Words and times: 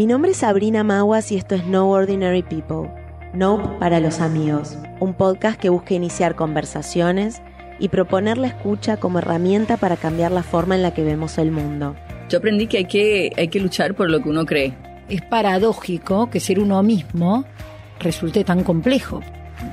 Mi 0.00 0.06
nombre 0.06 0.30
es 0.30 0.38
Sabrina 0.38 0.82
Maguas 0.82 1.30
y 1.30 1.36
esto 1.36 1.54
es 1.54 1.66
No 1.66 1.90
Ordinary 1.90 2.42
People, 2.42 2.90
Nope 3.34 3.68
para 3.78 4.00
los 4.00 4.20
amigos, 4.20 4.78
un 4.98 5.12
podcast 5.12 5.60
que 5.60 5.68
busca 5.68 5.92
iniciar 5.92 6.36
conversaciones 6.36 7.42
y 7.78 7.88
proponer 7.88 8.38
la 8.38 8.46
escucha 8.46 8.96
como 8.96 9.18
herramienta 9.18 9.76
para 9.76 9.98
cambiar 9.98 10.32
la 10.32 10.42
forma 10.42 10.74
en 10.74 10.80
la 10.80 10.94
que 10.94 11.04
vemos 11.04 11.36
el 11.36 11.50
mundo. 11.50 11.96
Yo 12.30 12.38
aprendí 12.38 12.66
que 12.66 12.78
hay 12.78 12.84
que, 12.86 13.30
hay 13.36 13.48
que 13.48 13.60
luchar 13.60 13.94
por 13.94 14.10
lo 14.10 14.22
que 14.22 14.30
uno 14.30 14.46
cree. 14.46 14.72
Es 15.10 15.20
paradójico 15.20 16.30
que 16.30 16.40
ser 16.40 16.60
uno 16.60 16.82
mismo 16.82 17.44
resulte 17.98 18.42
tan 18.42 18.64
complejo. 18.64 19.20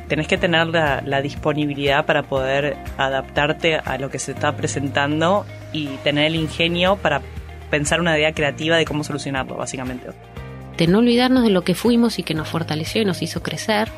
Tenés 0.09 0.27
que 0.27 0.37
tener 0.37 0.67
la, 0.67 1.01
la 1.05 1.21
disponibilidad 1.21 2.05
para 2.05 2.23
poder 2.23 2.75
adaptarte 2.97 3.77
a 3.77 3.97
lo 3.97 4.09
que 4.09 4.19
se 4.19 4.33
está 4.33 4.57
presentando 4.57 5.45
y 5.71 5.87
tener 6.03 6.25
el 6.25 6.35
ingenio 6.35 6.97
para 6.97 7.21
pensar 7.69 7.99
una 7.99 8.17
idea 8.17 8.33
creativa 8.33 8.77
de 8.77 8.85
cómo 8.85 9.03
solucionarlo, 9.03 9.55
básicamente. 9.57 10.09
De 10.77 10.87
no 10.87 10.99
olvidarnos 10.99 11.43
de 11.43 11.49
lo 11.49 11.63
que 11.63 11.75
fuimos 11.75 12.19
y 12.19 12.23
que 12.23 12.33
nos 12.33 12.47
fortaleció 12.47 13.01
y 13.01 13.05
nos 13.05 13.21
hizo 13.21 13.41
crecer. 13.41 13.89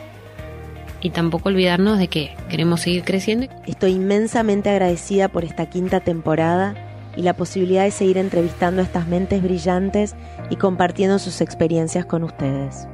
Y 1.01 1.11
tampoco 1.11 1.49
olvidarnos 1.49 1.97
de 1.97 2.07
que 2.07 2.35
queremos 2.49 2.81
seguir 2.81 3.03
creciendo. 3.03 3.47
Estoy 3.65 3.91
inmensamente 3.91 4.69
agradecida 4.69 5.29
por 5.29 5.45
esta 5.45 5.69
quinta 5.69 6.01
temporada 6.01 6.75
y 7.15 7.21
la 7.21 7.33
posibilidad 7.35 7.83
de 7.83 7.91
seguir 7.91 8.17
entrevistando 8.17 8.81
a 8.81 8.85
estas 8.85 9.07
mentes 9.07 9.41
brillantes 9.41 10.15
y 10.49 10.57
compartiendo 10.57 11.19
sus 11.19 11.41
experiencias 11.41 12.05
con 12.05 12.23
ustedes. 12.23 12.87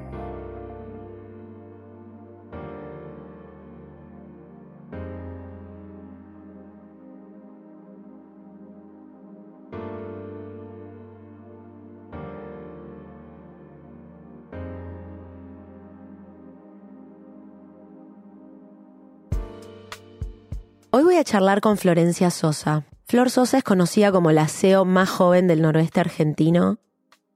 Hoy 20.98 21.04
voy 21.04 21.18
a 21.18 21.26
charlar 21.26 21.60
con 21.60 21.76
Florencia 21.76 22.32
Sosa. 22.32 22.86
Flor 23.04 23.30
Sosa 23.30 23.58
es 23.58 23.66
conocida 23.66 24.14
como 24.14 24.32
la 24.32 24.48
CEO 24.48 24.86
más 24.86 25.10
joven 25.10 25.46
del 25.46 25.62
noroeste 25.62 26.00
argentino 26.00 26.78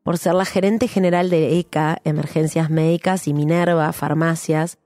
por 0.01 0.17
ser 0.17 0.35
la 0.35 0.45
gerente 0.45 0.87
general 0.87 1.29
de 1.29 1.59
ECA, 1.59 1.99
Emergencias 2.05 2.69
Médicas, 2.69 3.27
y 3.27 3.33
Minerva, 3.33 3.91
Farmacias, 3.91 4.77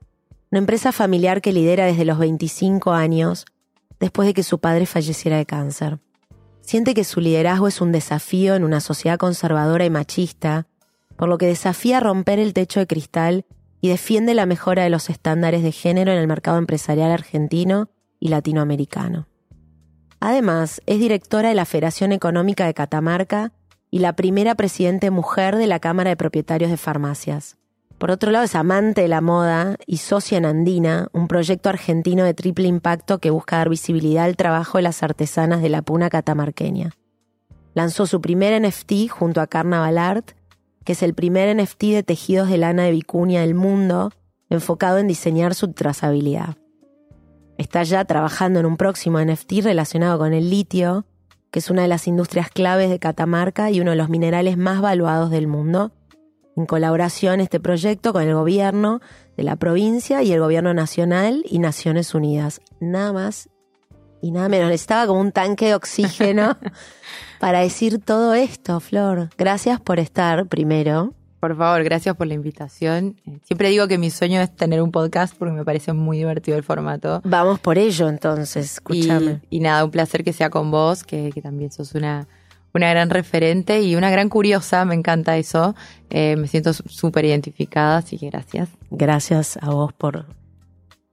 una 0.50 0.58
empresa 0.58 0.90
familiar 0.90 1.40
que 1.40 1.52
lidera 1.52 1.86
desde 1.86 2.04
los 2.04 2.18
25 2.18 2.90
años 2.90 3.44
después 4.00 4.26
de 4.26 4.34
que 4.34 4.42
su 4.42 4.58
padre 4.58 4.86
falleciera 4.86 5.36
de 5.36 5.46
cáncer. 5.46 6.00
Siente 6.60 6.94
que 6.94 7.04
su 7.04 7.20
liderazgo 7.20 7.68
es 7.68 7.80
un 7.80 7.92
desafío 7.92 8.56
en 8.56 8.64
una 8.64 8.80
sociedad 8.80 9.18
conservadora 9.18 9.84
y 9.84 9.90
machista, 9.90 10.66
por 11.14 11.28
lo 11.28 11.38
que 11.38 11.46
desafía 11.46 12.00
romper 12.00 12.40
el 12.40 12.52
techo 12.52 12.80
de 12.80 12.88
cristal 12.88 13.46
y 13.80 13.88
defiende 13.90 14.34
la 14.34 14.46
mejora 14.46 14.82
de 14.82 14.90
los 14.90 15.10
estándares 15.10 15.62
de 15.62 15.70
género 15.70 16.10
en 16.10 16.18
el 16.18 16.26
mercado 16.26 16.58
empresarial 16.58 17.12
argentino 17.12 17.88
latinoamericano. 18.28 19.26
Además, 20.20 20.80
es 20.86 20.98
directora 20.98 21.50
de 21.50 21.54
la 21.54 21.66
Federación 21.66 22.12
Económica 22.12 22.66
de 22.66 22.74
Catamarca 22.74 23.52
y 23.90 23.98
la 23.98 24.14
primera 24.14 24.54
presidente 24.54 25.10
mujer 25.10 25.56
de 25.56 25.66
la 25.66 25.80
Cámara 25.80 26.10
de 26.10 26.16
Propietarios 26.16 26.70
de 26.70 26.76
Farmacias. 26.76 27.58
Por 27.98 28.10
otro 28.10 28.30
lado, 28.30 28.44
es 28.44 28.54
amante 28.54 29.02
de 29.02 29.08
la 29.08 29.20
moda 29.20 29.76
y 29.86 29.98
socia 29.98 30.38
en 30.38 30.46
Andina, 30.46 31.08
un 31.12 31.28
proyecto 31.28 31.68
argentino 31.68 32.24
de 32.24 32.34
triple 32.34 32.66
impacto 32.68 33.18
que 33.18 33.30
busca 33.30 33.58
dar 33.58 33.68
visibilidad 33.68 34.24
al 34.24 34.36
trabajo 34.36 34.78
de 34.78 34.82
las 34.82 35.02
artesanas 35.02 35.62
de 35.62 35.68
la 35.68 35.82
puna 35.82 36.10
catamarqueña. 36.10 36.92
Lanzó 37.74 38.06
su 38.06 38.20
primer 38.20 38.60
NFT 38.60 39.08
junto 39.10 39.40
a 39.40 39.46
Carnaval 39.46 39.98
Art, 39.98 40.32
que 40.84 40.92
es 40.92 41.02
el 41.02 41.14
primer 41.14 41.54
NFT 41.56 41.82
de 41.84 42.02
tejidos 42.02 42.48
de 42.48 42.58
lana 42.58 42.84
de 42.84 42.90
vicuña 42.90 43.42
del 43.42 43.54
mundo, 43.54 44.10
enfocado 44.50 44.98
en 44.98 45.08
diseñar 45.08 45.54
su 45.54 45.72
trazabilidad. 45.72 46.56
Está 47.58 47.82
ya 47.82 48.04
trabajando 48.04 48.60
en 48.60 48.66
un 48.66 48.76
próximo 48.76 49.20
NFT 49.20 49.62
relacionado 49.62 50.18
con 50.18 50.32
el 50.32 50.50
litio, 50.50 51.06
que 51.50 51.60
es 51.60 51.70
una 51.70 51.82
de 51.82 51.88
las 51.88 52.08
industrias 52.08 52.50
claves 52.50 52.90
de 52.90 52.98
Catamarca 52.98 53.70
y 53.70 53.80
uno 53.80 53.92
de 53.92 53.96
los 53.96 54.08
minerales 54.08 54.56
más 54.56 54.80
valuados 54.80 55.30
del 55.30 55.46
mundo. 55.46 55.92
En 56.56 56.66
colaboración 56.66 57.40
este 57.40 57.60
proyecto 57.60 58.12
con 58.12 58.22
el 58.22 58.34
gobierno 58.34 59.00
de 59.36 59.42
la 59.44 59.56
provincia 59.56 60.22
y 60.22 60.32
el 60.32 60.40
gobierno 60.40 60.74
nacional 60.74 61.44
y 61.48 61.58
Naciones 61.58 62.14
Unidas. 62.14 62.60
Nada 62.80 63.12
más 63.12 63.48
y 64.20 64.30
nada 64.30 64.48
menos. 64.48 64.68
Necesitaba 64.68 65.06
como 65.06 65.20
un 65.20 65.32
tanque 65.32 65.66
de 65.66 65.74
oxígeno 65.74 66.56
para 67.40 67.60
decir 67.60 68.00
todo 68.02 68.34
esto, 68.34 68.80
Flor. 68.80 69.30
Gracias 69.36 69.80
por 69.80 69.98
estar 69.98 70.46
primero. 70.46 71.12
Por 71.44 71.58
favor, 71.58 71.84
gracias 71.84 72.16
por 72.16 72.26
la 72.26 72.32
invitación. 72.32 73.20
Siempre 73.42 73.68
digo 73.68 73.86
que 73.86 73.98
mi 73.98 74.08
sueño 74.08 74.40
es 74.40 74.56
tener 74.56 74.80
un 74.80 74.90
podcast 74.90 75.34
porque 75.38 75.52
me 75.52 75.62
parece 75.62 75.92
muy 75.92 76.16
divertido 76.16 76.56
el 76.56 76.62
formato. 76.62 77.20
Vamos 77.22 77.60
por 77.60 77.76
ello 77.76 78.08
entonces, 78.08 78.64
escúchame. 78.72 79.42
Y, 79.50 79.58
y 79.58 79.60
nada, 79.60 79.84
un 79.84 79.90
placer 79.90 80.24
que 80.24 80.32
sea 80.32 80.48
con 80.48 80.70
vos, 80.70 81.04
que, 81.04 81.30
que 81.34 81.42
también 81.42 81.70
sos 81.70 81.94
una, 81.94 82.26
una 82.72 82.88
gran 82.88 83.10
referente 83.10 83.82
y 83.82 83.94
una 83.94 84.08
gran 84.10 84.30
curiosa, 84.30 84.86
me 84.86 84.94
encanta 84.94 85.36
eso. 85.36 85.74
Eh, 86.08 86.36
me 86.36 86.48
siento 86.48 86.72
sú- 86.72 86.88
súper 86.88 87.26
identificada, 87.26 87.98
así 87.98 88.16
que 88.16 88.30
gracias. 88.30 88.70
Gracias 88.90 89.58
a 89.60 89.68
vos 89.68 89.92
por, 89.92 90.24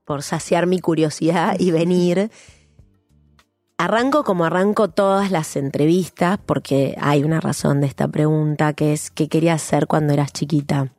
por 0.06 0.22
saciar 0.22 0.66
mi 0.66 0.78
curiosidad 0.80 1.56
y 1.58 1.72
venir. 1.72 2.30
Arranco 3.82 4.22
como 4.22 4.44
arranco 4.44 4.90
todas 4.90 5.32
las 5.32 5.56
entrevistas, 5.56 6.38
porque 6.46 6.94
hay 7.00 7.24
una 7.24 7.40
razón 7.40 7.80
de 7.80 7.88
esta 7.88 8.06
pregunta, 8.06 8.74
que 8.74 8.92
es 8.92 9.10
¿qué 9.10 9.26
querías 9.26 9.60
hacer 9.60 9.88
cuando 9.88 10.12
eras 10.12 10.32
chiquita? 10.32 10.92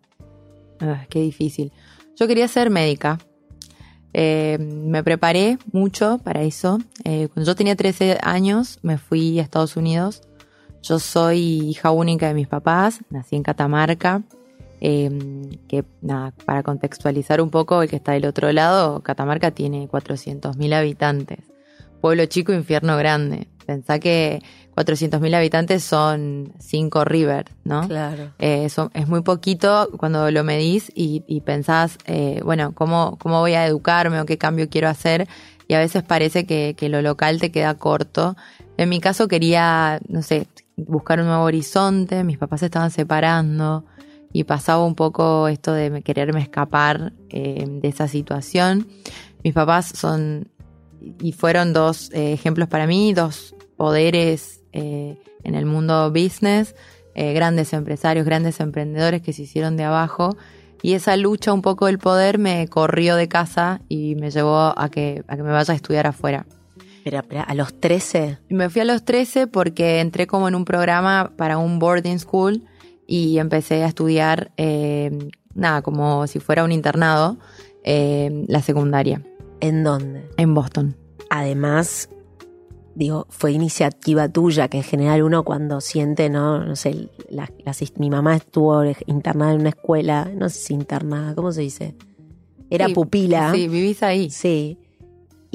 Ah, 0.82 1.06
qué 1.10 1.22
difícil. 1.22 1.72
Yo 2.18 2.28
quería 2.28 2.46
ser 2.50 2.70
médica. 2.70 3.20
Eh, 4.12 4.58
me 4.60 5.02
preparé 5.02 5.60
mucho 5.72 6.18
para 6.26 6.42
eso. 6.42 6.78
Eh, 7.06 7.30
cuando 7.34 7.50
yo 7.50 7.56
tenía 7.56 7.78
13 7.78 8.18
años 8.22 8.80
me 8.82 8.98
fui 8.98 9.40
a 9.40 9.44
Estados 9.44 9.78
Unidos. 9.78 10.22
Yo 10.82 11.00
soy 11.00 11.62
hija 11.62 11.92
única 11.92 12.28
de 12.28 12.34
mis 12.34 12.50
papás, 12.50 13.00
nací 13.10 13.38
en 13.38 13.44
Catamarca. 13.44 14.24
Eh, 14.82 15.10
que 15.70 15.86
nada, 16.02 16.34
para 16.44 16.64
contextualizar 16.64 17.40
un 17.40 17.50
poco, 17.50 17.82
el 17.82 17.90
que 17.90 17.96
está 17.96 18.12
del 18.12 18.26
otro 18.26 18.52
lado, 18.52 19.00
Catamarca 19.04 19.52
tiene 19.52 19.88
400.000 19.88 20.74
habitantes. 20.74 21.53
Pueblo 22.04 22.26
chico, 22.26 22.52
infierno 22.52 22.98
grande. 22.98 23.48
Pensá 23.66 23.98
que 23.98 24.42
400.000 24.76 25.34
habitantes 25.36 25.86
son 25.86 26.52
5 26.60 27.06
river, 27.06 27.46
¿no? 27.64 27.88
Claro. 27.88 28.34
Eh, 28.40 28.68
es 28.94 29.08
muy 29.08 29.22
poquito 29.22 29.88
cuando 29.98 30.30
lo 30.30 30.44
medís 30.44 30.92
y, 30.94 31.24
y 31.28 31.40
pensás, 31.40 31.98
eh, 32.06 32.42
bueno, 32.44 32.74
¿cómo, 32.76 33.18
¿cómo 33.22 33.40
voy 33.40 33.54
a 33.54 33.66
educarme 33.66 34.20
o 34.20 34.26
qué 34.26 34.38
cambio 34.38 34.68
quiero 34.68 34.90
hacer? 34.90 35.30
Y 35.70 35.76
a 35.76 35.80
veces 35.80 36.04
parece 36.04 36.46
que, 36.46 36.76
que 36.78 36.90
lo 36.90 37.02
local 37.02 37.40
te 37.40 37.54
queda 37.54 37.76
corto. 37.76 38.36
En 38.76 38.90
mi 38.90 39.00
caso 39.00 39.30
quería, 39.30 40.02
no 40.10 40.24
sé, 40.24 40.48
buscar 40.76 41.22
un 41.22 41.28
nuevo 41.28 41.44
horizonte, 41.46 42.26
mis 42.26 42.38
papás 42.38 42.60
se 42.60 42.66
estaban 42.66 42.92
separando 42.92 43.86
y 44.34 44.44
pasaba 44.44 44.84
un 44.84 44.96
poco 44.96 45.48
esto 45.48 45.72
de 45.72 45.90
me- 45.90 46.02
quererme 46.02 46.42
escapar 46.42 47.14
eh, 47.30 47.64
de 47.66 47.88
esa 47.88 48.10
situación. 48.10 48.90
Mis 49.42 49.54
papás 49.54 49.88
son 49.96 50.50
y 51.22 51.32
fueron 51.34 51.74
dos 51.74 52.10
eh, 52.14 52.34
ejemplos 52.34 52.68
para 52.70 52.88
mí, 52.88 53.14
dos 53.14 53.56
poderes 53.76 54.62
eh, 54.72 55.18
en 55.44 55.56
el 55.56 55.66
mundo 55.66 56.12
business, 56.12 56.76
eh, 57.16 57.34
grandes 57.34 57.74
empresarios, 57.74 58.26
grandes 58.26 58.60
emprendedores 58.60 59.22
que 59.22 59.34
se 59.34 59.44
hicieron 59.44 59.78
de 59.78 59.84
abajo. 59.84 60.36
Y 60.82 60.94
esa 60.94 61.16
lucha 61.16 61.54
un 61.54 61.62
poco 61.62 61.86
del 61.86 61.98
poder 61.98 62.40
me 62.40 62.68
corrió 62.68 63.16
de 63.16 63.28
casa 63.28 63.82
y 63.88 64.16
me 64.16 64.32
llevó 64.32 64.78
a 64.78 64.90
que, 64.90 65.24
a 65.28 65.36
que 65.38 65.44
me 65.44 65.52
vaya 65.52 65.74
a 65.74 65.76
estudiar 65.76 66.08
afuera. 66.08 66.46
Pero, 67.04 67.22
pero 67.28 67.44
a 67.46 67.54
los 67.54 67.80
13, 67.80 68.40
Y 68.50 68.54
Me 68.54 68.70
fui 68.70 68.82
a 68.82 68.86
los 68.86 69.04
13 69.04 69.48
porque 69.48 70.00
entré 70.00 70.28
como 70.28 70.48
en 70.48 70.56
un 70.56 70.66
programa 70.66 71.34
para 71.38 71.58
un 71.58 71.80
boarding 71.80 72.20
school 72.20 72.64
y 73.08 73.38
empecé 73.38 73.84
a 73.84 73.88
estudiar, 73.88 74.52
eh, 74.58 75.12
nada, 75.54 75.82
como 75.82 76.26
si 76.28 76.40
fuera 76.40 76.64
un 76.64 76.72
internado, 76.72 77.38
eh, 77.84 78.46
la 78.48 78.62
secundaria 78.62 79.22
¿en 79.60 79.84
dónde? 79.84 80.30
en 80.38 80.54
Boston. 80.54 80.96
Además, 81.36 82.10
digo, 82.94 83.26
fue 83.32 83.54
iniciativa 83.54 84.30
tuya, 84.30 84.68
que 84.68 84.78
en 84.78 84.84
general 84.84 85.24
uno 85.24 85.44
cuando 85.44 85.82
siente, 85.82 86.30
¿no? 86.30 86.64
No 86.64 86.76
sé, 86.76 87.10
la- 87.28 87.52
las- 87.66 87.82
mi 87.98 88.12
mamá 88.12 88.36
estuvo 88.36 88.84
internada 89.08 89.54
en 89.56 89.62
una 89.62 89.70
escuela, 89.70 90.30
no 90.36 90.48
sé 90.50 90.60
si 90.60 90.74
internada, 90.76 91.34
¿cómo 91.34 91.52
se 91.52 91.62
dice? 91.62 91.96
Era 92.70 92.86
Sí, 92.86 92.94
pupila. 92.94 93.52
Sí, 93.52 93.68
vivís 93.68 94.04
ahí. 94.04 94.30
Sí. 94.30 94.78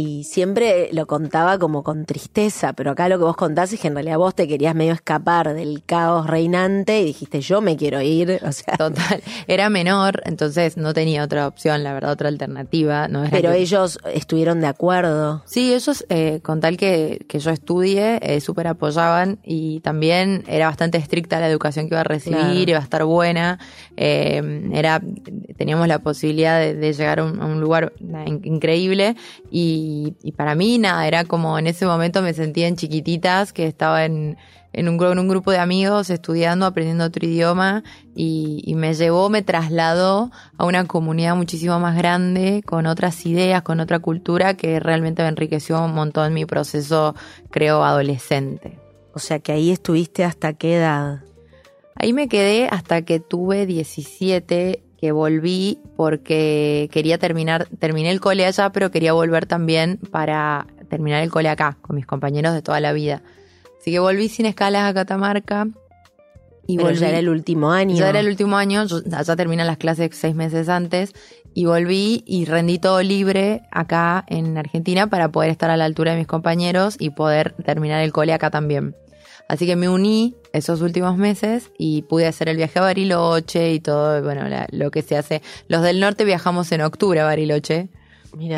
Y 0.00 0.22
siempre 0.22 0.90
lo 0.92 1.08
contaba 1.08 1.58
como 1.58 1.82
con 1.82 2.04
tristeza, 2.04 2.72
pero 2.72 2.92
acá 2.92 3.08
lo 3.08 3.18
que 3.18 3.24
vos 3.24 3.34
contás 3.36 3.72
es 3.72 3.80
que 3.80 3.88
en 3.88 3.94
realidad 3.94 4.16
vos 4.18 4.32
te 4.32 4.46
querías 4.46 4.72
medio 4.76 4.92
escapar 4.92 5.54
del 5.54 5.82
caos 5.84 6.28
reinante 6.28 7.00
y 7.00 7.04
dijiste 7.06 7.40
yo 7.40 7.60
me 7.60 7.76
quiero 7.76 8.00
ir, 8.00 8.38
o 8.46 8.52
sea, 8.52 8.76
Total. 8.76 9.20
Era 9.48 9.68
menor, 9.70 10.22
entonces 10.24 10.76
no 10.76 10.94
tenía 10.94 11.24
otra 11.24 11.48
opción, 11.48 11.82
la 11.82 11.94
verdad, 11.94 12.12
otra 12.12 12.28
alternativa. 12.28 13.08
No 13.08 13.22
era 13.22 13.30
pero 13.32 13.50
que- 13.50 13.58
ellos 13.58 13.98
estuvieron 14.14 14.60
de 14.60 14.68
acuerdo. 14.68 15.42
Sí, 15.46 15.74
ellos, 15.74 16.06
eh, 16.10 16.38
con 16.44 16.60
tal 16.60 16.76
que, 16.76 17.24
que 17.28 17.40
yo 17.40 17.50
estudie, 17.50 18.20
eh, 18.22 18.40
súper 18.40 18.68
apoyaban 18.68 19.40
y 19.42 19.80
también 19.80 20.44
era 20.46 20.68
bastante 20.68 20.98
estricta 20.98 21.40
la 21.40 21.48
educación 21.48 21.88
que 21.88 21.94
iba 21.94 22.02
a 22.02 22.04
recibir, 22.04 22.38
Claro. 22.38 22.70
iba 22.70 22.78
a 22.78 22.82
estar 22.82 23.04
buena. 23.04 23.58
Eh, 24.00 24.70
era, 24.74 25.02
teníamos 25.56 25.88
la 25.88 25.98
posibilidad 25.98 26.60
de, 26.60 26.92
llegar 26.92 27.18
a 27.18 27.24
un, 27.24 27.60
lugar 27.60 27.92
increíble 28.44 29.16
y, 29.50 30.14
para 30.36 30.54
mí, 30.54 30.78
nada, 30.78 31.08
era 31.08 31.24
como 31.24 31.58
en 31.58 31.66
ese 31.66 31.84
momento 31.84 32.22
me 32.22 32.32
sentía 32.32 32.68
en 32.68 32.76
chiquititas 32.76 33.52
que 33.52 33.66
estaba 33.66 34.04
en, 34.04 34.36
en, 34.72 34.88
un, 34.88 35.02
en 35.04 35.18
un 35.18 35.26
grupo 35.26 35.50
de 35.50 35.58
amigos 35.58 36.10
estudiando, 36.10 36.64
aprendiendo 36.64 37.06
otro 37.06 37.26
idioma 37.26 37.82
y, 38.14 38.62
y 38.64 38.76
me 38.76 38.94
llevó, 38.94 39.30
me 39.30 39.42
trasladó 39.42 40.30
a 40.56 40.64
una 40.64 40.84
comunidad 40.84 41.34
muchísimo 41.34 41.80
más 41.80 41.96
grande, 41.96 42.62
con 42.64 42.86
otras 42.86 43.26
ideas, 43.26 43.62
con 43.62 43.80
otra 43.80 43.98
cultura 43.98 44.54
que 44.54 44.78
realmente 44.78 45.24
me 45.24 45.28
enriqueció 45.28 45.84
un 45.84 45.94
montón 45.94 46.34
mi 46.34 46.46
proceso, 46.46 47.16
creo, 47.50 47.82
adolescente. 47.82 48.78
O 49.12 49.18
sea 49.18 49.40
que 49.40 49.50
ahí 49.50 49.72
estuviste 49.72 50.22
hasta 50.22 50.52
qué 50.52 50.76
edad. 50.76 51.22
Ahí 52.00 52.12
me 52.12 52.28
quedé 52.28 52.68
hasta 52.70 53.02
que 53.02 53.18
tuve 53.20 53.66
17, 53.66 54.82
que 55.00 55.12
volví 55.12 55.78
porque 55.96 56.88
quería 56.92 57.18
terminar, 57.18 57.66
terminé 57.78 58.10
el 58.10 58.20
cole 58.20 58.46
allá, 58.46 58.70
pero 58.70 58.90
quería 58.90 59.12
volver 59.12 59.46
también 59.46 59.98
para 60.10 60.66
terminar 60.88 61.22
el 61.22 61.30
cole 61.30 61.48
acá, 61.48 61.76
con 61.82 61.96
mis 61.96 62.06
compañeros 62.06 62.54
de 62.54 62.62
toda 62.62 62.80
la 62.80 62.92
vida. 62.92 63.22
Así 63.80 63.90
que 63.90 63.98
volví 63.98 64.28
sin 64.28 64.46
escalas 64.46 64.88
a 64.88 64.94
Catamarca. 64.94 65.66
Y 66.66 66.76
Pero 66.76 66.88
volví, 66.88 67.00
ya 67.00 67.08
era 67.08 67.18
el 67.18 67.28
último 67.30 67.70
año. 67.72 67.96
ya 67.96 68.10
era 68.10 68.20
el 68.20 68.28
último 68.28 68.56
año, 68.58 68.84
yo- 68.84 69.00
allá 69.12 69.36
terminan 69.36 69.66
las 69.66 69.78
clases 69.78 70.10
seis 70.12 70.34
meses 70.34 70.68
antes, 70.68 71.14
y 71.54 71.64
volví 71.64 72.22
y 72.26 72.44
rendí 72.44 72.78
todo 72.78 73.02
libre 73.02 73.62
acá 73.72 74.24
en 74.28 74.56
Argentina 74.58 75.06
para 75.08 75.30
poder 75.30 75.50
estar 75.50 75.70
a 75.70 75.76
la 75.78 75.86
altura 75.86 76.12
de 76.12 76.18
mis 76.18 76.26
compañeros 76.26 76.96
y 76.98 77.10
poder 77.10 77.52
terminar 77.64 78.02
el 78.04 78.12
cole 78.12 78.34
acá 78.34 78.50
también. 78.50 78.94
Así 79.48 79.66
que 79.66 79.76
me 79.76 79.88
uní 79.88 80.34
esos 80.52 80.82
últimos 80.82 81.16
meses 81.16 81.70
y 81.78 82.02
pude 82.02 82.26
hacer 82.26 82.48
el 82.48 82.56
viaje 82.58 82.78
a 82.78 82.82
Bariloche 82.82 83.72
y 83.72 83.80
todo, 83.80 84.22
bueno, 84.22 84.46
la- 84.48 84.66
lo 84.70 84.90
que 84.90 85.02
se 85.02 85.16
hace. 85.16 85.40
Los 85.68 85.82
del 85.82 86.00
norte 86.00 86.24
viajamos 86.24 86.70
en 86.72 86.82
octubre 86.82 87.18
a 87.20 87.24
Bariloche 87.24 87.88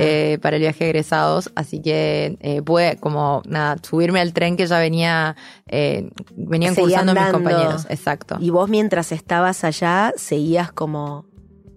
eh, 0.01 0.39
para 0.43 0.57
el 0.57 0.63
viaje 0.63 0.83
de 0.85 0.91
egresados, 0.91 1.53
así 1.55 1.81
que 1.81 2.37
eh, 2.41 2.61
pude 2.61 2.97
como 2.97 3.41
nada, 3.47 3.77
subirme 3.89 4.21
al 4.21 4.33
tren 4.33 4.57
que 4.57 4.67
ya 4.67 4.81
venía, 4.81 5.37
eh, 5.69 6.11
venían 6.37 6.75
Seguía 6.75 6.99
cursando 6.99 7.15
mis 7.15 7.31
compañeros, 7.33 7.87
exacto. 7.89 8.37
Y 8.41 8.51
vos 8.51 8.69
mientras 8.69 9.13
estabas 9.13 9.63
allá 9.63 10.13
seguías 10.17 10.73
como 10.73 11.25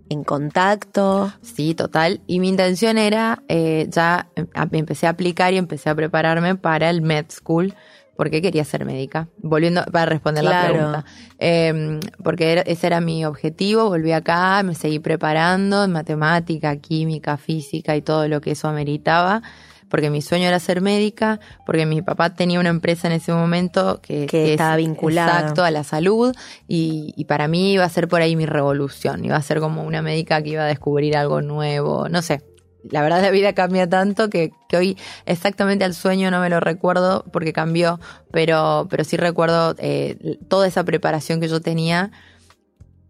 en 0.09 0.23
contacto. 0.23 1.31
Sí, 1.41 1.75
total. 1.75 2.21
Y 2.25 2.39
mi 2.39 2.49
intención 2.49 2.97
era, 2.97 3.43
ya 3.47 4.27
em- 4.35 4.47
empecé 4.71 5.05
a 5.05 5.11
aplicar 5.11 5.53
y 5.53 5.57
empecé 5.57 5.89
a 5.91 5.95
prepararme 5.95 6.55
para 6.55 6.89
el 6.89 7.01
Med 7.03 7.25
School, 7.29 7.73
porque 8.15 8.41
quería 8.41 8.63
ser 8.63 8.85
médica. 8.85 9.27
Volviendo 9.37 9.83
para 9.85 10.05
responder 10.05 10.43
la 10.43 10.51
pregunta. 10.67 11.05
Eh, 11.39 11.99
porque 12.23 12.51
era- 12.51 12.61
ese 12.61 12.87
era 12.87 13.01
mi 13.01 13.25
objetivo, 13.25 13.87
volví 13.89 14.11
acá, 14.11 14.61
me 14.63 14.75
seguí 14.75 14.99
preparando 14.99 15.83
en 15.83 15.91
matemática, 15.91 16.75
química, 16.77 17.37
física 17.37 17.95
y 17.95 18.01
todo 18.01 18.27
lo 18.27 18.39
que 18.41 18.51
eso 18.51 18.67
ameritaba. 18.67 19.41
Porque 19.89 20.09
mi 20.09 20.23
sueño 20.23 20.47
era 20.47 20.59
ser 20.59 20.81
médica, 20.81 21.39
porque 21.67 21.85
mi 21.85 22.01
papá 22.01 22.33
tenía 22.33 22.59
una 22.59 22.69
empresa 22.69 23.05
en 23.07 23.13
ese 23.13 23.31
momento 23.31 23.99
que, 24.01 24.25
Que 24.25 24.45
es 24.45 24.51
estaba 24.51 24.75
vinculada. 24.77 25.39
Exacto, 25.41 25.63
a 25.63 25.69
la 25.69 25.83
salud 25.83 26.33
y, 26.67 27.13
y 27.15 27.25
para 27.25 27.47
mí 27.47 27.73
iba 27.73 27.83
a 27.83 27.89
ser 27.89 28.07
por 28.07 28.21
ahí 28.21 28.35
mi 28.35 28.47
revolución, 28.47 29.23
iba 29.23 29.35
a 29.35 29.41
ser 29.43 29.59
como 29.59 29.83
una 29.83 30.01
médica 30.01 30.41
que 30.41 30.49
iba 30.49 30.63
a 30.63 30.67
descubrir 30.67 31.15
algo 31.15 31.41
nuevo, 31.43 32.09
no 32.09 32.23
sé. 32.23 32.41
La 32.89 33.01
verdad 33.01 33.21
la 33.21 33.31
vida 33.31 33.53
cambia 33.53 33.87
tanto 33.87 34.29
que, 34.29 34.51
que 34.67 34.77
hoy 34.77 34.97
exactamente 35.25 35.85
al 35.85 35.93
sueño 35.93 36.29
no 36.31 36.41
me 36.41 36.49
lo 36.49 36.59
recuerdo 36.59 37.23
porque 37.31 37.53
cambió, 37.53 37.99
pero, 38.31 38.87
pero 38.89 39.03
sí 39.03 39.15
recuerdo 39.17 39.75
eh, 39.77 40.37
toda 40.49 40.67
esa 40.67 40.83
preparación 40.83 41.39
que 41.39 41.47
yo 41.47 41.61
tenía 41.61 42.11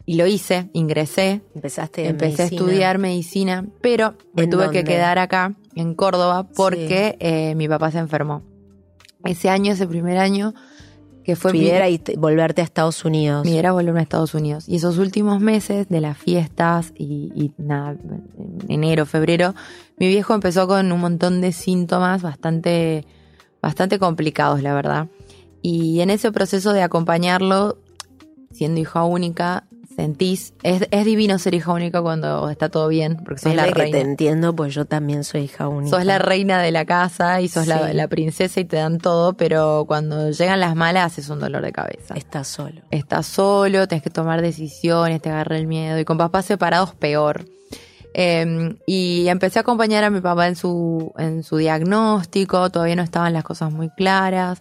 y 0.06 0.16
lo 0.16 0.28
hice, 0.28 0.70
ingresé, 0.74 1.42
Empezaste 1.56 2.08
empecé 2.08 2.44
medicina. 2.44 2.44
a 2.44 2.48
estudiar 2.66 2.98
medicina, 2.98 3.66
pero 3.82 4.16
me 4.34 4.44
¿En 4.44 4.50
tuve 4.50 4.66
dónde? 4.66 4.80
que 4.84 4.86
quedar 4.86 5.18
acá, 5.18 5.54
en 5.76 5.96
Córdoba, 5.96 6.46
porque 6.56 7.16
eh, 7.20 7.56
mi 7.56 7.68
papá 7.70 7.90
se 7.90 8.00
enfermó. 8.00 8.44
Ese 9.24 9.50
año, 9.50 9.72
ese 9.72 9.88
primer 9.88 10.18
año, 10.18 10.54
que 11.24 11.36
fue 11.36 11.52
Tu 11.52 11.58
mi- 11.58 11.64
idea 11.66 11.88
era 11.88 12.14
volverte 12.20 12.62
a 12.62 12.64
Estados 12.64 13.06
Unidos. 13.06 13.44
mi 13.46 13.52
idea 13.52 13.60
era 13.60 13.72
volverme 13.72 14.00
a 14.02 14.04
Estados 14.04 14.34
Unidos. 14.34 14.68
Y 14.68 14.76
esos 14.76 14.98
últimos 14.98 15.40
meses 15.40 15.88
de 15.90 16.02
las 16.02 16.18
fiestas 16.18 16.92
y, 16.98 17.32
y 17.36 17.52
nada, 17.58 17.92
en 18.38 18.66
enero, 18.68 19.06
febrero, 19.06 19.56
mi 19.98 20.08
viejo 20.08 20.34
empezó 20.34 20.68
con 20.68 20.92
un 20.92 21.00
montón 21.00 21.40
de 21.42 21.52
síntomas 21.54 22.22
bastante, 22.22 23.06
bastante 23.62 24.00
complicados, 24.00 24.62
la 24.62 24.74
verdad. 24.74 25.08
Y 25.62 26.02
en 26.02 26.10
ese 26.10 26.32
proceso 26.32 26.74
de 26.74 26.82
acompañarlo, 26.82 27.78
siendo 28.52 28.82
hija 28.82 29.04
única, 29.06 29.66
sentís, 29.96 30.54
es, 30.64 30.88
es 30.92 31.06
divino 31.06 31.38
ser 31.40 31.54
hija 31.54 31.72
única 31.72 32.02
cuando 32.02 32.50
está 32.50 32.70
todo 32.70 32.88
bien, 32.88 33.18
porque 33.24 33.42
sos 33.42 33.56
la 33.56 33.68
que 33.68 33.74
reina. 33.74 33.98
te 33.98 34.02
entiendo, 34.04 34.56
pues 34.56 34.74
yo 34.74 34.86
también 34.86 35.24
soy 35.24 35.42
hija 35.42 35.68
única. 35.68 35.96
Sos 35.96 36.06
la 36.06 36.20
reina 36.20 36.62
de 36.62 36.72
la 36.72 36.86
casa 36.86 37.42
y 37.42 37.48
sos 37.48 37.68
la, 37.68 38.08
princesa 38.08 38.60
y 38.60 38.66
te 38.66 38.78
dan 38.78 39.00
todo, 39.00 39.34
pero 39.34 39.86
cuando 39.88 40.30
llegan 40.32 40.60
las 40.60 40.76
malas 40.76 41.18
es 41.18 41.30
un 41.30 41.40
dolor 41.40 41.64
de 41.64 41.72
cabeza 41.72 42.16
Estás 42.16 42.48
solo. 42.48 42.82
estás 42.92 43.26
solo, 43.26 43.88
tenés 43.88 44.04
que 44.04 44.10
tomar 44.10 44.42
decisiones, 44.42 45.22
te 45.22 45.30
agarra 45.30 45.58
el 45.58 45.68
miedo. 45.68 46.00
Y 46.00 46.06
con 46.06 46.18
papás 46.18 46.46
separados, 46.46 46.94
peor. 46.96 47.46
Eh, 48.14 48.76
y 48.86 49.28
empecé 49.28 49.60
a 49.60 49.62
acompañar 49.62 50.04
a 50.04 50.10
mi 50.10 50.22
papá 50.22 50.48
en 50.48 50.56
su, 50.56 51.12
en 51.18 51.44
su 51.44 51.58
diagnóstico, 51.58 52.70
todavía 52.70 52.96
no 52.96 53.02
estaban 53.04 53.34
las 53.34 53.44
cosas 53.44 53.72
muy 53.72 53.90
claras. 53.90 54.60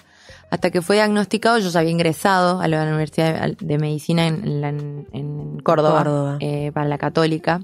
Hasta 0.53 0.71
que 0.71 0.83
fue 0.83 0.97
diagnosticado, 0.97 1.59
yo 1.59 1.71
ya 1.71 1.81
había 1.81 1.93
ingresado 1.93 2.61
a 2.61 2.69
la 2.69 2.83
Universidad 2.83 3.57
de- 3.57 3.79
Medicina 3.79 4.27
en, 4.27 4.61
la- 4.61 4.69
en- 4.69 5.09
en 5.13 5.61
Córdoba, 5.61 6.05
Córdoba. 6.05 6.37
eh, 6.41 6.71
para 6.75 6.87
la 6.87 6.99
Católica. 6.99 7.63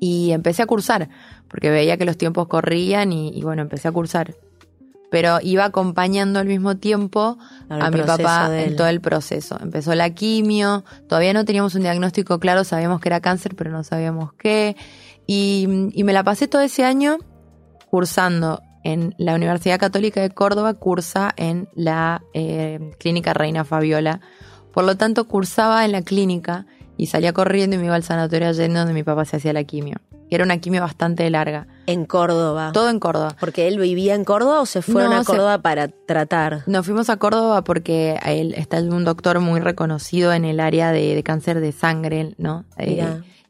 Y 0.00 0.32
empecé 0.32 0.62
a 0.62 0.66
cursar, 0.66 1.08
porque 1.46 1.70
veía 1.70 1.96
que 1.96 2.04
los 2.04 2.18
tiempos 2.18 2.48
corrían 2.48 3.12
y, 3.12 3.28
y 3.28 3.42
bueno, 3.42 3.62
empecé 3.62 3.86
a 3.86 3.92
cursar. 3.92 4.34
Pero 5.08 5.38
iba 5.40 5.64
acompañando 5.64 6.40
al 6.40 6.46
mismo 6.48 6.76
tiempo 6.78 7.38
a 7.68 7.76
mi 7.90 7.98
papá 8.24 8.46
en 8.64 8.76
todo 8.76 8.88
el 8.88 9.00
proceso. 9.00 9.56
Empezó 9.62 9.94
la 9.94 10.10
quimio, 10.10 10.84
todavía 11.08 11.32
no 11.32 11.44
teníamos 11.44 11.76
un 11.76 11.82
diagnóstico 11.82 12.40
claro, 12.40 12.64
sabíamos 12.64 13.00
que 13.00 13.08
era 13.08 13.20
cáncer, 13.20 13.54
pero 13.54 13.70
no 13.70 13.84
sabíamos 13.84 14.32
qué. 14.34 14.74
Y, 15.28 15.68
y 15.92 16.02
me 16.02 16.12
la 16.12 16.24
pasé 16.24 16.48
todo 16.48 16.62
ese 16.62 16.84
año 16.84 17.18
cursando 17.88 18.60
en 18.84 19.14
la 19.18 19.34
Universidad 19.34 19.80
Católica 19.80 20.20
de 20.20 20.30
Córdoba, 20.30 20.74
cursa 20.74 21.32
en 21.36 21.68
la 21.74 22.22
eh, 22.34 22.90
Clínica 22.98 23.34
Reina 23.34 23.64
Fabiola. 23.64 24.20
Por 24.72 24.84
lo 24.84 24.96
tanto, 24.96 25.26
cursaba 25.26 25.84
en 25.84 25.92
la 25.92 26.02
clínica 26.02 26.66
y 26.96 27.06
salía 27.06 27.32
corriendo 27.32 27.74
y 27.74 27.78
me 27.80 27.86
iba 27.86 27.94
al 27.96 28.04
sanatorio 28.04 28.48
Allende 28.48 28.78
donde 28.78 28.94
mi 28.94 29.02
papá 29.02 29.24
se 29.24 29.36
hacía 29.38 29.52
la 29.52 29.64
quimio. 29.64 29.96
Era 30.30 30.42
una 30.44 30.58
quimio 30.58 30.80
bastante 30.80 31.28
larga. 31.30 31.66
En 31.86 32.06
Córdoba. 32.06 32.70
Todo 32.72 32.88
en 32.88 32.98
Córdoba. 32.98 33.36
¿Porque 33.38 33.68
él 33.68 33.78
vivía 33.78 34.14
en 34.14 34.24
Córdoba 34.24 34.60
o 34.60 34.66
se 34.66 34.80
fueron 34.82 35.10
No, 35.12 35.16
a 35.18 35.20
se- 35.20 35.26
Córdoba 35.26 35.58
para 35.58 35.88
tratar? 35.88 36.62
Nos 36.66 36.86
fuimos 36.86 37.08
a 37.10 37.16
Córdoba 37.18 37.62
porque 37.62 38.18
él 38.24 38.54
está 38.56 38.78
un 38.80 39.04
doctor 39.04 39.38
muy 39.40 39.60
reconocido 39.60 40.32
en 40.32 40.44
el 40.44 40.60
área 40.60 40.92
de, 40.92 41.14
de 41.14 41.22
cáncer 41.22 41.60
de 41.60 41.72
sangre, 41.72 42.34
¿no? 42.38 42.64
Eh, 42.78 43.06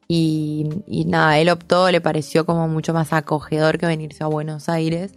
y 0.08 1.04
nada, 1.06 1.38
él 1.38 1.48
optó, 1.48 1.90
le 1.90 2.00
pareció 2.00 2.44
como 2.44 2.68
mucho 2.68 2.92
más 2.92 3.12
acogedor 3.12 3.78
que 3.78 3.86
venirse 3.86 4.22
a 4.22 4.26
Buenos 4.26 4.68
Aires. 4.68 5.12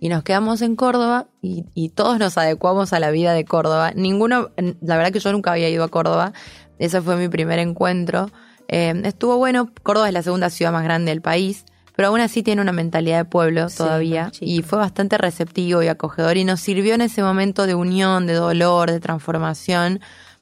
Y 0.00 0.08
nos 0.08 0.22
quedamos 0.22 0.62
en 0.62 0.76
Córdoba 0.76 1.28
y, 1.42 1.66
y 1.74 1.90
todos 1.90 2.18
nos 2.18 2.38
adecuamos 2.38 2.94
a 2.94 3.00
la 3.00 3.10
vida 3.10 3.34
de 3.34 3.44
Córdoba. 3.44 3.92
Ninguno, 3.94 4.48
la 4.56 4.96
verdad 4.96 5.12
que 5.12 5.20
yo 5.20 5.30
nunca 5.30 5.52
había 5.52 5.68
ido 5.68 5.84
a 5.84 5.88
Córdoba. 5.88 6.32
Ese 6.78 7.02
fue 7.02 7.16
mi 7.16 7.28
primer 7.28 7.58
encuentro. 7.58 8.30
Eh, 8.72 8.94
estuvo 9.04 9.36
bueno, 9.36 9.70
Córdoba 9.82 10.08
es 10.08 10.14
la 10.14 10.22
segunda 10.22 10.48
ciudad 10.48 10.72
más 10.72 10.84
grande 10.84 11.10
del 11.10 11.20
país, 11.20 11.66
pero 11.96 12.08
aún 12.08 12.20
así 12.20 12.42
tiene 12.42 12.62
una 12.62 12.72
mentalidad 12.72 13.18
de 13.18 13.24
pueblo 13.26 13.68
Sí, 13.68 13.76
todavía. 13.76 14.32
Y 14.40 14.62
fue 14.62 14.78
bastante 14.78 15.18
receptivo 15.18 15.82
y 15.82 15.88
acogedor 15.88 16.38
y 16.38 16.44
nos 16.44 16.60
sirvió 16.60 16.94
en 16.94 17.02
ese 17.02 17.22
momento 17.22 17.66
de 17.66 17.74
unión, 17.74 18.26
de 18.26 18.34
dolor, 18.34 18.90
de 18.90 19.00
transformación, 19.00 20.00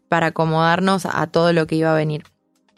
para 0.09 0.29
acomodarnos 0.29 1.07
a 1.07 1.27
todo 1.27 1.53
lo 1.53 1.67
que 1.67 1.77
iba 1.77 1.91
a 1.91 1.97
venir. 1.97 2.25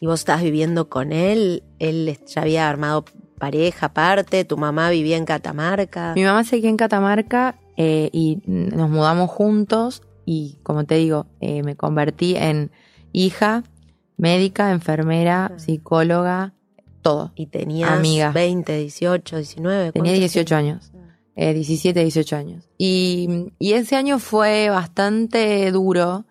¿Y 0.01 0.07
vos 0.07 0.21
estabas 0.21 0.43
viviendo 0.43 0.89
con 0.89 1.13
él? 1.13 1.63
¿Él 1.79 2.19
ya 2.27 2.43
había 2.43 2.69
armado 2.69 3.05
pareja 3.41 3.87
aparte? 3.87 4.45
¿Tu 4.45 4.57
mamá 4.57 4.91
vivía 4.91 5.17
en 5.17 5.25
Catamarca? 5.25 6.13
Mi 6.15 6.23
mamá 6.23 6.45
seguía 6.45 6.71
en 6.71 6.77
Catamarca 6.77 7.59
eh, 7.77 8.11
y 8.13 8.39
nos 8.47 8.89
mudamos 8.89 9.29
juntos 9.31 10.03
y 10.25 10.59
como 10.63 10.85
te 10.85 10.95
digo, 10.95 11.27
eh, 11.41 11.65
me 11.65 11.75
convertí 11.75 12.37
en 12.37 12.71
hija, 13.13 13.65
médica, 14.17 14.71
enfermera, 14.71 15.53
psicóloga, 15.57 16.55
todo. 17.03 17.33
Y 17.35 17.47
tenías 17.47 17.91
Amiga. 17.91 18.31
20, 18.31 18.77
18, 18.77 19.37
19. 19.37 19.93
Tenía 19.93 20.13
¿cuántos 20.13 20.33
18 20.33 20.55
años. 20.55 20.93
Eh, 21.35 21.55
17, 21.55 22.01
18 22.03 22.37
años. 22.37 22.69
Y, 22.79 23.47
y 23.59 23.73
ese 23.73 23.97
año 23.97 24.19
fue 24.19 24.69
bastante 24.69 25.73
duro 25.73 26.27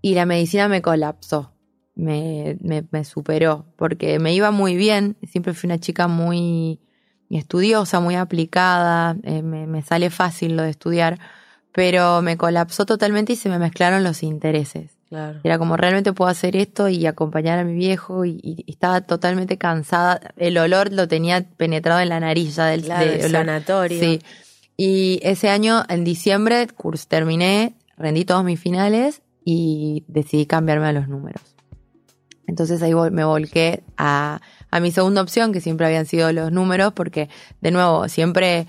y 0.00 0.14
la 0.14 0.24
medicina 0.24 0.68
me 0.68 0.80
colapsó. 0.80 1.52
Me, 1.96 2.56
me, 2.60 2.84
me 2.90 3.04
superó 3.04 3.64
porque 3.76 4.18
me 4.18 4.32
iba 4.34 4.50
muy 4.52 4.76
bien. 4.76 5.16
Siempre 5.28 5.54
fui 5.54 5.66
una 5.66 5.78
chica 5.78 6.06
muy 6.08 6.78
estudiosa, 7.30 7.98
muy 8.00 8.14
aplicada. 8.14 9.16
eh, 9.24 9.42
me, 9.42 9.66
me 9.66 9.82
sale 9.82 10.10
fácil 10.10 10.56
lo 10.56 10.62
de 10.62 10.70
estudiar. 10.70 11.18
Pero 11.72 12.22
me 12.22 12.36
colapsó 12.36 12.86
totalmente 12.86 13.32
y 13.32 13.36
se 13.36 13.48
me 13.48 13.58
mezclaron 13.58 14.04
los 14.04 14.22
intereses. 14.22 14.92
Claro. 15.08 15.40
Era 15.44 15.58
como 15.58 15.76
realmente 15.76 16.12
puedo 16.12 16.30
hacer 16.30 16.56
esto 16.56 16.88
y 16.88 17.06
acompañar 17.06 17.58
a 17.58 17.64
mi 17.64 17.74
viejo 17.74 18.24
y, 18.24 18.40
y 18.42 18.64
estaba 18.70 19.00
totalmente 19.02 19.56
cansada. 19.58 20.20
El 20.36 20.58
olor 20.58 20.92
lo 20.92 21.06
tenía 21.06 21.44
penetrado 21.56 22.00
en 22.00 22.08
la 22.08 22.18
nariz 22.20 22.56
ya 22.56 22.66
del, 22.66 22.82
Claro, 22.82 23.10
de 23.10 23.20
el 23.20 23.30
sanatorio. 23.30 24.00
Sí. 24.00 24.20
Y 24.76 25.20
ese 25.22 25.48
año, 25.48 25.84
en 25.88 26.04
diciembre, 26.04 26.66
curs 26.66 27.08
terminé, 27.08 27.74
rendí 27.96 28.24
todos 28.24 28.44
mis 28.44 28.60
finales 28.60 29.22
y 29.44 30.04
decidí 30.08 30.44
cambiarme 30.46 30.86
a 30.88 30.92
los 30.92 31.08
números. 31.08 31.42
Entonces 32.46 32.82
ahí 32.82 32.94
me 32.94 33.24
volqué 33.24 33.82
a, 33.96 34.40
a 34.70 34.80
mi 34.80 34.90
segunda 34.90 35.22
opción, 35.22 35.52
que 35.52 35.60
siempre 35.60 35.86
habían 35.86 36.06
sido 36.06 36.32
los 36.32 36.52
números, 36.52 36.92
porque 36.92 37.28
de 37.60 37.70
nuevo, 37.70 38.08
siempre 38.08 38.66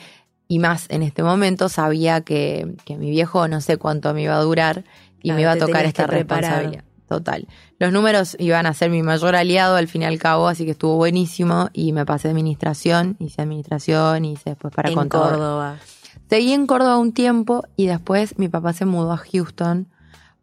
y 0.48 0.60
más 0.60 0.88
en 0.90 1.04
este 1.04 1.24
momento 1.24 1.70
sabía 1.70 2.22
que, 2.22 2.76
que 2.86 2.98
mi 2.98 3.10
viejo 3.10 3.48
no 3.48 3.62
sé 3.62 3.78
cuánto 3.78 4.14
me 4.14 4.24
iba 4.24 4.36
a 4.36 4.42
durar 4.42 4.84
y 5.22 5.30
Claro, 5.30 5.36
me 5.36 5.42
iba 5.42 5.52
a 5.52 5.58
tocar 5.58 5.86
esta 5.86 6.08
responsabilidad. 6.08 6.84
Total. 7.08 7.48
Los 7.80 7.94
números 7.94 8.36
iban 8.38 8.66
a 8.66 8.74
ser 8.74 8.90
mi 8.90 9.02
mayor 9.02 9.36
aliado 9.36 9.78
al 9.78 9.88
fin 9.88 10.02
y 10.02 10.06
al 10.06 10.20
cabo, 10.20 10.48
así 10.50 10.66
que 10.66 10.72
estuvo 10.72 10.98
buenísimo 10.98 11.70
y 11.72 11.94
me 11.94 12.06
pasé 12.06 12.28
administración, 12.28 13.16
hice 13.20 13.42
administración, 13.42 14.26
hice 14.26 14.52
después 14.52 14.74
para 14.74 14.90
en 14.90 14.96
contador. 14.96 15.34
Córdoba. 15.34 15.78
Seguí 16.30 16.52
en 16.52 16.68
Córdoba 16.68 16.98
un 16.98 17.14
tiempo 17.14 17.64
y 17.78 17.86
después 17.86 18.38
mi 18.38 18.50
papá 18.50 18.74
se 18.74 18.86
mudó 18.86 19.14
a 19.14 19.18
Houston 19.18 19.88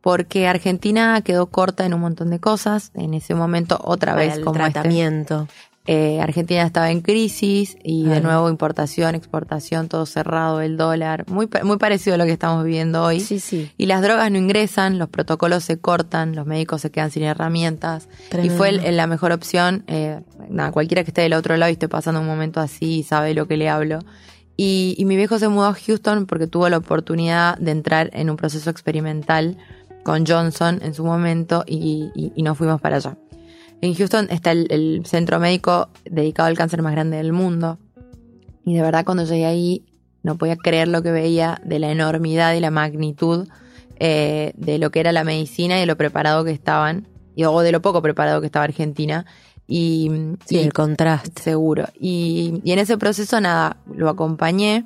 porque 0.05 0.47
Argentina 0.47 1.19
quedó 1.23 1.47
corta 1.47 1.87
en 1.87 1.95
un 1.95 2.01
montón 2.03 2.29
de 2.29 2.39
cosas. 2.39 2.91
En 2.95 3.15
ese 3.15 3.35
momento, 3.35 3.81
otra 3.83 4.13
Para 4.13 4.27
vez, 4.27 4.37
el 4.37 4.45
como 4.45 4.59
este, 4.61 4.73
tratamiento. 4.73 5.49
eh, 5.87 6.21
Argentina 6.21 6.61
estaba 6.63 6.91
en 6.91 7.01
crisis 7.01 7.79
y 7.83 8.05
de 8.05 8.21
nuevo 8.21 8.51
importación, 8.51 9.15
exportación, 9.15 9.89
todo 9.89 10.05
cerrado, 10.05 10.61
el 10.61 10.77
dólar. 10.77 11.25
Muy, 11.31 11.47
pa- 11.47 11.65
muy 11.65 11.79
parecido 11.79 12.17
a 12.17 12.19
lo 12.19 12.27
que 12.27 12.33
estamos 12.33 12.65
viviendo 12.65 13.03
hoy. 13.03 13.21
Sí, 13.21 13.41
sí. 13.41 13.71
Y 13.79 13.87
las 13.87 14.03
drogas 14.03 14.31
no 14.31 14.37
ingresan, 14.37 14.99
los 14.99 15.09
protocolos 15.09 15.65
se 15.65 15.79
cortan, 15.79 16.35
los 16.37 16.45
médicos 16.47 16.83
se 16.83 16.91
quedan 16.91 17.11
sin 17.11 17.23
herramientas. 17.23 18.07
Tremendo. 18.29 18.55
Y 18.55 18.57
fue 18.59 18.69
el- 18.69 18.97
la 18.99 19.07
mejor 19.07 19.33
opción. 19.33 19.85
eh, 19.87 20.21
nada, 20.51 20.71
cualquiera 20.71 21.03
que 21.03 21.13
esté 21.13 21.23
del 21.23 21.33
otro 21.33 21.57
lado 21.57 21.71
y 21.71 21.73
esté 21.73 21.89
pasando 21.89 22.21
un 22.21 22.27
momento 22.27 22.61
así 22.61 23.03
sabe 23.05 23.33
lo 23.33 23.49
que 23.49 23.57
le 23.57 23.71
hablo. 23.71 24.01
Y, 24.57 24.95
y 24.99 25.05
mi 25.07 25.17
viejo 25.17 25.39
se 25.41 25.49
mudó 25.49 25.67
a 25.67 25.75
Houston 25.75 26.27
porque 26.27 26.47
tuvo 26.47 26.69
la 26.69 26.77
oportunidad 26.77 27.57
de 27.59 27.73
entrar 27.73 28.11
en 28.13 28.31
un 28.31 28.37
proceso 28.37 28.71
experimental 28.71 29.57
con 30.05 30.25
Johnson 30.27 30.79
en 30.83 30.95
su 30.95 31.05
momento 31.05 31.65
y, 31.67 32.11
y- 32.15 32.33
y 32.37 32.43
nos 32.43 32.57
fuimos 32.59 32.81
para 32.81 32.97
allá. 32.97 33.17
En 33.81 33.95
Houston 33.95 34.29
está 34.31 34.53
el, 34.53 34.67
el 34.71 35.03
centro 35.07 35.41
médico 35.41 35.89
dedicado 36.05 36.49
al 36.49 36.57
cáncer 36.57 36.81
más 36.83 36.93
grande 36.93 37.17
del 37.17 37.33
mundo. 37.33 37.79
Y 38.65 38.75
de 38.75 38.83
verdad 38.83 39.05
cuando 39.05 39.25
llegué 39.25 39.45
ahí 39.47 39.85
no 40.23 40.37
podía 40.39 40.57
creer 40.57 40.89
lo 40.89 41.03
que 41.03 41.11
veía 41.11 41.61
de 41.65 41.79
la 41.79 41.91
enormidad 41.91 42.55
y 42.55 42.61
la 42.61 42.71
magnitud 42.71 43.47
eh, 44.01 44.53
de 44.57 44.79
lo 44.79 44.91
que 44.91 45.01
era 45.01 45.13
la 45.13 45.23
medicina 45.25 45.77
y 45.77 45.81
de 45.81 45.87
lo 45.87 45.97
preparado 45.97 46.45
que 46.45 46.51
estaban, 46.51 47.07
y, 47.37 47.45
o 47.45 47.61
de 47.61 47.73
lo 47.73 47.83
poco 47.83 48.01
preparado 48.01 48.41
que 48.41 48.47
estaba 48.47 48.65
Argentina. 48.65 49.27
Y, 49.67 50.11
Sí, 50.47 50.57
y- 50.57 50.59
el 50.61 50.73
contraste. 50.73 51.43
Seguro. 51.43 51.87
Y, 52.01 52.61
y 52.65 52.73
en 52.73 52.79
ese 52.79 52.97
proceso, 52.99 53.41
nada, 53.41 53.77
lo 53.95 54.09
acompañé 54.09 54.85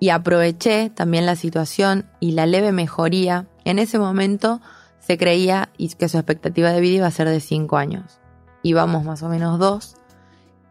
y 0.00 0.10
aproveché 0.10 0.90
también 0.90 1.26
la 1.26 1.36
situación 1.36 2.06
y 2.20 2.32
la 2.32 2.46
leve 2.46 2.72
mejoría. 2.72 3.46
En 3.64 3.78
ese 3.78 3.98
momento 3.98 4.60
se 4.98 5.16
creía 5.18 5.70
que 5.98 6.08
su 6.08 6.18
expectativa 6.18 6.72
de 6.72 6.80
vida 6.80 6.96
iba 6.96 7.06
a 7.06 7.10
ser 7.10 7.28
de 7.28 7.40
cinco 7.40 7.76
años. 7.76 8.20
Íbamos 8.62 9.04
más 9.04 9.22
o 9.22 9.28
menos 9.28 9.58
dos. 9.58 9.96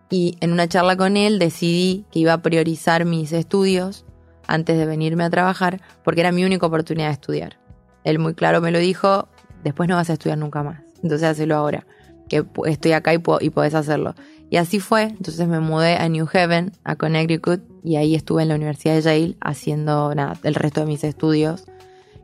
Y 0.09 0.37
en 0.41 0.51
una 0.51 0.67
charla 0.67 0.95
con 0.97 1.17
él 1.17 1.39
decidí 1.39 2.05
que 2.11 2.19
iba 2.19 2.33
a 2.33 2.41
priorizar 2.41 3.05
mis 3.05 3.31
estudios 3.31 4.05
antes 4.47 4.77
de 4.77 4.85
venirme 4.85 5.23
a 5.23 5.29
trabajar 5.29 5.81
porque 6.03 6.21
era 6.21 6.31
mi 6.31 6.43
única 6.43 6.65
oportunidad 6.65 7.07
de 7.07 7.13
estudiar. 7.13 7.57
Él 8.03 8.19
muy 8.19 8.33
claro 8.33 8.61
me 8.61 8.71
lo 8.71 8.79
dijo, 8.79 9.27
después 9.63 9.87
no 9.89 9.95
vas 9.95 10.09
a 10.09 10.13
estudiar 10.13 10.37
nunca 10.37 10.61
más. 10.61 10.81
Entonces 11.01 11.27
hacelo 11.27 11.55
ahora, 11.55 11.85
que 12.29 12.45
estoy 12.65 12.91
acá 12.91 13.13
y, 13.13 13.17
puedo- 13.17 13.39
y 13.41 13.49
podés 13.49 13.73
hacerlo. 13.73 14.13
Y 14.53 14.57
así 14.57 14.79
fue, 14.79 15.05
entonces 15.05 15.47
me 15.47 15.59
mudé 15.59 15.97
a 15.97 16.07
New 16.09 16.27
Haven, 16.31 16.73
a 16.83 16.95
Connecticut, 16.95 17.63
y 17.83 17.95
ahí 17.95 18.13
estuve 18.13 18.43
en 18.43 18.49
la 18.49 18.53
Universidad 18.53 18.93
de 18.93 19.01
Yale 19.01 19.35
haciendo 19.41 20.13
el 20.43 20.53
resto 20.53 20.81
de 20.81 20.85
mis 20.85 21.03
estudios, 21.03 21.65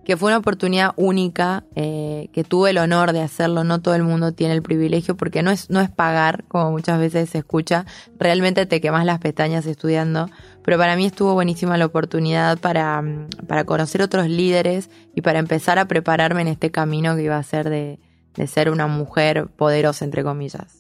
que 0.06 0.16
fue 0.16 0.28
una 0.28 0.38
oportunidad 0.38 0.92
única, 0.96 1.64
eh, 1.74 2.30
que 2.32 2.44
tuve 2.44 2.70
el 2.70 2.78
honor 2.78 3.14
de 3.14 3.22
hacerlo, 3.22 3.64
no 3.64 3.82
todo 3.82 3.96
el 3.96 4.04
mundo 4.04 4.32
tiene 4.32 4.54
el 4.54 4.62
privilegio, 4.62 5.18
porque 5.18 5.42
no 5.42 5.50
es, 5.50 5.72
no 5.72 5.82
es 5.82 5.90
pagar, 5.90 6.44
como 6.48 6.70
muchas 6.70 7.00
veces 7.00 7.32
se 7.32 7.40
escucha, 7.40 7.88
realmente 8.20 8.68
te 8.68 8.80
quemas 8.80 9.08
las 9.08 9.18
pestañas 9.18 9.66
estudiando, 9.66 10.30
pero 10.64 10.78
para 10.78 10.96
mí 10.96 11.08
estuvo 11.08 11.34
buenísima 11.34 11.80
la 11.80 11.88
oportunidad 11.88 12.60
para, 12.60 13.02
mm, 13.02 13.30
para 13.48 13.64
conocer 13.64 14.04
otros 14.04 14.30
líderes 14.30 14.92
y 15.16 15.22
para 15.22 15.40
empezar 15.40 15.80
a 15.80 15.88
prepararme 15.88 16.44
en 16.44 16.50
este 16.50 16.70
camino 16.70 17.16
que 17.16 17.24
iba 17.24 17.38
a 17.38 17.44
ser 17.44 17.72
de, 17.72 17.98
de 18.36 18.46
ser 18.46 18.70
una 18.70 18.86
mujer 18.86 19.48
poderosa, 19.48 20.06
entre 20.06 20.24
comillas. 20.24 20.79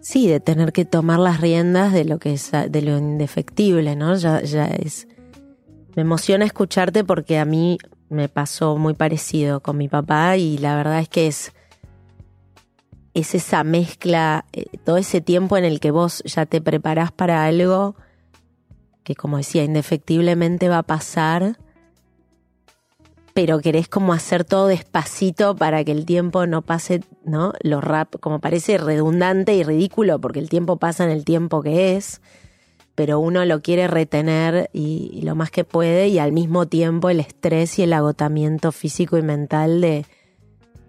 Sí, 0.00 0.28
de 0.28 0.40
tener 0.40 0.72
que 0.72 0.84
tomar 0.84 1.18
las 1.18 1.40
riendas 1.40 1.92
de 1.92 2.04
lo 2.04 2.18
que 2.18 2.32
es 2.32 2.50
de 2.52 2.82
lo 2.82 2.98
indefectible, 2.98 3.96
¿no? 3.96 4.14
Ya, 4.16 4.42
ya 4.42 4.66
es. 4.66 5.06
Me 5.94 6.02
emociona 6.02 6.44
escucharte 6.44 7.04
porque 7.04 7.38
a 7.38 7.44
mí 7.44 7.78
me 8.08 8.28
pasó 8.28 8.76
muy 8.76 8.94
parecido 8.94 9.60
con 9.60 9.76
mi 9.76 9.88
papá 9.88 10.36
y 10.36 10.58
la 10.58 10.76
verdad 10.76 11.00
es 11.00 11.08
que 11.08 11.26
es 11.26 11.52
es 13.12 13.34
esa 13.34 13.64
mezcla, 13.64 14.46
eh, 14.52 14.66
todo 14.84 14.96
ese 14.96 15.20
tiempo 15.20 15.56
en 15.56 15.64
el 15.64 15.80
que 15.80 15.90
vos 15.90 16.22
ya 16.24 16.46
te 16.46 16.60
preparás 16.60 17.10
para 17.10 17.44
algo 17.44 17.96
que 19.02 19.14
como 19.14 19.38
decía, 19.38 19.64
indefectiblemente 19.64 20.68
va 20.68 20.78
a 20.78 20.82
pasar, 20.82 21.58
pero 23.40 23.58
querés 23.60 23.88
como 23.88 24.12
hacer 24.12 24.44
todo 24.44 24.66
despacito 24.66 25.56
para 25.56 25.82
que 25.82 25.92
el 25.92 26.04
tiempo 26.04 26.46
no 26.46 26.60
pase, 26.60 27.00
¿no? 27.24 27.54
Lo 27.62 27.80
rap, 27.80 28.16
como 28.20 28.38
parece 28.38 28.76
redundante 28.76 29.54
y 29.54 29.62
ridículo 29.62 30.20
porque 30.20 30.40
el 30.40 30.50
tiempo 30.50 30.76
pasa 30.76 31.04
en 31.04 31.10
el 31.10 31.24
tiempo 31.24 31.62
que 31.62 31.96
es, 31.96 32.20
pero 32.94 33.18
uno 33.18 33.42
lo 33.46 33.62
quiere 33.62 33.88
retener 33.88 34.68
y, 34.74 35.10
y 35.14 35.22
lo 35.22 35.36
más 35.36 35.50
que 35.50 35.64
puede 35.64 36.08
y 36.08 36.18
al 36.18 36.32
mismo 36.32 36.66
tiempo 36.66 37.08
el 37.08 37.18
estrés 37.18 37.78
y 37.78 37.82
el 37.82 37.94
agotamiento 37.94 38.72
físico 38.72 39.16
y 39.16 39.22
mental 39.22 39.80
de, 39.80 40.04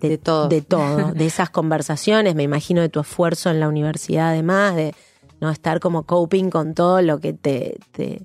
De 0.02 0.18
todo. 0.18 0.50
de 0.50 0.62
todo, 0.62 1.12
de 1.16 1.26
esas 1.26 1.50
conversaciones, 1.50 2.36
me 2.36 2.44
imagino 2.44 2.82
de 2.82 2.90
tu 2.90 3.00
esfuerzo 3.00 3.50
en 3.50 3.62
la 3.62 3.70
universidad 3.70 4.32
además, 4.32 4.76
de 4.76 4.94
no 5.40 5.50
estar 5.50 5.80
como 5.80 6.04
coping 6.04 6.50
con 6.50 6.74
todo 6.74 7.02
lo 7.02 7.22
que 7.22 7.32
te, 7.32 7.80
te, 7.94 8.24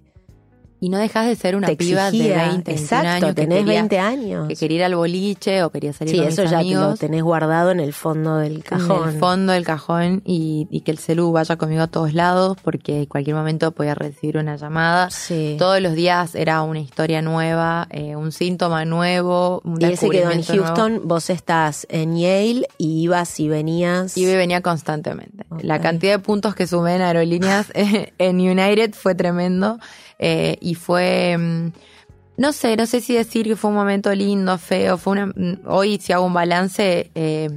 Y 0.78 0.90
no 0.90 0.98
dejas 0.98 1.26
de 1.26 1.36
ser 1.36 1.56
una 1.56 1.68
te 1.68 1.76
piba 1.76 2.10
de 2.10 2.18
exigía. 2.18 2.36
20, 2.48 2.70
21 2.72 2.80
Exacto, 2.80 3.08
años 3.08 3.28
que 3.28 3.34
tenés 3.34 3.58
quería- 3.60 3.80
20 3.80 3.98
años. 3.98 4.48
que 4.48 4.56
quería 4.56 4.76
ir 4.76 4.84
al 4.84 4.94
boliche 4.94 5.62
o 5.62 5.70
quería 5.70 5.92
salir 5.94 6.12
Sí, 6.14 6.18
con 6.20 6.28
eso 6.28 6.42
mis 6.42 6.50
ya 6.50 6.58
amigos. 6.58 6.90
lo 6.90 6.96
tenés 6.96 7.22
guardado 7.22 7.70
en 7.70 7.80
el 7.80 7.92
fondo 7.94 8.36
del 8.36 8.62
cajón. 8.62 9.08
En 9.08 9.14
el 9.14 9.18
fondo 9.20 9.52
del 9.54 9.64
cajón 9.64 10.22
y, 10.26 10.66
y 10.70 10.82
que 10.82 10.90
el 10.90 10.98
celu 10.98 11.32
vaya 11.32 11.56
conmigo 11.56 11.82
a 11.82 11.86
todos 11.86 12.12
lados 12.12 12.58
porque 12.62 12.98
en 13.00 13.06
cualquier 13.06 13.36
momento 13.36 13.72
podía 13.72 13.94
recibir 13.94 14.36
una 14.36 14.56
llamada. 14.56 15.08
Sí. 15.10 15.56
Todos 15.58 15.80
los 15.80 15.94
días 15.94 16.34
era 16.34 16.60
una 16.62 16.80
historia 16.80 17.22
nueva, 17.22 17.88
eh, 17.90 18.14
un 18.16 18.30
síntoma 18.32 18.84
nuevo, 18.84 19.62
un 19.64 19.80
y 19.80 19.84
él 19.86 19.96
se 19.96 20.10
quedó 20.10 20.30
en 20.30 20.42
nuevo. 20.46 20.64
Houston, 20.64 21.00
vos 21.04 21.30
estás 21.30 21.86
en 21.88 22.16
Yale 22.18 22.66
y 22.76 23.00
ibas 23.02 23.40
y 23.40 23.48
venías. 23.48 24.16
Iba 24.16 24.32
y 24.32 24.36
venía 24.36 24.60
constantemente. 24.60 25.44
La 25.62 25.80
cantidad 25.80 26.12
de 26.12 26.18
puntos 26.18 26.54
que 26.54 26.66
sumé 26.66 26.96
en 26.96 27.02
aerolíneas 27.02 27.68
en 28.18 28.40
United 28.40 28.92
fue 28.94 29.14
tremendo 29.14 29.78
eh, 30.18 30.56
y 30.60 30.74
fue, 30.74 31.36
mm, 31.38 31.72
no 32.38 32.52
sé, 32.52 32.76
no 32.76 32.86
sé 32.86 33.00
si 33.00 33.14
decir 33.14 33.46
que 33.46 33.56
fue 33.56 33.70
un 33.70 33.76
momento 33.76 34.14
lindo, 34.14 34.58
feo, 34.58 34.98
fue 34.98 35.12
una, 35.14 35.26
mm, 35.26 35.60
hoy 35.66 35.98
si 36.00 36.12
hago 36.12 36.24
un 36.26 36.34
balance 36.34 37.10
eh, 37.14 37.48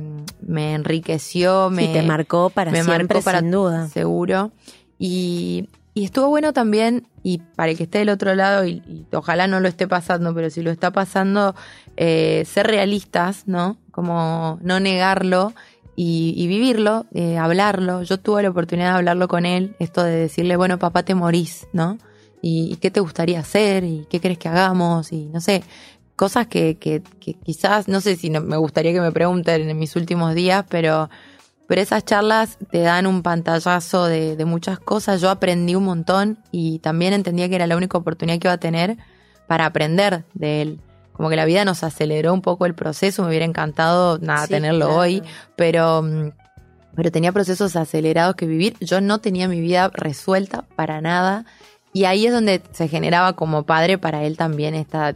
me 0.42 0.74
enriqueció, 0.74 1.70
me, 1.70 1.88
Sí, 1.88 1.94
te 1.94 2.02
marcó 2.04 2.50
para 2.50 2.72
me 2.72 2.84
siempre, 2.84 3.08
marcó 3.08 3.22
para 3.22 3.40
sin 3.40 3.52
duda. 3.52 3.88
seguro. 3.90 4.52
Y, 4.98 5.70
y 5.94 6.06
estuvo 6.06 6.28
bueno 6.30 6.54
también, 6.54 7.08
y 7.24 7.40
para 7.56 7.72
el 7.72 7.78
que 7.78 7.84
esté 7.84 8.00
del 8.00 8.10
otro 8.10 8.34
lado, 8.36 8.66
y, 8.66 8.82
y 8.88 9.06
ojalá 9.14 9.48
no 9.48 9.60
lo 9.60 9.68
esté 9.68 9.88
pasando, 9.88 10.34
pero 10.34 10.50
si 10.50 10.62
lo 10.62 10.72
está 10.72 10.92
pasando, 10.92 11.56
eh, 11.98 12.44
ser 12.46 12.68
realistas, 12.68 13.44
¿no? 13.48 13.78
Como 13.92 14.60
no 14.62 14.80
negarlo 14.80 15.54
y, 15.96 16.34
y 16.38 16.48
vivirlo, 16.48 17.06
eh, 17.14 17.38
hablarlo. 17.38 18.04
Yo 18.04 18.18
tuve 18.20 18.44
la 18.44 18.50
oportunidad 18.50 18.92
de 18.92 18.98
hablarlo 18.98 19.28
con 19.28 19.46
él, 19.46 19.76
esto 19.80 20.04
de 20.04 20.16
decirle, 20.16 20.56
bueno, 20.56 20.80
papá, 20.80 21.04
te 21.04 21.16
morís, 21.16 21.68
¿no? 21.74 21.98
Y, 22.42 22.72
y 22.74 22.76
qué 22.78 22.90
te 22.92 23.00
gustaría 23.00 23.40
hacer, 23.40 23.84
y 23.84 24.08
qué 24.10 24.20
crees 24.22 24.38
que 24.38 24.48
hagamos, 24.50 25.12
y 25.12 25.26
no 25.26 25.42
sé, 25.42 25.62
cosas 26.16 26.48
que, 26.48 26.78
que, 26.78 27.02
que 27.20 27.34
quizás, 27.34 27.88
no 27.88 28.00
sé 28.02 28.16
si 28.16 28.30
no- 28.30 28.42
me 28.42 28.58
gustaría 28.58 28.94
que 28.94 29.02
me 29.02 29.12
pregunten 29.12 29.70
en 29.70 29.78
mis 29.78 29.96
últimos 29.96 30.36
días, 30.36 30.66
pero 30.70 31.10
pero 31.68 31.82
esas 31.82 32.04
charlas 32.04 32.58
te 32.72 32.80
dan 32.80 33.06
un 33.06 33.22
pantallazo 33.22 34.06
de, 34.06 34.36
de 34.36 34.46
muchas 34.46 34.80
cosas. 34.80 35.22
Yo 35.22 35.30
aprendí 35.30 35.76
un 35.76 35.84
montón 35.84 36.40
y 36.52 36.80
también 36.80 37.14
entendía 37.14 37.48
que 37.48 37.54
era 37.54 37.68
la 37.68 37.78
única 37.78 37.96
oportunidad 37.96 38.40
que 38.40 38.48
iba 38.48 38.54
a 38.54 38.58
tener 38.60 38.98
para 39.46 39.68
aprender 39.68 40.24
de 40.34 40.64
él. 40.64 40.82
Como 41.14 41.30
que 41.30 41.36
la 41.36 41.46
vida 41.46 41.66
nos 41.66 41.84
aceleró 41.84 42.34
un 42.34 42.42
poco 42.42 42.66
el 42.66 42.74
proceso, 42.74 43.22
me 43.22 43.28
hubiera 43.30 43.46
encantado 43.46 44.18
nada 44.18 44.48
Sí, 44.48 44.54
tenerlo 44.54 44.86
claro. 44.88 45.00
hoy, 45.00 45.24
pero, 45.56 46.04
pero 46.96 47.12
tenía 47.12 47.32
procesos 47.32 47.76
acelerados 47.76 48.34
que 48.36 48.48
vivir. 48.48 48.76
Yo 48.82 49.00
no 49.00 49.20
tenía 49.20 49.48
mi 49.48 49.62
vida 49.62 49.92
resuelta 49.94 50.64
para 50.76 51.02
nada. 51.02 51.46
Y 51.94 52.06
ahí 52.06 52.26
es 52.28 52.32
donde 52.34 52.62
se 52.72 52.88
generaba 52.88 53.34
como 53.34 53.64
padre 53.64 53.98
para 53.98 54.24
él 54.24 54.38
también 54.38 54.76
esta, 54.76 55.16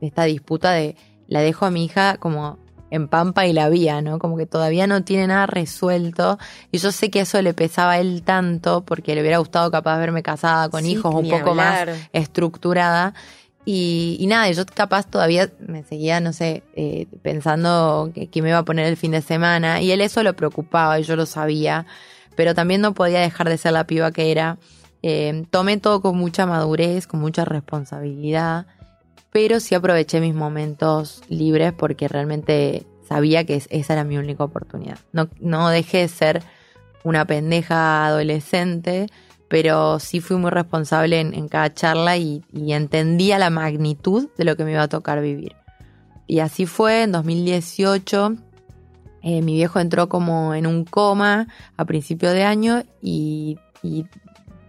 esta 0.00 0.24
disputa 0.24 0.72
de 0.72 0.96
la 1.28 1.40
dejo 1.40 1.66
a 1.66 1.70
mi 1.70 1.84
hija 1.84 2.16
como 2.18 2.58
en 2.90 3.06
pampa 3.06 3.46
y 3.46 3.52
la 3.52 3.68
vía, 3.68 4.00
¿no? 4.00 4.18
Como 4.18 4.36
que 4.38 4.46
todavía 4.46 4.86
no 4.86 5.04
tiene 5.04 5.26
nada 5.26 5.46
resuelto. 5.46 6.38
Y 6.72 6.78
yo 6.78 6.90
sé 6.90 7.10
que 7.10 7.20
eso 7.20 7.40
le 7.42 7.52
pesaba 7.54 7.92
a 7.92 7.98
él 8.00 8.22
tanto 8.24 8.80
porque 8.84 9.14
le 9.14 9.20
hubiera 9.20 9.38
gustado 9.38 9.70
capaz 9.70 9.98
verme 9.98 10.22
casada 10.22 10.70
con 10.70 10.82
Sí, 10.82 10.92
hijos 10.92 11.14
un 11.14 11.28
poco 11.28 11.50
hablar. 11.50 11.88
más 11.88 11.98
estructurada. 12.14 13.14
Y, 13.66 14.16
y 14.18 14.26
nada, 14.26 14.50
yo 14.50 14.64
capaz 14.64 15.06
todavía 15.06 15.50
me 15.60 15.82
seguía, 15.84 16.20
no 16.20 16.32
sé, 16.32 16.62
eh, 16.74 17.06
pensando 17.20 18.10
que, 18.14 18.28
que 18.28 18.40
me 18.40 18.48
iba 18.48 18.58
a 18.58 18.64
poner 18.64 18.86
el 18.86 18.96
fin 18.96 19.10
de 19.10 19.20
semana. 19.20 19.82
Y 19.82 19.90
él 19.92 20.00
eso 20.00 20.22
lo 20.22 20.34
preocupaba 20.34 20.98
y 20.98 21.02
yo 21.02 21.14
lo 21.16 21.26
sabía. 21.26 21.84
Pero 22.34 22.54
también 22.54 22.80
no 22.80 22.94
podía 22.94 23.20
dejar 23.20 23.50
de 23.50 23.58
ser 23.58 23.72
la 23.72 23.84
piba 23.86 24.10
que 24.12 24.30
era. 24.30 24.56
Eh, 25.02 25.44
tomé 25.50 25.76
todo 25.76 26.00
con 26.00 26.16
mucha 26.16 26.46
madurez, 26.46 27.06
con 27.06 27.20
mucha 27.20 27.44
responsabilidad. 27.44 28.66
Pero 29.30 29.60
sí 29.60 29.74
aproveché 29.74 30.20
mis 30.20 30.34
momentos 30.34 31.22
libres 31.28 31.72
porque 31.72 32.08
realmente 32.08 32.86
sabía 33.06 33.44
que 33.44 33.56
es- 33.56 33.68
esa 33.70 33.94
era 33.94 34.04
mi 34.04 34.18
única 34.18 34.44
oportunidad. 34.44 34.98
No, 35.12 35.68
dejé 35.68 35.98
de 35.98 36.08
ser 36.08 36.42
una 37.04 37.24
pendeja 37.26 38.06
adolescente, 38.06 39.06
pero 39.48 39.98
sí 39.98 40.20
fui 40.20 40.36
muy 40.36 40.50
responsable 40.50 41.20
en, 41.20 41.48
cada 41.48 41.72
charla 41.72 42.16
y, 42.16 42.42
entendía 42.52 43.38
la 43.38 43.50
magnitud 43.50 44.28
de 44.36 44.44
lo 44.44 44.56
que 44.56 44.64
me 44.64 44.72
iba 44.72 44.82
a 44.82 44.88
tocar 44.88 45.20
vivir. 45.22 45.54
Y 46.26 46.40
así 46.40 46.66
fue, 46.66 47.04
en 47.04 47.12
2018 47.12 48.34
eh, 49.22 49.42
mi 49.42 49.54
viejo 49.54 49.80
entró 49.80 50.08
como 50.08 50.54
en 50.54 50.66
un 50.66 50.84
coma 50.84 51.48
a 51.76 51.84
principio 51.86 52.30
de 52.30 52.44
año 52.44 52.82
y 53.00 53.56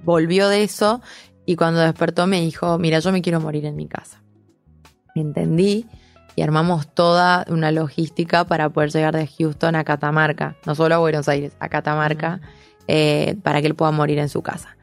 volvió 0.04 0.50
de 0.50 0.64
eso 0.64 1.02
y 1.46 1.56
cuando 1.56 1.80
despertó 1.80 2.28
me 2.28 2.42
dijo, 2.42 2.78
mira, 2.78 3.00
yo 3.00 3.12
me 3.12 3.22
quiero 3.22 3.40
morir 3.40 3.66
en 3.66 3.76
mi 3.76 3.88
casa. 3.88 4.22
Entendí 5.16 5.88
y 6.36 6.42
armamos 6.42 6.94
toda 6.94 7.46
una 7.50 7.72
logística 7.72 8.46
para 8.46 8.70
poder 8.70 8.92
llegar 8.92 9.16
de 9.16 9.28
Houston 9.28 9.76
a 9.76 9.84
Catamarca, 9.84 10.56
no 10.66 10.76
solo 10.76 10.96
a 10.96 10.98
Buenos 11.00 11.28
Aires, 11.28 11.58
a 11.60 11.68
Catamarca, 11.68 12.40
eh, 12.88 13.36
para 13.44 13.62
que 13.62 13.68
él 13.68 13.76
pueda 13.76 13.92
morir 13.92 14.20
en 14.20 14.30
su 14.30 14.42
casa. 14.42 14.78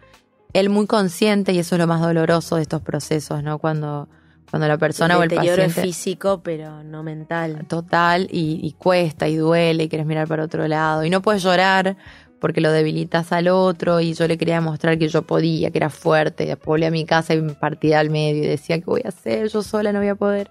Él 0.52 0.68
muy 0.68 0.86
consciente, 0.86 1.52
y 1.52 1.58
eso 1.58 1.76
es 1.76 1.78
lo 1.78 1.86
más 1.86 2.00
doloroso 2.00 2.56
de 2.56 2.62
estos 2.62 2.82
procesos, 2.82 3.42
¿no? 3.42 3.58
Cuando, 3.58 4.08
cuando 4.50 4.68
la 4.68 4.76
persona 4.76 5.18
o 5.18 5.22
el 5.22 5.28
deterioro 5.28 5.62
es 5.62 5.68
paciente... 5.68 5.88
físico, 5.88 6.42
pero 6.42 6.82
no 6.82 7.02
mental. 7.02 7.64
Total, 7.68 8.28
y, 8.30 8.60
y 8.62 8.72
cuesta 8.72 9.28
y 9.28 9.36
duele, 9.36 9.84
y 9.84 9.88
quieres 9.88 10.06
mirar 10.06 10.28
para 10.28 10.44
otro 10.44 10.66
lado, 10.66 11.04
y 11.04 11.10
no 11.10 11.22
puedes 11.22 11.42
llorar 11.42 11.96
porque 12.40 12.60
lo 12.60 12.70
debilitas 12.72 13.32
al 13.32 13.48
otro, 13.48 14.00
y 14.00 14.14
yo 14.14 14.26
le 14.28 14.38
quería 14.38 14.60
mostrar 14.60 14.98
que 14.98 15.08
yo 15.08 15.22
podía, 15.22 15.70
que 15.70 15.78
era 15.78 15.90
fuerte, 15.90 16.46
después 16.46 16.66
volví 16.66 16.84
a 16.84 16.90
mi 16.90 17.04
casa 17.04 17.34
y 17.34 17.40
me 17.40 17.54
partía 17.54 18.00
al 18.00 18.10
medio 18.10 18.44
y 18.44 18.46
decía, 18.46 18.78
¿qué 18.78 18.84
voy 18.84 19.02
a 19.04 19.08
hacer? 19.08 19.48
Yo 19.48 19.62
sola 19.62 19.92
no 19.92 19.98
voy 20.00 20.08
a 20.08 20.14
poder. 20.14 20.50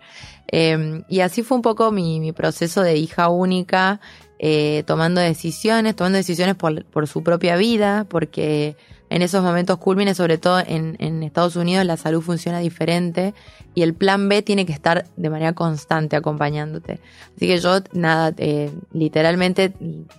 Eh, 0.51 1.03
y 1.09 1.19
así 1.19 1.43
fue 1.43 1.57
un 1.57 1.61
poco 1.61 1.91
mi, 1.91 2.31
proceso 2.31 2.81
de 2.81 2.97
hija 2.97 3.29
única, 3.29 3.99
eh, 4.39 4.83
tomando 4.85 5.21
decisiones, 5.21 5.95
tomando 5.95 6.17
decisiones 6.17 6.55
por 6.55 7.07
su 7.07 7.23
propia 7.23 7.55
vida, 7.55 8.05
porque 8.09 8.75
en 9.09 9.21
esos 9.21 9.43
momentos 9.43 9.77
cúlmines, 9.77 10.17
sobre 10.17 10.37
todo 10.37 10.59
en, 10.59 10.95
en 10.99 11.21
Estados 11.23 11.55
Unidos, 11.55 11.85
la 11.85 11.95
salud 11.97 12.21
funciona 12.21 12.59
diferente 12.59 13.33
y 13.73 13.83
el 13.83 13.93
plan 13.93 14.27
B 14.29 14.41
tiene 14.41 14.65
que 14.65 14.73
estar 14.73 15.05
de 15.15 15.29
manera 15.29 15.53
constante 15.53 16.15
acompañándote. 16.15 16.99
Así 17.35 17.47
que 17.47 17.59
yo, 17.59 17.79
nada, 17.93 18.33
eh, 18.37 18.71
literalmente 18.93 19.73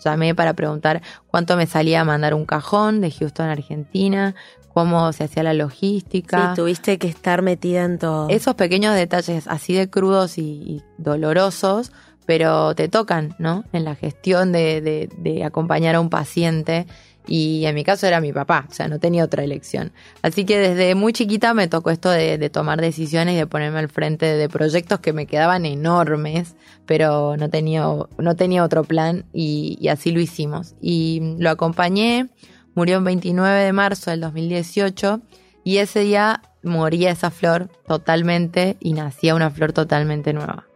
llamé 0.04 0.34
para 0.34 0.54
preguntar 0.54 1.02
cuánto 1.26 1.56
me 1.56 1.66
salía 1.66 2.02
a 2.02 2.04
mandar 2.04 2.32
un 2.34 2.46
cajón 2.46 3.00
de 3.00 3.10
Houston, 3.10 3.48
Argentina, 3.48 4.34
cómo 4.72 5.12
se 5.12 5.24
hacía 5.24 5.42
la 5.42 5.52
Sí, 5.52 5.58
logística. 5.58 6.52
tuviste 6.54 6.98
que 6.98 7.08
estar 7.08 7.42
metida 7.42 7.84
en 7.84 7.98
todo. 7.98 8.28
Esos 8.28 8.54
pequeños 8.54 8.94
detalles 8.94 9.46
así 9.48 9.72
de 9.74 9.88
crudos 9.90 10.36
y, 10.38 10.42
y 10.42 10.82
dolorosos, 10.98 11.92
pero 12.26 12.74
te 12.74 12.88
tocan, 12.88 13.34
¿no? 13.38 13.64
En 13.72 13.84
la 13.84 13.94
gestión 13.94 14.52
de, 14.52 14.80
de- 14.80 15.08
de 15.16 15.44
acompañar 15.44 15.94
a 15.94 16.00
un 16.00 16.10
paciente. 16.10 16.86
Y 17.26 17.64
en 17.66 17.74
mi 17.74 17.84
caso 17.84 18.06
era 18.06 18.20
mi 18.20 18.32
papá, 18.32 18.66
o 18.70 18.72
sea, 18.72 18.88
no 18.88 18.98
tenía 18.98 19.24
otra 19.24 19.42
elección. 19.42 19.92
Así 20.22 20.44
que 20.44 20.58
desde 20.58 20.94
muy 20.94 21.12
chiquita 21.12 21.54
me 21.54 21.68
tocó 21.68 21.90
esto 21.90 22.10
de, 22.10 22.50
tomar 22.50 22.80
decisiones 22.80 23.34
y 23.34 23.38
de 23.38 23.46
ponerme 23.46 23.80
al 23.80 23.88
frente 23.88 24.26
de 24.26 24.48
proyectos 24.48 25.00
que 25.00 25.12
me 25.12 25.26
quedaban 25.26 25.66
enormes, 25.66 26.54
pero 26.86 27.36
no 27.36 27.50
tenía, 27.50 27.84
no 28.18 28.36
tenía 28.36 28.64
otro 28.64 28.84
plan 28.84 29.24
y, 29.32 29.78
y 29.80 29.88
así 29.88 30.12
lo 30.12 30.20
hicimos. 30.20 30.74
Y 30.80 31.36
lo 31.38 31.50
acompañé, 31.50 32.28
murió 32.74 32.98
el 32.98 33.04
29 33.04 33.64
de 33.64 33.72
marzo 33.72 34.10
del 34.10 34.20
2018 34.20 35.20
y 35.64 35.78
ese 35.78 36.00
día 36.00 36.42
moría 36.62 37.10
esa 37.10 37.30
flor 37.30 37.68
totalmente 37.86 38.76
y 38.80 38.92
nacía 38.92 39.34
una 39.34 39.50
flor 39.50 39.72
totalmente 39.72 40.32
nueva. 40.32 40.66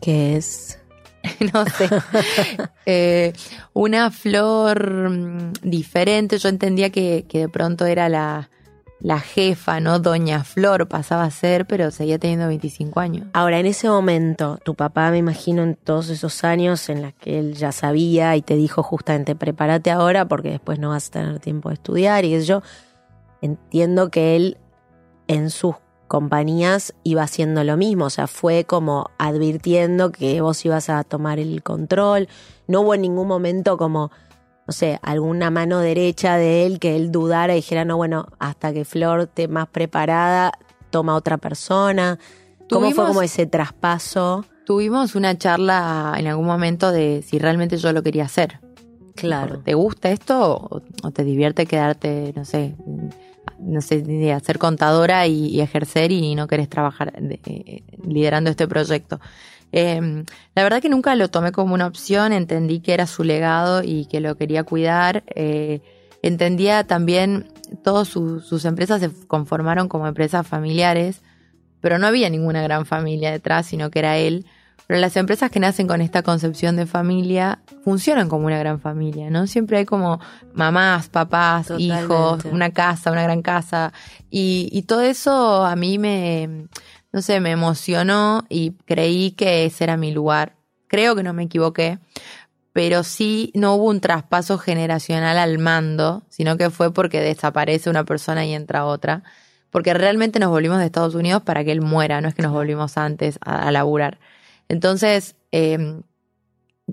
que 0.00 0.36
es 0.36 0.81
no 1.52 1.64
sé. 1.66 1.88
Eh, 2.86 3.32
una 3.72 4.10
flor 4.10 5.10
mm, 5.10 5.52
diferente. 5.62 6.38
Yo 6.38 6.48
entendía 6.48 6.90
que, 6.90 7.26
que 7.28 7.40
de 7.40 7.48
pronto 7.48 7.86
era 7.86 8.08
la, 8.08 8.50
la 9.02 9.18
jefa, 9.18 9.80
¿no? 9.80 9.98
Doña 9.98 10.44
Flor 10.44 10.86
pasaba 10.86 11.24
a 11.24 11.30
ser, 11.30 11.66
pero 11.66 11.90
seguía 11.90 12.18
teniendo 12.18 12.46
25 12.46 13.00
años. 13.00 13.26
Ahora, 13.32 13.58
en 13.58 13.66
ese 13.66 13.88
momento, 13.88 14.58
tu 14.64 14.76
papá, 14.76 15.10
me 15.10 15.18
imagino, 15.18 15.64
en 15.64 15.74
todos 15.74 16.08
esos 16.08 16.44
años 16.44 16.88
en 16.88 17.02
los 17.02 17.12
que 17.14 17.40
él 17.40 17.54
ya 17.54 17.72
sabía 17.72 18.36
y 18.36 18.42
te 18.42 18.54
dijo 18.54 18.82
justamente, 18.84 19.34
prepárate 19.34 19.90
ahora 19.90 20.26
porque 20.26 20.50
después 20.50 20.78
no 20.78 20.90
vas 20.90 21.08
a 21.08 21.10
tener 21.10 21.40
tiempo 21.40 21.68
de 21.68 21.74
estudiar 21.74 22.24
y 22.24 22.40
yo 22.42 22.62
entiendo 23.40 24.08
que 24.08 24.36
él 24.36 24.56
en 25.26 25.50
sus 25.50 25.74
compañías 26.12 26.92
iba 27.04 27.22
haciendo 27.22 27.64
lo 27.64 27.78
mismo, 27.78 28.04
o 28.04 28.10
sea, 28.10 28.26
fue 28.26 28.64
como 28.64 29.08
advirtiendo 29.16 30.12
que 30.12 30.42
vos 30.42 30.62
ibas 30.66 30.90
a 30.90 31.04
tomar 31.04 31.38
el 31.38 31.62
control, 31.62 32.28
no 32.66 32.82
hubo 32.82 32.92
en 32.92 33.00
ningún 33.00 33.26
momento 33.26 33.78
como, 33.78 34.10
no 34.66 34.74
sé, 34.74 35.00
alguna 35.00 35.50
mano 35.50 35.78
derecha 35.78 36.36
de 36.36 36.66
él 36.66 36.80
que 36.80 36.96
él 36.96 37.12
dudara 37.12 37.54
y 37.54 37.56
dijera, 37.56 37.86
no, 37.86 37.96
bueno, 37.96 38.26
hasta 38.38 38.74
que 38.74 38.84
Flor 38.84 39.20
esté 39.20 39.48
más 39.48 39.68
preparada, 39.68 40.52
toma 40.90 41.14
otra 41.14 41.38
persona. 41.38 42.18
¿Cómo 42.68 42.90
fue 42.90 43.06
como 43.06 43.22
ese 43.22 43.46
traspaso? 43.46 44.44
Tuvimos 44.66 45.14
una 45.14 45.38
charla 45.38 46.14
en 46.18 46.26
algún 46.26 46.44
momento 46.44 46.92
de 46.92 47.24
si 47.26 47.38
realmente 47.38 47.78
yo 47.78 47.90
lo 47.94 48.02
quería 48.02 48.26
hacer. 48.26 48.60
Claro. 49.14 49.60
¿Te 49.60 49.72
gusta 49.72 50.10
esto 50.10 50.56
o, 50.56 50.82
o 51.04 51.10
te 51.10 51.24
divierte 51.24 51.64
quedarte, 51.64 52.34
no 52.36 52.44
sé, 52.44 52.76
no 53.62 53.80
sé, 53.80 54.02
de 54.02 54.32
hacer 54.32 54.58
contadora 54.58 55.26
y, 55.26 55.60
ejercer 55.60 56.12
y 56.12 56.34
no 56.34 56.46
querés 56.46 56.68
trabajar 56.68 57.12
eh, 57.16 57.82
liderando 58.06 58.50
este 58.50 58.66
proyecto? 58.68 59.20
Eh, 59.72 60.24
la 60.54 60.62
verdad 60.62 60.82
que 60.82 60.90
nunca 60.90 61.14
lo 61.14 61.28
tomé 61.28 61.50
como 61.50 61.74
una 61.74 61.86
opción, 61.86 62.32
entendí 62.32 62.80
que 62.80 62.92
era 62.92 63.06
su 63.06 63.24
legado 63.24 63.82
y 63.82 64.06
que 64.06 64.20
lo 64.20 64.36
quería 64.36 64.64
cuidar. 64.64 65.24
Eh, 65.34 65.80
entendía 66.22 66.84
también, 66.84 67.48
todas 67.82 68.08
sus 68.08 68.64
empresas 68.64 69.00
se 69.00 69.10
conformaron 69.26 69.88
como 69.88 70.06
empresas 70.06 70.46
familiares, 70.46 71.22
pero 71.80 71.98
no 71.98 72.06
había 72.06 72.28
ninguna 72.30 72.62
gran 72.62 72.86
familia 72.86 73.32
detrás, 73.32 73.66
sino 73.66 73.90
que 73.90 73.98
era 74.00 74.18
él. 74.18 74.46
Pero 74.92 75.00
las 75.00 75.16
empresas 75.16 75.50
que 75.50 75.58
nacen 75.58 75.86
con 75.86 76.02
esta 76.02 76.22
concepción 76.22 76.76
de 76.76 76.84
familia 76.84 77.60
funcionan 77.82 78.28
como 78.28 78.44
una 78.44 78.58
gran 78.58 78.78
familia, 78.78 79.30
¿no? 79.30 79.46
Siempre 79.46 79.78
hay 79.78 79.86
como 79.86 80.20
mamás, 80.52 81.08
papás, 81.08 81.68
Totalmente. 81.68 82.04
hijos, 82.04 82.44
una 82.44 82.72
casa, 82.72 83.10
una 83.10 83.22
gran 83.22 83.40
casa. 83.40 83.94
Y, 84.28 84.68
y 84.70 84.82
todo 84.82 85.00
eso 85.00 85.64
a 85.64 85.74
mí 85.76 85.98
me, 85.98 86.66
no 87.10 87.22
sé, 87.22 87.40
me 87.40 87.52
emocionó 87.52 88.44
y 88.50 88.72
creí 88.84 89.30
que 89.30 89.64
ese 89.64 89.84
era 89.84 89.96
mi 89.96 90.12
lugar. 90.12 90.56
Creo 90.88 91.16
que 91.16 91.22
no 91.22 91.32
me 91.32 91.44
equivoqué, 91.44 91.98
pero 92.74 93.02
sí 93.02 93.50
no 93.54 93.76
hubo 93.76 93.88
un 93.88 94.02
traspaso 94.02 94.58
generacional 94.58 95.38
al 95.38 95.56
mando, 95.56 96.22
sino 96.28 96.58
que 96.58 96.68
fue 96.68 96.92
porque 96.92 97.22
desaparece 97.22 97.88
una 97.88 98.04
persona 98.04 98.44
y 98.44 98.52
entra 98.52 98.84
otra. 98.84 99.22
Porque 99.70 99.94
realmente 99.94 100.38
nos 100.38 100.50
volvimos 100.50 100.80
de 100.80 100.84
Estados 100.84 101.14
Unidos 101.14 101.40
para 101.42 101.64
que 101.64 101.72
él 101.72 101.80
muera, 101.80 102.20
no 102.20 102.28
es 102.28 102.34
que 102.34 102.42
nos 102.42 102.52
volvimos 102.52 102.98
antes 102.98 103.38
a, 103.40 103.68
a 103.68 103.70
laburar. 103.70 104.18
Entonces, 104.68 105.36
eh, 105.52 106.00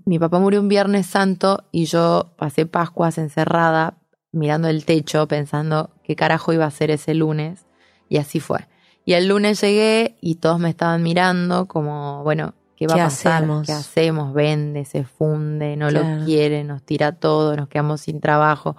mi 0.06 0.20
papá 0.20 0.40
murió 0.40 0.60
un 0.62 0.68
Viernes 0.68 1.08
Santo 1.08 1.64
y 1.72 1.86
yo 1.86 2.32
pasé 2.38 2.66
Pascuas 2.66 3.18
encerrada, 3.18 3.96
mirando 4.32 4.68
el 4.68 4.86
techo, 4.86 5.28
pensando 5.28 5.92
qué 6.04 6.16
carajo 6.16 6.54
iba 6.54 6.66
a 6.66 6.70
hacer 6.70 6.92
ese 6.92 7.14
lunes. 7.14 7.66
Y 8.08 8.18
así 8.18 8.40
fue. 8.40 8.68
Y 9.06 9.14
el 9.14 9.28
lunes 9.28 9.62
llegué 9.62 10.18
y 10.22 10.36
todos 10.36 10.60
me 10.60 10.70
estaban 10.70 11.04
mirando 11.04 11.68
como, 11.68 12.24
bueno, 12.24 12.54
¿Qué 12.76 12.88
va 12.88 12.94
¿Qué 12.96 13.02
a 13.02 13.06
pasar? 13.06 13.44
hacemos? 13.44 13.68
¿Qué 13.68 13.74
hacemos? 13.74 14.34
Vende, 14.34 14.86
se 14.86 15.04
funde, 15.04 15.76
no 15.76 15.90
Claro. 15.90 16.20
lo 16.20 16.26
quiere, 16.26 16.64
nos 16.64 16.82
tira 16.82 17.12
todo, 17.12 17.58
nos 17.58 17.68
quedamos 17.68 18.00
sin 18.00 18.22
trabajo. 18.22 18.78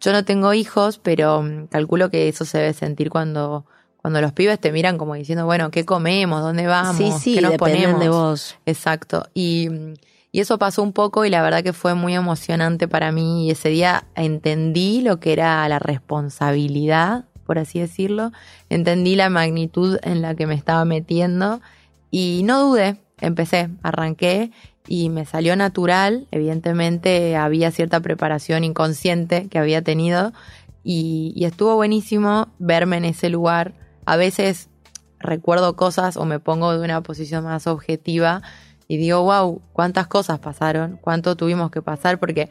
Yo 0.00 0.12
no 0.12 0.24
tengo 0.24 0.54
hijos, 0.54 0.98
pero 0.98 1.42
mm, 1.42 1.66
calculo 1.66 2.08
que 2.08 2.28
eso 2.28 2.46
se 2.46 2.56
debe 2.56 2.72
sentir 2.72 3.10
cuando, 3.10 3.66
cuando 4.04 4.20
los 4.20 4.34
pibes 4.34 4.60
te 4.60 4.70
miran 4.70 4.98
como 4.98 5.14
diciendo, 5.14 5.46
bueno, 5.46 5.70
¿qué 5.70 5.86
comemos? 5.86 6.42
¿Dónde 6.42 6.66
vamos? 6.66 6.98
sí, 6.98 7.10
sí, 7.18 7.34
¿Qué 7.36 7.40
nos 7.40 7.54
ponemos? 7.54 7.98
de 7.98 8.10
vos. 8.10 8.56
Exacto. 8.66 9.26
Y, 9.32 9.70
y 10.30 10.40
eso 10.40 10.58
pasó 10.58 10.82
un 10.82 10.92
poco 10.92 11.24
y 11.24 11.30
la 11.30 11.40
verdad 11.40 11.62
que 11.62 11.72
fue 11.72 11.94
muy 11.94 12.14
emocionante 12.14 12.86
para 12.86 13.12
mí. 13.12 13.46
Y 13.46 13.52
ese 13.52 13.70
día 13.70 14.04
entendí 14.14 15.00
lo 15.00 15.20
que 15.20 15.32
era 15.32 15.66
la 15.70 15.78
responsabilidad, 15.78 17.24
por 17.46 17.58
así 17.58 17.80
decirlo. 17.80 18.30
Entendí 18.68 19.16
la 19.16 19.30
magnitud 19.30 19.96
en 20.02 20.20
la 20.20 20.34
que 20.34 20.46
me 20.46 20.54
estaba 20.54 20.84
metiendo 20.84 21.62
y 22.10 22.42
no 22.44 22.60
dudé. 22.60 22.98
Empecé, 23.22 23.70
arranqué 23.82 24.50
y 24.86 25.08
me 25.08 25.24
salió 25.24 25.56
natural. 25.56 26.26
Evidentemente 26.30 27.36
había 27.36 27.70
cierta 27.70 28.00
preparación 28.00 28.64
inconsciente 28.64 29.48
que 29.48 29.58
había 29.58 29.80
tenido 29.80 30.34
y, 30.82 31.32
y 31.34 31.46
estuvo 31.46 31.74
buenísimo 31.74 32.48
verme 32.58 32.98
en 32.98 33.06
ese 33.06 33.30
lugar. 33.30 33.72
A 34.06 34.16
veces 34.16 34.68
recuerdo 35.18 35.76
cosas 35.76 36.16
o 36.16 36.24
me 36.24 36.38
pongo 36.40 36.72
de 36.76 36.84
una 36.84 37.02
posición 37.02 37.44
más 37.44 37.66
objetiva 37.66 38.42
y 38.88 38.96
digo, 38.98 39.22
wow, 39.22 39.62
cuántas 39.72 40.06
cosas 40.06 40.38
pasaron, 40.38 40.98
cuánto 41.00 41.36
tuvimos 41.36 41.70
que 41.70 41.80
pasar, 41.82 42.18
porque 42.18 42.48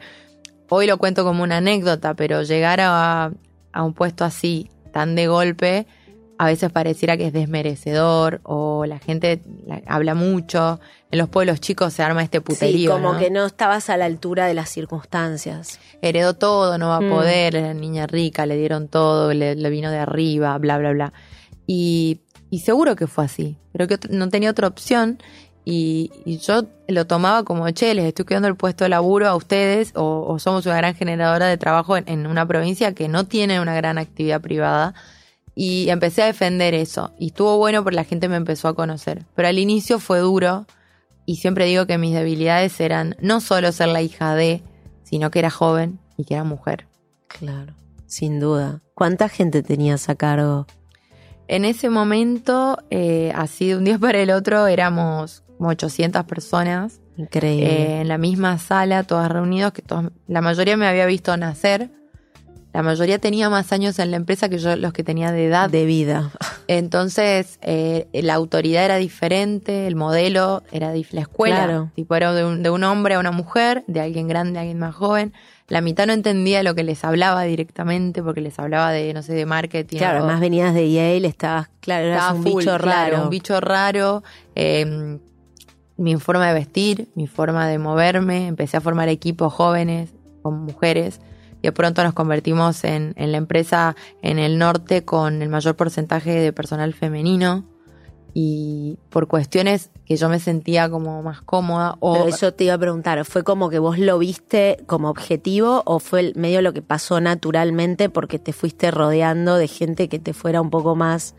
hoy 0.68 0.86
lo 0.86 0.98
cuento 0.98 1.22
como 1.24 1.42
una 1.44 1.58
anécdota, 1.58 2.14
pero 2.14 2.42
llegar 2.42 2.80
a, 2.80 3.30
a 3.72 3.82
un 3.84 3.94
puesto 3.94 4.24
así, 4.24 4.68
tan 4.92 5.14
de 5.14 5.28
golpe, 5.28 5.86
a 6.36 6.46
veces 6.46 6.72
pareciera 6.72 7.16
que 7.16 7.28
es 7.28 7.32
desmerecedor 7.32 8.40
o 8.42 8.84
la 8.86 8.98
gente 8.98 9.40
la- 9.66 9.80
habla 9.86 10.14
mucho. 10.16 10.80
En 11.12 11.18
los 11.20 11.28
pueblos 11.28 11.60
chicos 11.60 11.92
se 11.92 12.02
arma 12.02 12.24
este 12.24 12.38
Sí, 12.38 12.44
puterío. 12.44 12.90
como 12.94 13.12
¿no? 13.12 13.18
que 13.20 13.30
no 13.30 13.46
estabas 13.46 13.88
a 13.88 13.96
la 13.96 14.06
altura 14.06 14.46
de 14.46 14.54
las 14.54 14.68
circunstancias. 14.68 15.78
heredó 16.02 16.34
todo, 16.34 16.76
no 16.76 16.88
va 16.88 16.96
a 16.96 17.00
Mm. 17.02 17.08
poder, 17.08 17.54
era 17.56 17.72
niña 17.72 18.08
rica, 18.08 18.46
le 18.46 18.56
dieron 18.56 18.88
todo, 18.88 19.32
le, 19.32 19.54
le 19.54 19.70
vino 19.70 19.92
de 19.92 19.98
arriba, 19.98 20.58
bla, 20.58 20.76
bla, 20.78 20.90
bla. 20.90 21.12
Y, 21.66 22.20
seguro 22.62 22.94
que 22.94 23.06
fue 23.06 23.24
así, 23.24 23.58
pero 23.72 23.88
que 23.88 23.98
no 24.10 24.28
tenía 24.28 24.50
otra 24.50 24.68
opción 24.68 25.18
y, 25.64 26.10
yo 26.26 26.66
lo 26.88 27.06
tomaba 27.06 27.42
como, 27.42 27.68
che, 27.70 27.94
les 27.94 28.04
estoy 28.06 28.24
quedando 28.26 28.48
el 28.48 28.56
puesto 28.56 28.84
de 28.84 28.90
laburo 28.90 29.28
a 29.28 29.34
ustedes 29.34 29.92
o, 29.96 30.24
o 30.28 30.38
somos 30.38 30.66
una 30.66 30.76
gran 30.76 30.94
generadora 30.94 31.46
de 31.46 31.56
trabajo 31.56 31.96
en, 31.96 32.08
en 32.08 32.26
una 32.26 32.46
provincia 32.46 32.94
que 32.94 33.08
no 33.08 33.26
tiene 33.26 33.60
una 33.60 33.74
gran 33.74 33.98
actividad 33.98 34.40
privada. 34.40 34.94
Y 35.56 35.88
empecé 35.88 36.22
a 36.22 36.26
defender 36.26 36.74
eso. 36.74 37.12
Y 37.18 37.28
estuvo 37.28 37.56
bueno 37.58 37.84
porque 37.84 37.96
la 37.96 38.04
gente 38.04 38.28
me 38.28 38.36
empezó 38.36 38.66
a 38.68 38.74
conocer. 38.74 39.24
Pero 39.36 39.48
al 39.48 39.58
inicio 39.58 40.00
fue 40.00 40.18
duro. 40.18 40.66
Y 41.26 41.36
siempre 41.36 41.66
digo 41.66 41.86
que 41.86 41.96
mis 41.96 42.12
debilidades 42.12 42.78
eran 42.80 43.16
no 43.20 43.40
solo 43.40 43.70
ser 43.70 43.88
la 43.88 44.02
hija 44.02 44.34
de, 44.34 44.62
sino 45.04 45.30
que 45.30 45.38
era 45.38 45.50
joven 45.50 46.00
y 46.16 46.24
que 46.24 46.34
era 46.34 46.44
mujer. 46.44 46.86
Claro, 47.28 47.74
sin 48.06 48.40
duda. 48.40 48.82
¿Cuánta 48.94 49.28
gente 49.28 49.62
tenías 49.62 50.08
a 50.08 50.16
cargo? 50.16 50.66
En 51.48 51.64
ese 51.64 51.90
momento, 51.90 52.78
eh, 52.90 53.32
así 53.34 53.68
de 53.68 53.76
un 53.76 53.84
día 53.84 53.98
para 53.98 54.18
el 54.18 54.30
otro, 54.30 54.66
éramos 54.66 55.42
como 55.58 55.68
800 55.70 56.24
personas 56.24 57.00
Increíble. 57.16 57.66
eh, 57.66 58.00
en 58.00 58.08
la 58.08 58.18
misma 58.18 58.58
sala, 58.58 59.02
todas 59.04 59.30
reunidos, 59.30 59.72
que 59.72 59.82
todos- 59.82 60.10
la 60.26 60.40
mayoría 60.40 60.76
me 60.76 60.86
había 60.86 61.06
visto 61.06 61.36
nacer. 61.36 61.90
La 62.72 62.82
mayoría 62.82 63.20
tenía 63.20 63.48
más 63.50 63.72
años 63.72 63.98
en 64.00 64.10
la 64.10 64.16
empresa 64.16 64.48
que 64.48 64.58
yo 64.58 64.74
los 64.74 64.92
que 64.92 65.04
tenía 65.04 65.30
de 65.30 65.46
edad. 65.46 65.70
de 65.70 65.84
vida. 65.86 66.32
Entonces, 66.66 67.58
eh, 67.62 68.08
la 68.12 68.34
autoridad 68.34 68.84
era 68.84 68.96
diferente, 68.96 69.86
el 69.86 69.94
modelo 69.94 70.64
era 70.72 70.92
la 70.92 71.20
escuela. 71.20 71.56
Claro. 71.56 71.90
Tipo, 71.94 72.16
era 72.16 72.32
de 72.32 72.44
un, 72.44 72.62
de 72.64 72.70
un 72.70 72.82
hombre 72.82 73.14
a 73.14 73.20
una 73.20 73.30
mujer, 73.30 73.84
de 73.86 74.00
alguien 74.00 74.26
grande 74.26 74.58
a 74.58 74.62
alguien 74.62 74.78
más 74.80 74.94
joven. 74.94 75.32
La 75.68 75.80
mitad 75.80 76.06
no 76.06 76.12
entendía 76.12 76.62
lo 76.62 76.74
que 76.74 76.84
les 76.84 77.04
hablaba 77.04 77.42
directamente 77.44 78.22
porque 78.22 78.40
les 78.42 78.58
hablaba 78.58 78.90
de, 78.92 79.14
no 79.14 79.22
sé, 79.22 79.32
de 79.32 79.46
marketing. 79.46 79.96
Claro, 79.98 80.18
o- 80.18 80.22
además 80.24 80.40
venías 80.40 80.74
de 80.74 80.90
Yale, 80.92 81.26
estabas, 81.26 81.70
claro, 81.80 82.06
eras 82.06 82.18
estaba 82.18 82.38
un 82.38 82.42
full, 82.42 82.58
bicho 82.62 82.78
claro, 82.78 83.12
raro. 83.12 83.22
un 83.24 83.30
bicho 83.30 83.60
raro. 83.60 84.22
eh, 84.54 85.18
mi 85.96 86.16
forma 86.16 86.48
de 86.48 86.54
vestir, 86.54 87.08
mi 87.14 87.26
forma 87.28 87.68
de 87.68 87.78
moverme. 87.78 88.48
Empecé 88.48 88.76
a 88.76 88.80
formar 88.80 89.08
equipos 89.08 89.52
jóvenes 89.52 90.10
con 90.42 90.64
mujeres. 90.64 91.20
Y 91.62 91.68
de 91.68 91.72
pronto 91.72 92.02
nos 92.02 92.12
convertimos 92.14 92.82
en, 92.84 93.14
en 93.16 93.30
la 93.32 93.38
empresa 93.38 93.94
en 94.20 94.38
el 94.40 94.58
norte 94.58 95.04
con 95.04 95.40
el 95.40 95.48
mayor 95.48 95.76
porcentaje 95.76 96.32
de 96.32 96.52
personal 96.52 96.92
femenino. 96.94 97.64
Y 98.36 98.98
por 99.10 99.28
cuestiones 99.28 99.90
que 100.04 100.16
yo 100.16 100.28
me 100.28 100.40
sentía 100.40 100.90
como 100.90 101.22
más 101.22 101.40
cómoda. 101.40 101.96
O 102.00 102.14
Pero 102.14 102.26
eso 102.26 102.52
te 102.52 102.64
iba 102.64 102.74
a 102.74 102.78
preguntar, 102.78 103.24
¿fue 103.24 103.44
como 103.44 103.70
que 103.70 103.78
vos 103.78 103.98
lo 103.98 104.18
viste 104.18 104.82
como 104.86 105.08
objetivo 105.08 105.82
o 105.86 106.00
fue 106.00 106.32
medio 106.34 106.60
lo 106.60 106.72
que 106.72 106.82
pasó 106.82 107.20
naturalmente 107.20 108.08
porque 108.08 108.40
te 108.40 108.52
fuiste 108.52 108.90
rodeando 108.90 109.56
de 109.56 109.68
gente 109.68 110.08
que 110.08 110.18
te 110.18 110.32
fuera 110.32 110.60
un 110.60 110.70
poco 110.70 110.96
más 110.96 111.36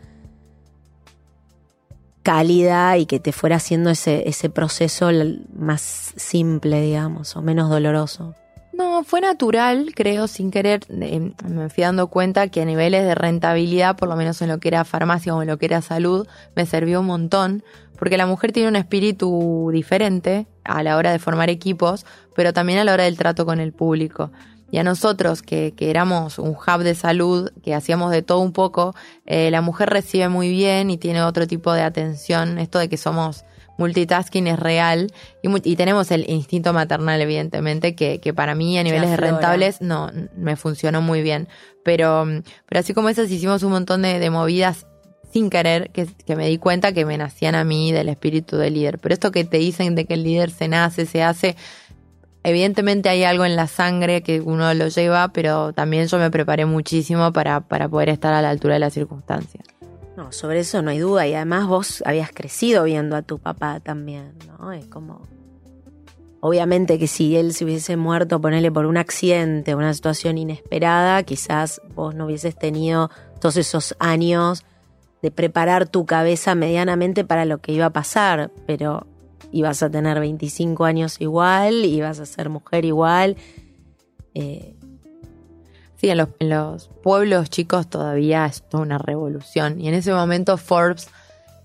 cálida 2.22 2.96
y 2.96 3.06
que 3.06 3.20
te 3.20 3.30
fuera 3.30 3.56
haciendo 3.56 3.90
ese, 3.90 4.28
ese 4.28 4.50
proceso 4.50 5.10
más 5.54 6.12
simple, 6.16 6.80
digamos, 6.80 7.36
o 7.36 7.42
menos 7.42 7.70
doloroso? 7.70 8.34
No, 8.76 9.04
fue 9.04 9.22
natural, 9.22 9.92
creo, 9.94 10.28
sin 10.28 10.50
querer. 10.50 10.80
eh, 10.90 11.32
me 11.48 11.70
fui 11.70 11.82
dando 11.82 12.08
cuenta 12.08 12.48
que 12.48 12.60
a 12.60 12.64
niveles 12.66 13.04
de 13.04 13.14
rentabilidad, 13.14 13.96
por 13.96 14.08
lo 14.08 14.16
menos 14.16 14.42
en 14.42 14.50
lo 14.50 14.58
que 14.58 14.68
era 14.68 14.84
farmacia 14.84 15.34
o 15.34 15.40
en 15.40 15.48
lo 15.48 15.56
que 15.56 15.64
era 15.64 15.80
salud, 15.80 16.26
me 16.54 16.66
sirvió 16.66 17.00
un 17.00 17.06
montón. 17.06 17.64
Porque 17.98 18.18
la 18.18 18.26
mujer 18.26 18.52
tiene 18.52 18.68
un 18.68 18.76
espíritu 18.76 19.70
diferente 19.72 20.46
a 20.64 20.82
la 20.82 20.98
hora 20.98 21.10
de 21.10 21.18
formar 21.18 21.48
equipos, 21.48 22.04
pero 22.34 22.52
también 22.52 22.78
a 22.78 22.84
la 22.84 22.92
hora 22.92 23.04
del 23.04 23.16
trato 23.16 23.46
con 23.46 23.60
el 23.60 23.72
público. 23.72 24.30
Y 24.70 24.76
a 24.76 24.82
nosotros, 24.82 25.40
que, 25.40 25.72
que 25.74 25.88
éramos 25.88 26.38
un 26.38 26.50
hub 26.50 26.82
de 26.82 26.94
salud, 26.94 27.50
que 27.62 27.74
hacíamos 27.74 28.10
de 28.10 28.20
todo 28.20 28.40
un 28.40 28.52
poco, 28.52 28.94
eh, 29.24 29.50
la 29.50 29.62
mujer 29.62 29.88
recibe 29.88 30.28
muy 30.28 30.50
bien 30.50 30.90
y 30.90 30.98
tiene 30.98 31.22
otro 31.22 31.46
tipo 31.46 31.72
de 31.72 31.80
atención. 31.80 32.58
Esto 32.58 32.78
de 32.78 32.90
que 32.90 32.98
somos 32.98 33.46
multitasking 33.78 34.46
es 34.46 34.58
real 34.58 35.12
y, 35.42 35.70
y 35.70 35.76
tenemos 35.76 36.10
el 36.10 36.28
instinto 36.28 36.72
maternal, 36.72 37.20
evidentemente, 37.20 37.94
que, 37.94 38.20
que 38.20 38.34
para 38.34 38.54
mí 38.54 38.78
a 38.78 38.82
niveles 38.82 39.10
de 39.10 39.16
rentables 39.16 39.80
no 39.80 40.10
me 40.36 40.56
funcionó 40.56 41.02
muy 41.02 41.22
bien. 41.22 41.48
Pero, 41.84 42.26
pero 42.66 42.80
así 42.80 42.94
como 42.94 43.08
esas 43.08 43.30
hicimos 43.30 43.62
un 43.62 43.72
montón 43.72 44.02
de, 44.02 44.18
de 44.18 44.30
movidas 44.30 44.86
sin 45.32 45.50
querer, 45.50 45.90
que, 45.90 46.06
que 46.06 46.36
me 46.36 46.48
di 46.48 46.58
cuenta 46.58 46.92
que 46.92 47.04
me 47.04 47.18
nacían 47.18 47.54
a 47.54 47.64
mí 47.64 47.92
del 47.92 48.08
espíritu 48.08 48.56
del 48.56 48.74
líder. 48.74 48.98
Pero 48.98 49.12
esto 49.12 49.30
que 49.30 49.44
te 49.44 49.58
dicen 49.58 49.94
de 49.94 50.06
que 50.06 50.14
el 50.14 50.24
líder 50.24 50.50
se 50.50 50.66
nace, 50.68 51.04
se 51.04 51.22
hace, 51.22 51.56
evidentemente 52.42 53.08
hay 53.08 53.24
algo 53.24 53.44
en 53.44 53.56
la 53.56 53.66
sangre 53.66 54.22
que 54.22 54.40
uno 54.40 54.72
lo 54.72 54.88
lleva, 54.88 55.28
pero 55.28 55.72
también 55.72 56.06
yo 56.06 56.18
me 56.18 56.30
preparé 56.30 56.64
muchísimo 56.64 57.32
para, 57.32 57.60
para 57.60 57.88
poder 57.88 58.08
estar 58.08 58.32
a 58.32 58.40
la 58.40 58.50
altura 58.50 58.74
de 58.74 58.80
las 58.80 58.94
circunstancias. 58.94 59.64
No, 60.16 60.32
sobre 60.32 60.60
eso 60.60 60.80
no 60.82 60.90
hay 60.90 60.98
duda. 60.98 61.26
Y 61.26 61.34
además 61.34 61.66
vos 61.66 62.02
habías 62.06 62.30
crecido 62.32 62.84
viendo 62.84 63.16
a 63.16 63.22
tu 63.22 63.38
papá 63.38 63.80
también, 63.80 64.34
¿no? 64.46 64.72
Es 64.72 64.86
como. 64.86 65.22
Obviamente 66.40 66.98
que 66.98 67.06
si 67.06 67.36
él 67.36 67.52
se 67.54 67.64
hubiese 67.64 67.96
muerto, 67.96 68.40
ponerle 68.40 68.70
por 68.70 68.86
un 68.86 68.96
accidente, 68.96 69.74
una 69.74 69.92
situación 69.92 70.38
inesperada, 70.38 71.22
quizás 71.22 71.80
vos 71.94 72.14
no 72.14 72.26
hubieses 72.26 72.56
tenido 72.56 73.10
todos 73.40 73.56
esos 73.56 73.96
años 73.98 74.64
de 75.22 75.30
preparar 75.30 75.88
tu 75.88 76.06
cabeza 76.06 76.54
medianamente 76.54 77.24
para 77.24 77.44
lo 77.46 77.58
que 77.58 77.72
iba 77.72 77.86
a 77.86 77.92
pasar, 77.92 78.52
pero 78.66 79.06
ibas 79.50 79.82
a 79.82 79.90
tener 79.90 80.20
25 80.20 80.84
años 80.84 81.20
igual, 81.20 81.84
ibas 81.84 82.20
a 82.20 82.26
ser 82.26 82.48
mujer 82.48 82.84
igual. 82.84 83.36
Eh, 84.34 84.75
Sí, 86.06 86.10
en 86.10 86.18
los, 86.18 86.28
en 86.38 86.48
los 86.50 86.88
pueblos 87.02 87.50
chicos 87.50 87.88
todavía 87.88 88.46
es 88.46 88.62
toda 88.62 88.82
una 88.82 88.98
revolución. 88.98 89.80
Y 89.80 89.88
en 89.88 89.94
ese 89.94 90.12
momento 90.12 90.56
Forbes 90.56 91.08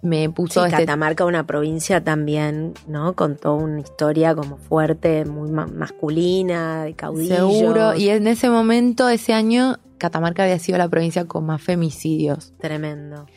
me 0.02 0.30
puso 0.32 0.62
Sí, 0.62 0.66
este 0.68 0.80
Catamarca, 0.86 1.26
una 1.26 1.46
provincia 1.46 2.04
también, 2.04 2.74
¿no? 2.88 3.14
Con 3.14 3.36
toda 3.38 3.56
una 3.56 3.80
historia 3.80 4.34
como 4.34 4.58
fuerte, 4.58 5.26
muy 5.26 5.52
ma- 5.52 5.68
masculina, 5.68 6.84
de 6.86 6.94
caudillos. 6.96 7.38
seguro. 7.38 7.96
Y 7.96 8.10
en 8.10 8.26
ese 8.28 8.50
momento, 8.50 9.10
ese 9.10 9.34
año, 9.34 9.78
Catamarca 10.00 10.42
había 10.44 10.58
sido 10.58 10.78
la 10.80 10.90
provincia 10.90 11.26
con 11.26 11.46
más 11.46 11.62
femicidios. 11.62 12.54
Tremendo. 12.60 13.28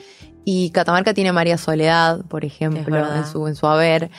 Y 0.47 0.71
Catamarca 0.71 1.13
tiene 1.15 1.33
María 1.33 1.59
Soledad, 1.59 2.23
por 2.27 2.45
ejemplo, 2.45 3.15
en 3.15 3.27
su, 3.27 3.47
en 3.47 3.55
su 3.55 3.67
haber. 3.67 4.11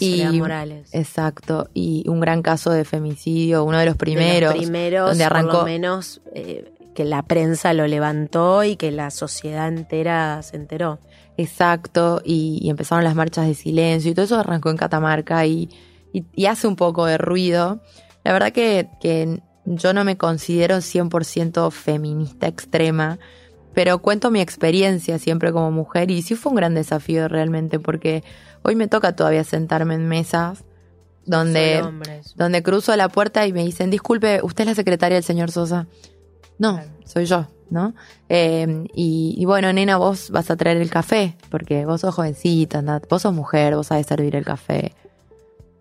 Y- 0.00 0.38
Morales. 0.38 0.88
Exacto. 0.92 1.68
Y 1.74 2.04
un 2.08 2.20
gran 2.20 2.42
caso 2.42 2.70
de 2.70 2.84
femicidio, 2.84 3.64
uno 3.64 3.78
de 3.78 3.86
los 3.86 3.96
primeros. 3.96 4.52
De 4.52 4.58
los 4.60 4.64
primeros, 4.64 5.08
donde 5.10 5.24
por 5.24 5.32
arrancó- 5.36 5.52
lo 5.60 5.64
menos, 5.64 6.20
eh, 6.34 6.72
que 6.94 7.04
la 7.04 7.22
prensa 7.22 7.72
lo 7.72 7.86
levantó 7.86 8.64
y 8.64 8.76
que 8.76 8.90
la 8.90 9.10
sociedad 9.10 9.68
entera 9.68 10.42
se 10.42 10.56
enteró. 10.56 10.98
Exacto, 11.38 12.20
y, 12.24 12.58
y 12.62 12.70
empezaron 12.70 13.02
las 13.04 13.14
marchas 13.14 13.46
de 13.46 13.54
silencio 13.54 14.10
y 14.10 14.14
todo 14.14 14.24
eso 14.26 14.38
arrancó 14.38 14.70
en 14.70 14.76
Catamarca 14.76 15.44
y, 15.46 15.68
y- 16.12 16.24
y 16.34 16.46
hace 16.46 16.66
un 16.66 16.76
poco 16.76 17.06
de 17.06 17.18
ruido. 17.18 17.80
La 18.24 18.32
verdad 18.32 18.52
que, 18.52 18.88
que 19.00 19.40
yo 19.64 19.92
no 19.92 20.04
me 20.04 20.16
considero 20.16 20.76
100% 20.82 21.70
feminista 21.72 22.46
extrema, 22.46 23.18
pero 23.74 24.00
cuento 24.00 24.30
mi 24.30 24.40
experiencia 24.40 25.18
siempre 25.18 25.50
como 25.52 25.70
mujer 25.70 26.10
y 26.10 26.20
sí 26.22 26.34
fue 26.36 26.50
un 26.50 26.56
gran 26.56 26.74
desafío 26.74 27.26
realmente 27.28 27.78
porque 27.80 28.22
hoy 28.62 28.76
me 28.76 28.88
toca 28.88 29.14
todavía 29.14 29.44
sentarme 29.44 29.94
en 29.94 30.08
mesas 30.08 30.64
donde, 31.24 31.82
donde 32.34 32.62
cruzo 32.62 32.96
la 32.96 33.08
puerta 33.08 33.46
y 33.46 33.52
me 33.52 33.64
dicen, 33.64 33.90
disculpe, 33.90 34.40
¿usted 34.42 34.62
es 34.64 34.68
la 34.68 34.74
secretaria 34.74 35.14
del 35.16 35.24
señor 35.24 35.50
Sosa? 35.50 35.86
No, 36.58 36.80
soy 37.04 37.26
yo, 37.26 37.46
¿no? 37.70 37.94
Eh, 38.28 38.86
y, 38.94 39.34
y 39.38 39.44
bueno, 39.44 39.72
nena, 39.72 39.96
vos 39.98 40.30
vas 40.30 40.50
a 40.50 40.56
traer 40.56 40.78
el 40.78 40.90
café, 40.90 41.36
porque 41.50 41.84
vos 41.86 42.00
sos 42.00 42.14
jovencita, 42.14 42.82
vos 43.08 43.22
sos 43.22 43.32
mujer, 43.34 43.76
vos 43.76 43.86
sabés 43.88 44.06
servir 44.06 44.34
el 44.36 44.44
café. 44.44 44.94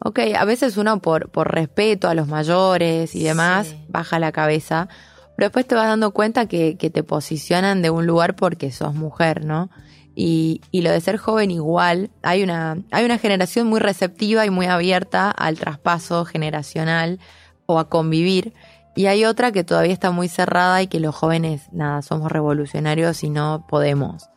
Ok, 0.03 0.19
a 0.37 0.45
veces 0.45 0.77
uno 0.77 0.99
por, 1.01 1.29
por 1.29 1.53
respeto 1.53 2.07
a 2.07 2.15
los 2.15 2.27
mayores 2.27 3.15
y 3.15 3.23
demás 3.23 3.67
Sí. 3.67 3.85
baja 3.87 4.17
la 4.19 4.31
cabeza, 4.31 4.89
pero 5.35 5.47
después 5.47 5.67
te 5.67 5.75
vas 5.75 5.87
dando 5.87 6.11
cuenta 6.11 6.47
que, 6.47 6.75
que 6.77 6.89
te 6.89 7.03
posicionan 7.03 7.81
de 7.81 7.89
un 7.91 8.05
lugar 8.07 8.35
porque 8.35 8.71
sos 8.71 8.93
mujer, 8.95 9.45
¿no? 9.45 9.69
Y, 10.15 10.61
y 10.71 10.81
lo 10.81 10.91
de 10.91 10.99
ser 10.99 11.17
joven 11.17 11.51
igual, 11.51 12.11
hay 12.21 12.43
una, 12.43 12.77
hay 12.91 13.05
una 13.05 13.17
generación 13.17 13.67
muy 13.67 13.79
receptiva 13.79 14.45
y 14.45 14.49
muy 14.49 14.65
abierta 14.65 15.31
al 15.31 15.57
traspaso 15.57 16.25
generacional 16.25 17.19
o 17.65 17.79
a 17.79 17.89
convivir. 17.89 18.53
Y 18.95 19.05
hay 19.05 19.23
otra 19.23 19.51
que 19.51 19.63
todavía 19.63 19.93
está 19.93 20.11
muy 20.11 20.27
cerrada 20.27 20.81
y 20.81 20.87
que 20.87 20.99
los 20.99 21.15
jóvenes, 21.15 21.69
nada, 21.71 22.01
somos 22.01 22.31
revolucionarios 22.31 23.23
y 23.23 23.29
no 23.29 23.65
podemos. 23.69 24.29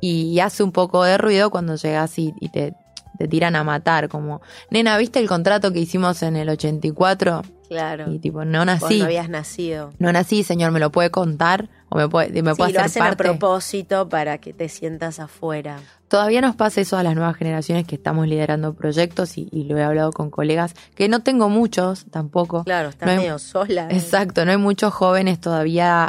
Y 0.00 0.38
hace 0.38 0.62
un 0.62 0.72
poco 0.72 1.02
de 1.02 1.18
ruido 1.18 1.50
cuando 1.50 1.74
llegas 1.74 2.18
y, 2.18 2.32
y 2.40 2.50
te, 2.50 2.74
te 3.18 3.26
tiran 3.26 3.56
a 3.56 3.64
matar, 3.64 4.08
como, 4.08 4.42
nena, 4.70 4.96
¿viste 4.98 5.18
el 5.18 5.28
contrato 5.28 5.72
que 5.72 5.80
hicimos 5.80 6.22
en 6.22 6.36
el 6.36 6.48
84? 6.48 7.42
Claro. 7.68 8.12
Y 8.12 8.18
tipo, 8.18 8.44
no 8.44 8.58
Vos 8.58 8.66
nací. 8.66 8.98
no 9.00 9.04
habías 9.06 9.28
nacido. 9.28 9.92
No 9.98 10.12
nací, 10.12 10.42
señor, 10.44 10.70
¿me 10.72 10.80
lo 10.80 10.90
puede 10.92 11.10
contar? 11.10 11.68
¿O 11.88 11.96
me 11.96 12.08
puede, 12.08 12.42
me 12.42 12.54
puede 12.54 12.70
Sí, 12.72 12.76
lo 12.78 12.82
hacen 12.84 13.02
a 13.02 13.16
propósito 13.16 14.08
para 14.08 14.38
que 14.38 14.52
te 14.52 14.68
sientas 14.68 15.20
afuera. 15.20 15.78
Todavía 16.08 16.40
nos 16.40 16.54
pasa 16.56 16.80
eso 16.80 16.96
a 16.96 17.02
las 17.02 17.14
nuevas 17.14 17.36
generaciones 17.36 17.86
que 17.86 17.94
estamos 17.96 18.26
liderando 18.28 18.74
proyectos 18.74 19.38
y, 19.38 19.48
y 19.52 19.64
lo 19.64 19.76
he 19.78 19.82
hablado 19.84 20.12
con 20.12 20.30
colegas, 20.30 20.74
que 20.94 21.08
no 21.08 21.20
tengo 21.22 21.48
muchos 21.48 22.06
tampoco. 22.10 22.64
Claro, 22.64 22.88
estás 22.90 23.06
No 23.06 23.12
hay- 23.12 23.18
medio 23.18 23.38
sola. 23.38 23.88
¿eh? 23.90 23.96
Exacto, 23.96 24.44
no 24.44 24.50
hay 24.52 24.56
muchos 24.56 24.92
jóvenes 24.94 25.40
todavía, 25.40 26.08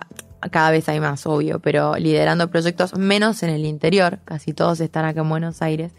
cada 0.51 0.69
vez 0.71 0.87
hay 0.89 0.99
más, 0.99 1.25
obvio, 1.25 1.59
pero 1.59 1.95
liderando 1.95 2.47
proyectos 2.49 2.95
menos 2.95 3.41
en 3.43 3.49
el 3.49 3.65
interior, 3.65 4.19
casi 4.25 4.53
todos 4.53 4.79
están 4.81 5.05
acá 5.05 5.21
en 5.21 5.29
Buenos 5.29 5.61
Aires. 5.63 5.91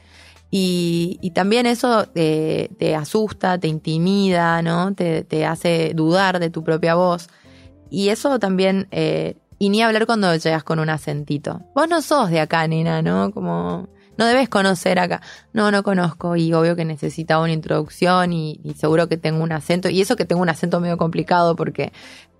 Y, 0.51 1.19
y 1.21 1.33
también 1.33 1.67
eso 1.67 2.07
te, 2.07 2.71
te 2.79 2.95
asusta, 2.95 3.59
te 3.59 3.69
intimida, 3.69 4.63
¿no? 4.63 4.95
Te, 4.95 5.23
te 5.25 5.45
hace 5.45 5.93
dudar 5.95 6.39
de 6.41 6.49
tu 6.51 6.65
propia 6.65 6.95
voz. 6.95 7.29
Y 7.91 8.09
eso 8.09 8.39
también, 8.39 8.89
eh, 8.91 9.37
y 9.59 9.69
ni 9.69 9.83
hablar 9.83 10.07
cuando 10.07 10.35
llegas 10.35 10.65
con 10.65 10.79
un 10.79 10.89
acentito. 10.89 11.61
Vos 11.75 11.89
no 11.89 12.01
sos 12.01 12.31
de 12.31 12.41
acá, 12.41 12.67
nena, 12.67 13.03
¿no? 13.03 13.31
Como, 13.33 13.89
no 14.17 14.25
debes 14.27 14.49
conocer 14.49 14.99
acá. 14.99 15.21
No, 15.53 15.71
no 15.71 15.83
conozco 15.83 16.35
y 16.37 16.53
obvio 16.55 16.77
que 16.77 16.85
necesitaba 16.87 17.43
una 17.45 17.53
introducción 17.53 18.33
y, 18.33 18.59
y 18.65 18.75
seguro 18.75 19.07
que 19.09 19.17
tengo 19.19 19.43
un 19.43 19.53
acento. 19.53 19.91
Y 19.91 20.01
eso 20.01 20.17
que 20.17 20.25
tengo 20.25 20.41
un 20.43 20.49
acento 20.49 20.81
medio 20.81 20.97
complicado 20.97 21.57
porque 21.57 21.93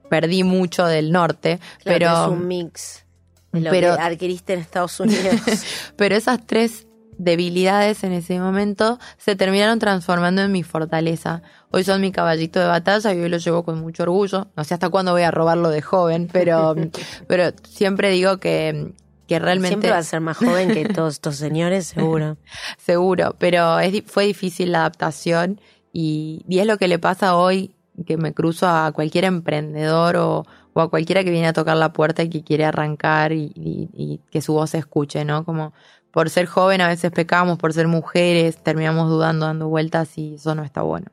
perdí 0.09 0.45
mucho 0.45 0.87
del 0.87 1.13
norte, 1.13 1.61
Claro, 1.85 1.99
pero... 1.99 2.23
es 2.25 2.29
un 2.31 2.49
mix 2.49 3.05
de 3.53 3.61
lo 3.61 3.71
pero- 3.71 3.97
que 3.97 4.03
adquiriste 4.03 4.55
en 4.55 4.61
Estados 4.61 4.99
Unidos. 5.01 5.41
Pero 5.97 6.15
esas 6.17 6.47
tres 6.47 6.87
debilidades 7.19 8.05
en 8.05 8.13
ese 8.13 8.39
momento 8.41 8.99
se 9.19 9.37
terminaron 9.37 9.79
transformando 9.79 10.41
en 10.43 10.53
mi 10.53 10.63
fortaleza. 10.63 11.43
Hoy 11.71 11.85
son 11.85 12.01
mi 12.01 12.13
caballito 12.13 12.61
de 12.61 12.67
batalla 12.67 13.13
y 13.13 13.21
hoy 13.21 13.29
lo 13.29 13.37
llevo 13.39 13.65
con 13.65 13.81
mucho 13.81 14.05
orgullo. 14.05 14.49
No 14.57 14.65
sé 14.65 14.75
hasta 14.75 14.89
cuándo 14.89 15.13
voy 15.13 15.23
a 15.23 15.31
robarlo 15.31 15.69
de 15.71 15.83
joven, 15.83 16.29
pero, 16.33 16.75
pero 17.29 17.51
siempre 17.69 18.11
digo 18.11 18.39
que, 18.39 18.93
que 19.27 19.39
realmente... 19.39 19.69
Siempre 19.75 19.91
va 19.91 19.99
a 19.99 20.03
ser 20.03 20.21
más 20.21 20.37
joven 20.39 20.71
que 20.73 20.87
todos 20.89 21.15
estos 21.15 21.37
señores, 21.37 21.87
seguro. 21.89 22.39
Seguro, 22.79 23.35
pero 23.39 23.79
es, 23.81 24.03
fue 24.07 24.25
difícil 24.25 24.73
la 24.73 24.81
adaptación 24.81 25.61
y, 25.93 26.45
y 26.49 26.61
es 26.61 26.67
lo 26.67 26.79
que 26.79 26.89
le 26.89 26.99
pasa 26.99 27.37
hoy 27.37 27.75
que 28.07 28.17
me 28.17 28.33
cruzo 28.33 28.69
a 28.69 28.93
cualquier 28.93 29.25
emprendedor 29.25 30.17
o, 30.19 30.47
o 30.73 30.81
a 30.81 30.89
cualquiera 30.89 31.25
que 31.25 31.31
viene 31.33 31.49
a 31.49 31.53
tocar 31.53 31.77
la 31.77 31.93
puerta 31.93 32.23
y 32.23 32.29
que 32.31 32.45
quiere 32.45 32.65
arrancar 32.65 33.33
y, 33.33 33.51
y- 33.57 33.89
y 33.93 34.21
que 34.31 34.41
su 34.41 34.53
voz 34.53 34.71
se 34.71 34.79
escuche, 34.79 35.25
¿no? 35.25 35.45
Como 35.45 35.73
por 36.13 36.31
ser 36.31 36.47
joven 36.47 36.81
a 36.81 36.89
veces 36.89 37.11
pecamos, 37.11 37.59
por 37.59 37.73
ser 37.73 37.89
mujeres 37.89 38.63
terminamos 38.63 39.09
dudando, 39.09 39.47
dando 39.47 39.69
vueltas 39.69 40.17
y 40.19 40.35
eso 40.35 40.55
no 40.55 40.65
está 40.65 40.83
bueno. 40.83 41.07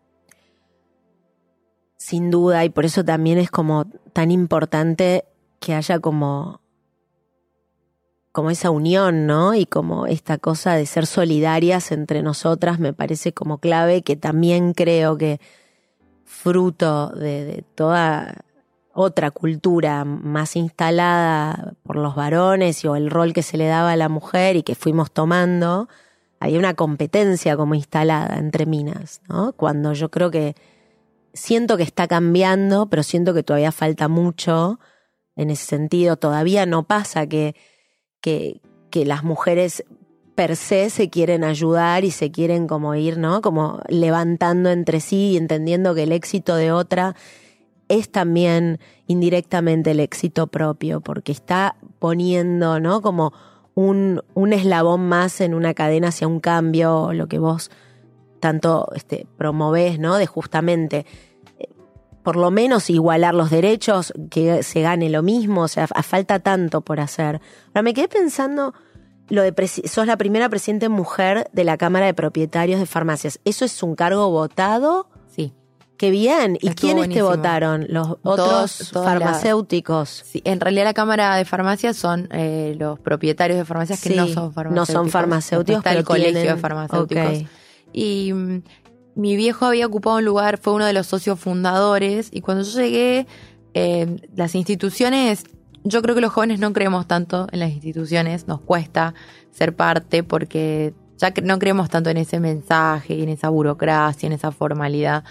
Sin 1.97 2.29
duda, 2.29 2.63
y 2.65 2.69
por 2.69 2.85
eso 2.85 3.03
también 3.03 3.37
es 3.37 3.49
como 3.49 3.85
tan 4.13 4.31
importante 4.31 5.25
que 5.59 5.73
haya 5.73 5.99
como 5.99 6.61
como 8.35 8.51
esa 8.51 8.69
unión, 8.69 9.27
¿no? 9.27 9.55
Y 9.55 9.65
como 9.65 10.07
esta 10.07 10.37
cosa 10.37 10.75
de 10.75 10.85
ser 10.85 11.05
solidarias 11.05 11.93
entre 11.93 12.21
nosotras 12.21 12.79
me 12.79 12.91
parece 12.91 13.31
como 13.31 13.59
clave, 13.59 14.01
que 14.01 14.17
también 14.17 14.73
creo 14.73 15.17
que 15.17 15.39
fruto 16.25 17.11
de, 17.11 17.63
toda 17.75 18.43
otra 18.97 19.29
cultura 19.29 20.05
más 20.05 20.55
instalada 20.55 21.73
por 21.83 21.97
los 21.97 22.15
varones 22.15 22.83
o 22.85 22.95
el 22.95 23.11
rol 23.11 23.33
que 23.33 23.43
se 23.43 23.57
le 23.57 23.65
daba 23.65 23.91
a 23.91 23.97
la 23.97 24.07
mujer 24.07 24.55
y 24.55 24.63
que 24.63 24.73
fuimos 24.73 25.11
tomando, 25.11 25.89
había 26.39 26.59
una 26.59 26.75
competencia 26.75 27.57
como 27.57 27.75
instalada 27.75 28.37
entre 28.37 28.65
minas, 28.65 29.21
¿no? 29.27 29.51
Cuando 29.51 29.91
yo 29.91 30.09
creo 30.09 30.31
que 30.31 30.55
siento 31.33 31.75
que 31.75 31.83
está 31.83 32.07
cambiando, 32.07 32.85
pero 32.85 33.03
siento 33.03 33.33
que 33.33 33.43
todavía 33.43 33.73
falta 33.73 34.07
mucho 34.07 34.79
en 35.35 35.49
ese 35.49 35.65
sentido. 35.65 36.15
Todavía 36.15 36.65
no 36.65 36.83
pasa 36.83 37.27
que, 37.27 37.53
que, 38.21 38.61
que 38.91 39.03
las 39.03 39.25
mujeres 39.25 39.83
per 40.35 40.55
se 40.55 40.89
se 40.89 41.09
quieren 41.09 41.43
ayudar 41.43 42.05
y 42.05 42.11
se 42.11 42.31
quieren 42.31 42.65
como 42.65 42.95
ir, 42.95 43.17
¿no? 43.17 43.41
Como 43.41 43.81
levantando 43.89 44.69
entre 44.69 45.01
sí 45.01 45.31
y 45.31 45.37
entendiendo 45.37 45.93
que 45.93 46.03
el 46.03 46.13
éxito 46.13 46.55
de 46.55 46.71
otra 46.71 47.13
es 47.87 48.11
también 48.11 48.79
indirectamente 49.07 49.91
el 49.91 49.99
éxito 49.99 50.47
propio, 50.47 51.01
porque 51.01 51.31
está 51.31 51.75
poniendo, 51.99 52.79
¿no? 52.79 53.01
Como 53.01 53.33
un, 53.75 54.21
un 54.33 54.53
eslabón 54.53 55.07
más 55.07 55.41
en 55.41 55.53
una 55.53 55.73
cadena 55.73 56.07
hacia 56.09 56.27
un 56.27 56.39
cambio, 56.39 57.13
lo 57.13 57.27
que 57.27 57.39
vos 57.39 57.69
tanto 58.39 58.89
este, 58.95 59.27
promovés, 59.37 59.99
¿no? 59.99 60.17
De 60.17 60.27
justamente 60.27 61.05
eh, 61.59 61.69
por 62.23 62.35
lo 62.35 62.51
menos 62.51 62.89
igualar 62.89 63.33
los 63.33 63.49
derechos, 63.49 64.13
que 64.29 64.63
se 64.63 64.81
gane 64.81 65.09
lo 65.09 65.23
mismo, 65.23 65.61
o 65.61 65.67
sea, 65.67 65.87
falta 65.87 66.39
tanto 66.39 66.81
por 66.81 66.99
hacer. 66.99 67.41
Ahora 67.67 67.81
me 67.81 67.93
quedé 67.93 68.07
pensando 68.07 68.73
lo 69.29 69.41
de 69.41 69.53
sos 69.67 70.07
la 70.07 70.17
primera 70.17 70.49
presidente 70.49 70.89
mujer 70.89 71.49
de 71.51 71.63
la 71.63 71.77
Cámara 71.77 72.05
de 72.05 72.13
Propietarios 72.13 72.79
de 72.79 72.85
Farmacias. 72.85 73.39
¿Eso 73.45 73.65
es 73.65 73.81
un 73.81 73.95
cargo 73.95 74.29
votado? 74.29 75.09
Qué 75.97 76.09
bien. 76.11 76.57
¿Y 76.61 76.67
Estuvo 76.67 76.75
quiénes 76.89 76.95
buenísimo. 77.07 77.31
te 77.31 77.37
votaron? 77.37 77.85
Los 77.89 78.07
otros 78.21 78.35
Todos- 78.35 78.89
todas 78.91 79.13
las- 79.13 79.23
farmacéuticos. 79.23 80.23
Sí, 80.25 80.41
en 80.43 80.59
realidad 80.59 80.83
la 80.83 80.93
Cámara 80.93 81.35
de 81.37 81.45
Farmacias 81.45 81.95
son 81.95 82.27
eh, 82.31 82.75
los 82.77 82.99
propietarios 82.99 83.57
de 83.57 83.65
farmacias 83.65 84.01
que 84.01 84.09
no 84.15 84.27
son 84.27 84.51
farmacéuticos. 84.53 84.75
No 84.75 84.85
son 85.01 85.09
farmacéuticos, 85.09 85.77
Está 85.79 85.89
pero 85.91 85.99
el 85.99 86.05
colegio 86.05 86.33
tienen- 86.33 86.55
de 86.55 86.61
farmacéuticos. 86.61 87.43
Y 87.93 88.33
mm, 88.33 88.61
mi 89.15 89.35
viejo 89.37 89.65
había 89.65 89.85
ocupado 89.87 90.17
un 90.17 90.25
lugar, 90.25 90.57
fue 90.57 90.73
uno 90.73 90.85
de 90.85 90.91
los 90.93 91.07
socios 91.07 91.39
fundadores, 91.39 92.27
y 92.31 92.41
cuando 92.41 92.63
yo 92.65 92.81
llegué, 92.81 93.25
eh, 93.73 94.17
las 94.35 94.55
instituciones, 94.55 95.43
yo 95.85 96.01
creo 96.01 96.13
que 96.15 96.21
los 96.21 96.33
jóvenes 96.33 96.59
no 96.59 96.73
creemos 96.73 97.07
tanto 97.07 97.47
en 97.53 97.59
las 97.59 97.71
instituciones, 97.71 98.47
nos 98.47 98.59
cuesta 98.59 99.13
ser 99.51 99.73
parte 99.75 100.23
porque 100.23 100.93
ya 101.17 101.31
no 101.43 101.57
creemos 101.59 101.89
tanto 101.89 102.09
en 102.09 102.17
ese 102.17 102.41
mensaje, 102.41 103.23
en 103.23 103.29
esa 103.29 103.47
burocracia, 103.47 104.27
en 104.27 104.33
esa 104.33 104.51
formalidad. 104.51 105.23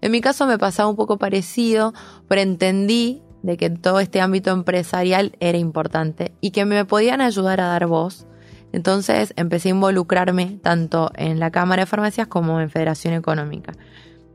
En 0.00 0.12
mi 0.12 0.20
caso 0.20 0.46
me 0.46 0.58
pasaba 0.58 0.88
un 0.88 0.96
poco 0.96 1.18
parecido, 1.18 1.92
pero 2.28 2.40
entendí 2.40 3.22
de 3.42 3.56
que 3.56 3.70
todo 3.70 4.00
este 4.00 4.20
ámbito 4.20 4.50
empresarial 4.50 5.32
era 5.40 5.58
importante 5.58 6.32
y 6.40 6.50
que 6.50 6.64
me 6.64 6.84
podían 6.84 7.20
ayudar 7.20 7.60
a 7.60 7.68
dar 7.68 7.86
voz. 7.86 8.26
Entonces 8.72 9.32
empecé 9.36 9.68
a 9.68 9.72
involucrarme 9.72 10.58
tanto 10.62 11.10
en 11.16 11.40
la 11.40 11.50
Cámara 11.50 11.82
de 11.82 11.86
Farmacias 11.86 12.26
como 12.26 12.60
en 12.60 12.70
Federación 12.70 13.14
Económica. 13.14 13.72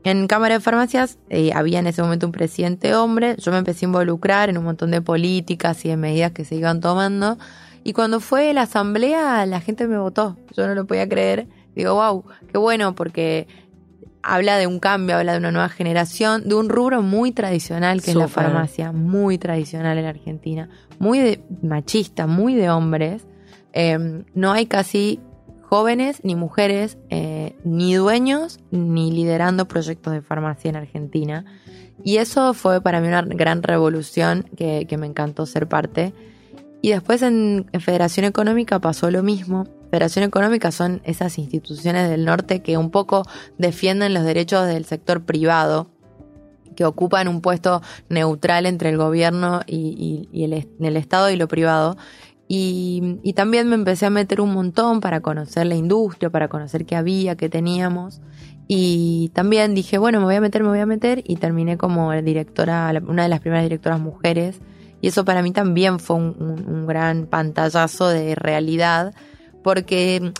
En 0.02 0.26
Cámara 0.26 0.54
de 0.54 0.60
Farmacias 0.60 1.18
eh, 1.30 1.52
había 1.54 1.78
en 1.78 1.86
ese 1.86 2.02
momento 2.02 2.26
un 2.26 2.32
presidente 2.32 2.94
hombre, 2.94 3.36
yo 3.38 3.52
me 3.52 3.58
empecé 3.58 3.86
a 3.86 3.88
involucrar 3.88 4.50
en 4.50 4.58
un 4.58 4.64
montón 4.64 4.90
de 4.90 5.00
políticas 5.00 5.82
y 5.84 5.88
de 5.88 5.96
medidas 5.96 6.32
que 6.32 6.44
se 6.44 6.56
iban 6.56 6.80
tomando 6.80 7.38
y 7.84 7.94
cuando 7.94 8.20
fue 8.20 8.52
la 8.52 8.62
asamblea 8.62 9.46
la 9.46 9.60
gente 9.60 9.86
me 9.86 9.98
votó, 9.98 10.36
yo 10.54 10.66
no 10.66 10.74
lo 10.74 10.86
podía 10.86 11.08
creer, 11.08 11.46
digo, 11.74 11.94
wow, 11.94 12.22
qué 12.52 12.58
bueno 12.58 12.94
porque 12.94 13.46
habla 14.24 14.56
de 14.56 14.66
un 14.66 14.80
cambio, 14.80 15.16
habla 15.16 15.32
de 15.32 15.38
una 15.38 15.52
nueva 15.52 15.68
generación, 15.68 16.48
de 16.48 16.54
un 16.54 16.68
rubro 16.68 17.02
muy 17.02 17.32
tradicional 17.32 18.02
que 18.02 18.12
es 18.12 18.16
la 18.16 18.28
farmacia, 18.28 18.90
muy 18.92 19.38
tradicional 19.38 19.98
en 19.98 20.06
Argentina, 20.06 20.68
muy 20.98 21.18
de, 21.18 21.44
machista, 21.62 22.26
muy 22.26 22.54
de 22.54 22.70
hombres. 22.70 23.26
Eh, 23.72 24.24
no 24.34 24.52
hay 24.52 24.66
casi 24.66 25.20
jóvenes 25.62 26.20
ni 26.22 26.34
mujeres, 26.34 26.98
eh, 27.10 27.56
ni 27.64 27.94
dueños, 27.94 28.60
ni 28.70 29.12
liderando 29.12 29.66
proyectos 29.66 30.12
de 30.12 30.22
farmacia 30.22 30.70
en 30.70 30.76
Argentina. 30.76 31.44
Y 32.02 32.16
eso 32.16 32.54
fue 32.54 32.80
para 32.80 33.00
mí 33.00 33.08
una 33.08 33.22
gran 33.22 33.62
revolución 33.62 34.46
que, 34.56 34.86
que 34.88 34.96
me 34.96 35.06
encantó 35.06 35.46
ser 35.46 35.68
parte. 35.68 36.12
Y 36.80 36.90
después 36.90 37.22
en, 37.22 37.66
en 37.72 37.80
Federación 37.80 38.26
Económica 38.26 38.78
pasó 38.78 39.10
lo 39.10 39.22
mismo. 39.22 39.66
Federación 39.94 40.24
Económica 40.24 40.72
son 40.72 41.00
esas 41.04 41.38
instituciones 41.38 42.10
del 42.10 42.24
norte 42.24 42.62
que 42.62 42.76
un 42.76 42.90
poco 42.90 43.22
defienden 43.58 44.12
los 44.12 44.24
derechos 44.24 44.66
del 44.66 44.84
sector 44.86 45.22
privado, 45.22 45.86
que 46.74 46.84
ocupan 46.84 47.28
un 47.28 47.40
puesto 47.40 47.80
neutral 48.08 48.66
entre 48.66 48.88
el 48.88 48.96
gobierno 48.96 49.60
y, 49.68 50.26
y- 50.32 50.36
y 50.36 50.42
el, 50.42 50.68
el 50.80 50.96
Estado 50.96 51.30
y 51.30 51.36
lo 51.36 51.46
privado. 51.46 51.96
Y, 52.48 53.20
y 53.22 53.34
también 53.34 53.68
me 53.68 53.76
empecé 53.76 54.06
a 54.06 54.10
meter 54.10 54.40
un 54.40 54.52
montón 54.52 54.98
para 54.98 55.20
conocer 55.20 55.64
la 55.66 55.76
industria, 55.76 56.28
para 56.28 56.48
conocer 56.48 56.86
qué 56.86 56.96
había, 56.96 57.36
qué 57.36 57.48
teníamos. 57.48 58.20
Y 58.66 59.30
también 59.32 59.76
dije, 59.76 59.98
bueno, 59.98 60.18
me 60.18 60.24
voy 60.24 60.34
a 60.34 60.40
meter, 60.40 60.64
me 60.64 60.70
voy 60.70 60.80
a 60.80 60.86
meter. 60.86 61.22
Y 61.24 61.36
terminé 61.36 61.78
como 61.78 62.10
directora, 62.14 62.92
una 63.06 63.22
de 63.22 63.28
las 63.28 63.38
primeras 63.38 63.64
directoras 63.64 64.00
mujeres. 64.00 64.58
Y 65.00 65.06
eso 65.06 65.24
para 65.24 65.40
mí 65.40 65.52
también 65.52 66.00
fue 66.00 66.16
un, 66.16 66.34
un- 66.40 66.66
un 66.68 66.84
gran 66.88 67.26
pantallazo 67.26 68.08
de 68.08 68.34
realidad. 68.34 69.14
Porque 69.64 70.32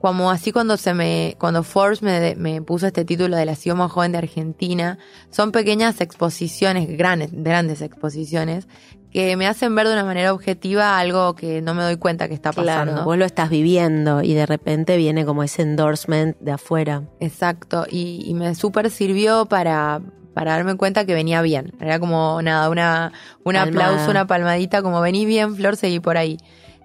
como 0.00 0.30
así 0.30 0.52
cuando 0.52 0.76
se 0.76 0.94
me, 0.94 1.36
cuando 1.38 1.62
Forbes 1.62 2.02
me, 2.02 2.36
me 2.36 2.62
puso 2.62 2.86
este 2.86 3.04
título 3.04 3.36
de 3.36 3.44
la 3.44 3.56
ciudad 3.56 3.76
más 3.76 3.90
joven 3.90 4.12
de 4.12 4.18
Argentina, 4.18 4.98
son 5.30 5.52
pequeñas 5.52 6.00
exposiciones, 6.00 6.88
grandes, 6.96 7.30
grandes 7.32 7.82
exposiciones, 7.82 8.68
que 9.10 9.36
me 9.36 9.46
hacen 9.46 9.74
ver 9.74 9.88
de 9.88 9.94
una 9.94 10.04
manera 10.04 10.32
objetiva 10.32 10.98
algo 10.98 11.34
que 11.34 11.62
no 11.62 11.74
me 11.74 11.82
doy 11.82 11.96
cuenta 11.96 12.28
que 12.28 12.34
está 12.34 12.52
pasando. 12.52 12.92
Claro, 12.92 13.04
vos 13.04 13.18
lo 13.18 13.24
estás 13.24 13.50
viviendo 13.50 14.22
y 14.22 14.34
de 14.34 14.46
repente 14.46 14.96
viene 14.96 15.24
como 15.24 15.42
ese 15.42 15.62
endorsement 15.62 16.38
de 16.38 16.52
afuera. 16.52 17.02
Exacto, 17.18 17.86
y, 17.90 18.22
y 18.24 18.34
me 18.34 18.54
súper 18.54 18.90
sirvió 18.90 19.46
para, 19.46 20.00
para 20.34 20.52
darme 20.52 20.76
cuenta 20.76 21.06
que 21.06 21.14
venía 21.14 21.42
bien. 21.42 21.72
Era 21.80 21.98
como 21.98 22.40
nada, 22.42 22.68
una, 22.68 23.12
un 23.44 23.56
aplauso, 23.56 24.10
una 24.10 24.26
palmadita, 24.26 24.82
como 24.82 25.00
vení 25.00 25.26
bien, 25.26 25.56
Flor, 25.56 25.76
seguí 25.76 25.98
por 25.98 26.16
ahí. 26.16 26.38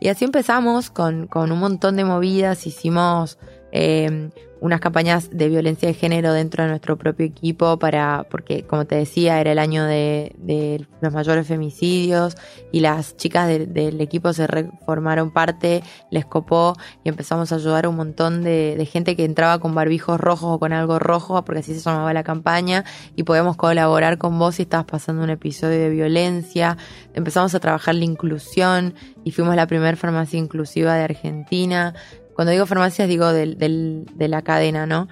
Y 0.03 0.09
así 0.09 0.25
empezamos 0.25 0.89
con, 0.89 1.27
con 1.27 1.53
un 1.53 1.59
montón 1.59 1.95
de 1.95 2.03
movidas, 2.03 2.67
hicimos 2.67 3.37
eh, 3.71 4.31
unas 4.63 4.79
campañas 4.79 5.29
de 5.29 5.49
violencia 5.49 5.89
de 5.89 5.93
género 5.93 6.31
dentro 6.31 6.63
de 6.63 6.69
nuestro 6.69 6.97
propio 6.97 7.25
equipo 7.25 7.77
para, 7.77 8.25
porque 8.31 8.63
como 8.63 8.85
te 8.85 8.95
decía, 8.95 9.41
era 9.41 9.51
el 9.51 9.59
año 9.59 9.83
de, 9.83 10.85
los 11.01 11.11
mayores 11.11 11.45
femicidios 11.47 12.37
y 12.71 12.79
las 12.79 13.17
chicas 13.17 13.49
de- 13.49 13.65
del 13.65 13.99
equipo 13.99 14.31
se 14.31 14.47
formaron 14.85 15.31
parte, 15.31 15.83
les 16.11 16.25
copó 16.25 16.77
y 17.03 17.09
empezamos 17.09 17.51
a 17.51 17.55
ayudar 17.55 17.83
a 17.83 17.89
un 17.89 17.97
montón 17.97 18.41
de, 18.41 18.75
de 18.77 18.85
gente 18.85 19.17
que 19.17 19.25
entraba 19.25 19.59
con 19.59 19.75
barbijos 19.75 20.17
rojos 20.17 20.55
o 20.55 20.59
con 20.59 20.71
algo 20.71 20.97
rojo, 20.97 21.43
porque 21.43 21.59
así 21.59 21.73
se 21.75 21.81
llamaba 21.81 22.13
la 22.13 22.23
campaña, 22.23 22.85
y 23.17 23.23
podemos 23.23 23.57
colaborar 23.57 24.17
con 24.17 24.39
vos 24.39 24.55
si 24.55 24.61
estabas 24.61 24.85
pasando 24.85 25.23
un 25.23 25.29
episodio 25.29 25.77
de 25.77 25.89
violencia. 25.89 26.77
Empezamos 27.13 27.53
a 27.53 27.59
trabajar 27.59 27.95
la 27.95 28.05
inclusión 28.05 28.93
y 29.25 29.31
fuimos 29.31 29.57
la 29.57 29.67
primera 29.67 29.97
farmacia 29.97 30.39
inclusiva 30.39 30.95
de 30.95 31.03
Argentina. 31.03 31.93
Cuando 32.35 32.51
digo 32.51 32.65
farmacias 32.65 33.07
digo 33.07 33.31
del, 33.33 33.57
del- 33.57 34.05
de 34.15 34.27
la 34.27 34.41
cadena, 34.41 34.85
¿no? 34.85 35.07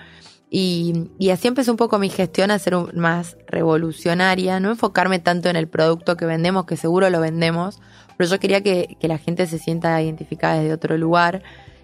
Y, 0.50 1.10
y 1.18 1.30
así 1.30 1.48
empezó 1.48 1.72
un 1.72 1.78
poco 1.78 1.98
mi 1.98 2.10
gestión 2.10 2.52
a 2.52 2.60
ser 2.60 2.76
un- 2.76 2.92
más 2.96 3.38
revolucionaria, 3.48 4.60
no 4.60 4.70
enfocarme 4.72 5.20
tanto 5.20 5.50
en 5.50 5.56
el 5.56 5.68
producto 5.68 6.18
que 6.18 6.26
vendemos, 6.26 6.66
que 6.66 6.78
seguro 6.78 7.10
lo 7.10 7.20
vendemos, 7.22 7.80
pero 8.18 8.30
yo 8.30 8.40
quería 8.40 8.62
que, 8.62 8.98
que 9.00 9.08
la 9.08 9.18
gente 9.18 9.48
se 9.48 9.58
sienta 9.60 10.02
identificada 10.02 10.56
desde 10.60 10.74
otro 10.74 10.98
lugar. 10.98 11.42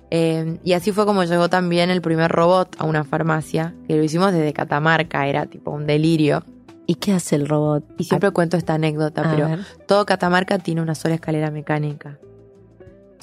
Eh, 0.10 0.60
y 0.63 0.73
así 0.73 0.91
fue 0.91 1.06
como 1.06 1.23
llegó 1.23 1.50
también 1.50 1.89
el 1.89 2.02
primer 2.02 2.32
robot 2.32 2.76
a 2.80 2.86
una 2.86 3.04
farmacia, 3.04 3.73
que 3.88 3.95
lo 3.97 4.04
hicimos 4.04 4.32
desde 4.32 4.54
Catamarca, 4.54 5.28
era 5.28 5.45
tipo 5.45 5.71
un 5.71 5.86
delirio. 5.88 6.43
¿Y 6.86 6.95
qué 6.95 7.12
hace 7.13 7.36
el 7.36 7.47
robot? 7.50 7.84
Y 7.97 8.06
siempre 8.06 8.32
cuento 8.32 8.56
esta 8.56 8.76
anécdota, 8.76 9.23
pero 9.30 9.47
ver. 9.50 9.60
todo 9.88 10.06
Catamarca 10.06 10.58
tiene 10.60 10.82
una 10.82 10.95
sola 10.95 11.15
escalera 11.15 11.52
mecánica. 11.52 12.17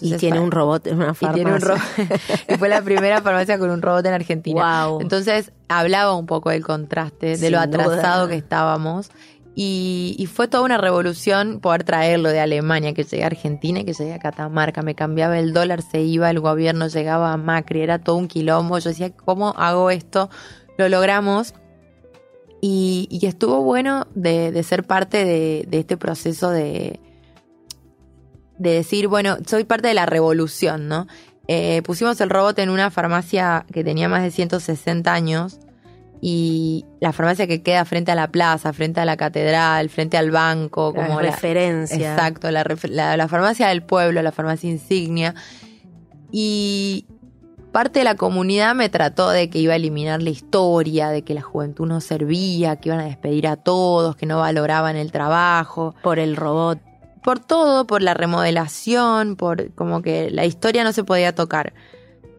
Y 0.00 0.16
tiene 0.16 0.40
un 0.40 0.50
robot 0.50 0.87
en 0.87 0.96
una 0.96 1.11
y 1.12 1.14
farmacia. 1.14 1.33
tiene 1.35 1.52
un 1.54 1.61
robot. 1.61 1.80
y 2.48 2.54
fue 2.57 2.68
la 2.68 2.83
primera 2.83 3.22
farmacia 3.22 3.59
con 3.59 3.70
un 3.70 3.83
robot 3.83 4.04
en 4.07 4.12
Argentina. 4.14 4.87
Wow. 4.87 5.00
Entonces 5.00 5.52
hablaba 5.68 6.14
un 6.16 6.26
poco 6.26 6.50
del 6.50 6.64
contraste, 6.64 7.26
de 7.26 7.37
Sin 7.37 7.52
lo 7.52 7.61
atrasado 7.61 8.22
duda. 8.24 8.30
que 8.30 8.37
estábamos. 8.38 9.11
Y, 9.57 10.16
y 10.18 10.26
fue 10.26 10.48
toda 10.48 10.64
una 10.64 10.78
revolución 10.78 11.61
poder 11.61 11.85
traerlo 11.85 12.28
de 12.30 12.40
Alemania, 12.40 12.92
que 12.92 13.04
llegué 13.04 13.22
a 13.22 13.26
Argentina 13.26 13.80
y 13.80 13.85
que 13.85 13.92
llegué 13.92 14.12
a 14.12 14.18
Catamarca. 14.18 14.83
Me 14.83 14.96
cambiaba 14.96 15.38
el 15.38 15.52
dólar, 15.52 15.83
se 15.83 16.00
iba, 16.02 16.28
el 16.28 16.40
gobierno 16.40 16.88
llegaba 16.88 17.33
a 17.33 17.37
Macri, 17.37 17.80
era 17.83 18.00
todo 18.00 18.16
un 18.16 18.26
quilombo. 18.26 18.78
Yo 18.80 18.90
decía, 18.90 19.11
¿cómo 19.11 19.50
hago 19.57 19.90
esto? 19.90 20.28
Lo 20.76 20.88
logramos. 20.88 21.54
Y, 22.61 23.07
y 23.11 23.26
estuvo 23.26 23.62
bueno 23.62 24.09
de, 24.14 24.50
de 24.50 24.62
ser 24.64 24.85
parte 24.85 25.24
de, 25.24 25.66
de 25.68 25.78
este 25.80 25.96
proceso 25.96 26.50
de, 26.50 26.98
de 28.58 28.70
decir, 28.70 29.08
bueno, 29.08 29.36
soy 29.46 29.64
parte 29.64 29.88
de 29.88 29.94
la 29.94 30.06
revolución, 30.06 30.88
¿no? 30.88 31.06
Eh, 31.48 31.82
pusimos 31.82 32.20
el 32.20 32.30
robot 32.30 32.58
en 32.60 32.70
una 32.70 32.90
farmacia 32.90 33.66
que 33.72 33.84
tenía 33.84 34.08
más 34.08 34.22
de 34.22 34.30
160 34.30 35.12
años 35.12 35.58
y 36.20 36.86
la 37.00 37.12
farmacia 37.12 37.46
que 37.46 37.62
queda 37.62 37.84
frente 37.84 38.10
a 38.12 38.14
la 38.14 38.28
plaza, 38.28 38.72
frente 38.72 39.00
a 39.00 39.04
la 39.04 39.16
catedral, 39.18 39.90
frente 39.90 40.16
al 40.16 40.30
banco, 40.30 40.92
La 40.96 41.06
como 41.06 41.20
la, 41.20 41.30
referencia. 41.30 42.12
Exacto, 42.14 42.50
la, 42.50 42.64
la- 42.88 43.16
la 43.18 43.28
farmacia 43.28 43.68
del 43.68 43.82
pueblo, 43.82 44.22
la 44.22 44.32
farmacia 44.32 44.70
insignia. 44.70 45.34
Y 46.30 47.06
parte 47.72 47.98
de 48.00 48.04
la 48.04 48.14
comunidad 48.14 48.74
me 48.74 48.88
trató 48.88 49.30
de 49.30 49.50
que 49.50 49.58
iba 49.58 49.74
a 49.74 49.76
eliminar 49.76 50.22
la 50.22 50.30
historia, 50.30 51.08
de 51.10 51.22
que 51.22 51.34
la 51.34 51.42
juventud 51.42 51.86
no 51.86 52.00
servía, 52.00 52.76
que 52.76 52.88
iban 52.88 53.00
a 53.00 53.04
despedir 53.04 53.46
a 53.46 53.56
todos, 53.56 54.16
que 54.16 54.26
no 54.26 54.38
valoraban 54.38 54.96
el 54.96 55.12
trabajo 55.12 55.94
Por 56.02 56.18
el 56.18 56.36
robot. 56.36 56.78
Por 57.24 57.40
todo, 57.40 57.87
por 57.87 58.02
la 58.02 58.12
remodelación, 58.12 59.37
por 59.37 59.72
como 59.72 60.02
que 60.02 60.30
la 60.30 60.44
historia 60.44 60.84
no 60.84 60.92
se 60.92 61.04
podía 61.04 61.34
tocar. 61.34 61.72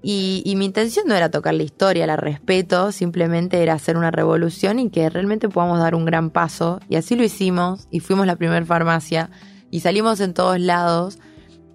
Y, 0.03 0.43
y 0.45 0.55
mi 0.55 0.65
intención 0.65 1.07
no 1.07 1.15
era 1.15 1.31
tocar 1.31 1.55
la 1.55 1.63
historia, 1.63 2.05
la 2.05 2.17
respeto, 2.17 2.91
simplemente 2.91 3.63
era 3.63 3.73
hacer 3.73 3.97
una 3.97 4.11
revolución 4.11 4.77
y 4.77 4.91
que 4.91 5.09
realmente 5.09 5.49
podamos 5.49 5.79
dar 5.79 5.95
un 5.95 6.05
gran 6.05 6.29
paso. 6.29 6.79
Y 6.87 6.97
así 6.97 7.15
lo 7.15 7.23
hicimos, 7.23 7.87
y 7.89 7.99
fuimos 7.99 8.27
la 8.27 8.35
primera 8.35 8.63
farmacia, 8.63 9.31
y 9.71 9.79
salimos 9.79 10.19
en 10.19 10.35
todos 10.35 10.59
lados, 10.59 11.17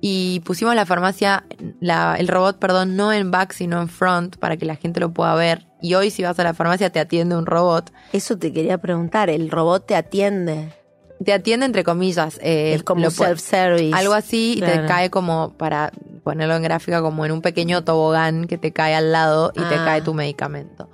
y 0.01 0.38
pusimos 0.44 0.77
la 0.77 0.87
farmacia, 0.87 1.44
el 1.81 2.29
robot, 2.29 2.61
perdón, 2.61 2.94
no 2.94 3.12
en 3.12 3.33
back, 3.33 3.53
sino 3.53 3.83
en 3.83 3.88
front, 3.88 4.37
para 4.37 4.57
que 4.57 4.66
la 4.66 4.77
gente 4.77 5.01
lo 5.01 5.12
pueda 5.12 5.35
ver. 5.35 5.66
Y 5.83 5.94
hoy 5.94 6.11
si 6.11 6.23
vas 6.23 6.38
a 6.38 6.44
la 6.44 6.55
farmacia 6.55 6.90
te 6.90 7.01
atiende 7.01 7.37
un 7.37 7.44
robot. 7.44 7.92
Eso 8.12 8.38
te 8.38 8.53
quería 8.53 8.79
preguntar. 8.79 9.31
El 9.31 9.51
robot 9.51 9.87
te 9.87 9.96
atiende. 9.96 10.80
Te 11.25 11.33
atiende 11.33 11.67
entre 11.67 11.85
comillas. 11.85 12.39
eh, 12.43 12.73
es 12.75 12.83
como 12.83 13.11
self-service. 13.11 13.95
Algo 13.95 14.15
así 14.15 14.55
y 14.57 14.61
te 14.61 14.87
cae 14.87 15.11
como, 15.11 15.53
para 15.57 15.93
ponerlo 16.25 16.55
en 16.57 16.63
gráfica, 16.63 17.03
como 17.03 17.25
en 17.27 17.33
un 17.33 17.43
pequeño 17.43 17.85
tobogán 17.85 18.47
que 18.47 18.57
te 18.59 18.73
cae 18.73 18.95
al 18.95 19.13
lado 19.13 19.53
y 19.55 19.61
te 19.61 19.75
Ah. 19.75 19.85
cae 19.85 20.03
tu 20.03 20.15
medicamento. 20.15 20.89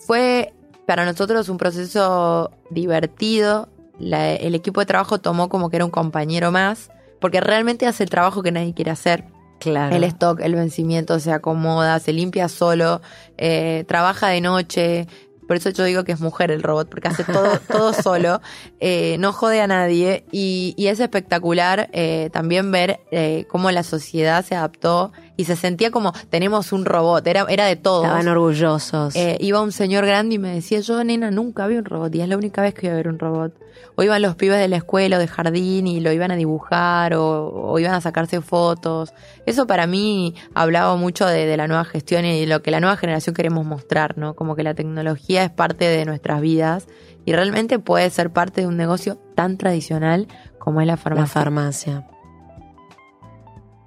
Fue 0.00 0.52
para 0.86 1.04
nosotros 1.04 1.48
un 1.48 1.58
proceso 1.58 2.50
divertido. 2.70 3.68
La- 3.98 4.32
el 4.34 4.54
equipo 4.54 4.80
de 4.80 4.86
trabajo 4.86 5.18
tomó 5.18 5.48
como 5.48 5.70
que 5.70 5.76
era 5.76 5.84
un 5.84 5.90
compañero 5.90 6.50
más, 6.52 6.90
porque 7.20 7.40
realmente 7.40 7.86
hace 7.86 8.04
el 8.04 8.10
trabajo 8.10 8.42
que 8.42 8.52
nadie 8.52 8.74
quiere 8.74 8.90
hacer. 8.90 9.24
Claro. 9.60 9.94
El 9.96 10.04
stock, 10.04 10.40
el 10.40 10.54
vencimiento 10.54 11.18
se 11.18 11.32
acomoda, 11.32 11.98
se 11.98 12.12
limpia 12.12 12.48
solo, 12.48 13.00
eh, 13.38 13.84
trabaja 13.88 14.28
de 14.28 14.40
noche. 14.40 15.08
Por 15.48 15.56
eso 15.56 15.70
yo 15.70 15.82
digo 15.84 16.04
que 16.04 16.12
es 16.12 16.20
mujer 16.20 16.50
el 16.50 16.62
robot, 16.62 16.88
porque 16.88 17.08
hace 17.08 17.24
todo, 17.24 17.58
todo 17.68 17.94
solo, 17.94 18.40
eh, 18.78 19.16
no 19.18 19.32
jode 19.32 19.60
a 19.62 19.66
nadie. 19.66 20.24
Y, 20.30 20.74
y 20.76 20.86
es 20.86 21.00
espectacular 21.00 21.88
eh, 21.92 22.28
también 22.32 22.70
ver 22.70 23.00
eh, 23.10 23.46
cómo 23.48 23.70
la 23.72 23.82
sociedad 23.82 24.44
se 24.44 24.54
adaptó 24.54 25.10
y 25.38 25.44
se 25.44 25.54
sentía 25.54 25.92
como 25.92 26.12
tenemos 26.30 26.72
un 26.72 26.84
robot, 26.84 27.24
era, 27.28 27.46
era 27.48 27.64
de 27.64 27.76
todos. 27.76 28.04
Estaban 28.04 28.26
orgullosos. 28.26 29.14
Eh, 29.14 29.38
iba 29.40 29.62
un 29.62 29.70
señor 29.70 30.04
grande 30.04 30.34
y 30.34 30.38
me 30.38 30.52
decía, 30.52 30.80
yo 30.80 31.02
nena 31.04 31.30
nunca 31.30 31.68
vi 31.68 31.76
un 31.76 31.84
robot 31.84 32.12
y 32.16 32.20
es 32.20 32.28
la 32.28 32.36
única 32.36 32.60
vez 32.60 32.74
que 32.74 32.88
voy 32.88 32.90
a 32.90 32.96
ver 32.96 33.08
un 33.08 33.20
robot. 33.20 33.54
O 33.94 34.02
iban 34.02 34.20
los 34.20 34.34
pibes 34.34 34.58
de 34.58 34.66
la 34.66 34.78
escuela 34.78 35.16
o 35.16 35.20
de 35.20 35.28
jardín 35.28 35.86
y 35.86 36.00
lo 36.00 36.10
iban 36.10 36.32
a 36.32 36.36
dibujar 36.36 37.14
o, 37.14 37.50
o 37.50 37.78
iban 37.78 37.94
a 37.94 38.00
sacarse 38.00 38.40
fotos. 38.40 39.14
Eso 39.46 39.68
para 39.68 39.86
mí 39.86 40.34
hablaba 40.54 40.96
mucho 40.96 41.24
de, 41.24 41.46
de 41.46 41.56
la 41.56 41.68
nueva 41.68 41.84
gestión 41.84 42.24
y 42.24 42.40
de 42.40 42.46
lo 42.48 42.60
que 42.60 42.72
la 42.72 42.80
nueva 42.80 42.96
generación 42.96 43.36
queremos 43.36 43.64
mostrar, 43.64 44.18
¿no? 44.18 44.34
Como 44.34 44.56
que 44.56 44.64
la 44.64 44.74
tecnología 44.74 45.44
es 45.44 45.50
parte 45.50 45.84
de 45.84 46.04
nuestras 46.04 46.40
vidas 46.40 46.88
y 47.24 47.32
realmente 47.32 47.78
puede 47.78 48.10
ser 48.10 48.30
parte 48.30 48.62
de 48.62 48.66
un 48.66 48.76
negocio 48.76 49.20
tan 49.36 49.56
tradicional 49.56 50.26
como 50.58 50.80
es 50.80 50.88
la 50.88 50.98
la 51.04 51.26
farmacia. 51.26 52.04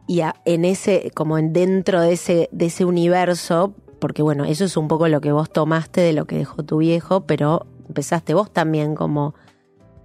Y 0.07 0.21
a- 0.21 0.35
en 0.45 0.65
ese, 0.65 1.11
como 1.13 1.37
en 1.37 1.53
dentro 1.53 2.01
de 2.01 2.13
ese, 2.13 2.49
de 2.51 2.65
ese 2.65 2.85
universo, 2.85 3.73
porque 3.99 4.21
bueno, 4.21 4.45
eso 4.45 4.65
es 4.65 4.75
un 4.77 4.87
poco 4.87 5.07
lo 5.07 5.21
que 5.21 5.31
vos 5.31 5.49
tomaste 5.51 6.01
de 6.01 6.13
lo 6.13 6.25
que 6.25 6.37
dejó 6.37 6.63
tu 6.63 6.77
viejo, 6.77 7.21
pero 7.21 7.65
empezaste 7.87 8.33
vos 8.33 8.51
también 8.51 8.95
como 8.95 9.35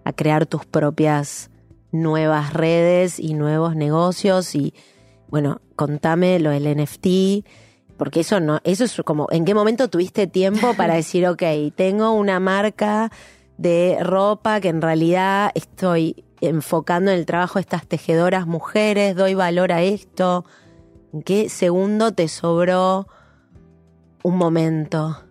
a 0.04 0.12
crear 0.12 0.46
tus 0.46 0.66
propias 0.66 1.50
nuevas 1.92 2.52
redes 2.52 3.18
y 3.18 3.34
nuevos 3.34 3.74
negocios 3.74 4.54
y 4.54 4.74
bueno, 5.28 5.60
contame 5.74 6.38
lo 6.38 6.50
del 6.50 6.66
NFT, 6.66 7.44
porque 7.96 8.20
eso 8.20 8.38
no, 8.38 8.60
eso 8.64 8.84
es 8.84 8.94
como, 9.04 9.26
¿en 9.30 9.44
qué 9.44 9.54
momento 9.54 9.88
tuviste 9.88 10.26
tiempo 10.26 10.74
para 10.74 10.94
decir, 11.02 11.26
ok, 11.26 11.42
tengo 11.74 12.12
una 12.12 12.38
marca 12.38 13.10
de 13.56 13.96
ropa 14.00 14.60
que 14.60 14.68
en 14.68 14.82
realidad 14.82 15.50
estoy 15.54 16.24
enfocando 16.40 17.10
en 17.10 17.18
el 17.18 17.26
trabajo 17.26 17.54
de 17.58 17.62
estas 17.62 17.86
tejedoras 17.86 18.46
mujeres, 18.46 19.16
doy 19.16 19.34
valor 19.34 19.72
a 19.72 19.82
esto. 19.82 20.44
¿En 21.12 21.22
qué 21.22 21.48
segundo 21.48 22.12
te 22.12 22.28
sobró 22.28 23.06
un 24.22 24.36
momento? 24.36 25.22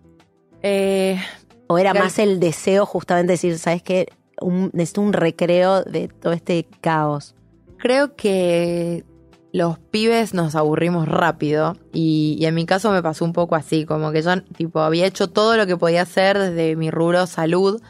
Eh, 0.62 1.20
¿O 1.68 1.78
era 1.78 1.94
más 1.94 2.20
el 2.20 2.40
deseo 2.40 2.86
justamente 2.86 3.28
de 3.28 3.34
decir, 3.34 3.58
¿sabes 3.60 3.84
qué? 3.84 4.08
Un, 4.42 4.70
necesito 4.74 5.02
un 5.02 5.14
recreo 5.14 5.84
de 5.84 6.08
todo 6.08 6.34
este 6.34 6.68
caos. 6.82 7.36
Creo 7.78 8.16
que 8.16 9.06
los 9.52 9.80
pibes 9.80 10.34
nos 10.34 10.56
aburrimos 10.56 11.08
rápido 11.08 11.78
y, 11.94 12.36
y 12.40 12.46
en 12.46 12.56
mi 12.56 12.66
caso 12.66 12.92
me 12.92 13.02
pasó 13.02 13.24
un 13.24 13.32
poco 13.32 13.56
así, 13.56 13.86
como 13.86 14.12
que 14.12 14.22
yo 14.22 14.42
tipo 14.42 14.82
había 14.82 15.06
hecho 15.06 15.30
todo 15.30 15.56
lo 15.56 15.66
que 15.66 15.78
podía 15.78 16.02
hacer 16.02 16.38
desde 16.38 16.76
mi 16.76 16.92
rubro 16.92 17.26
salud, 17.26 17.82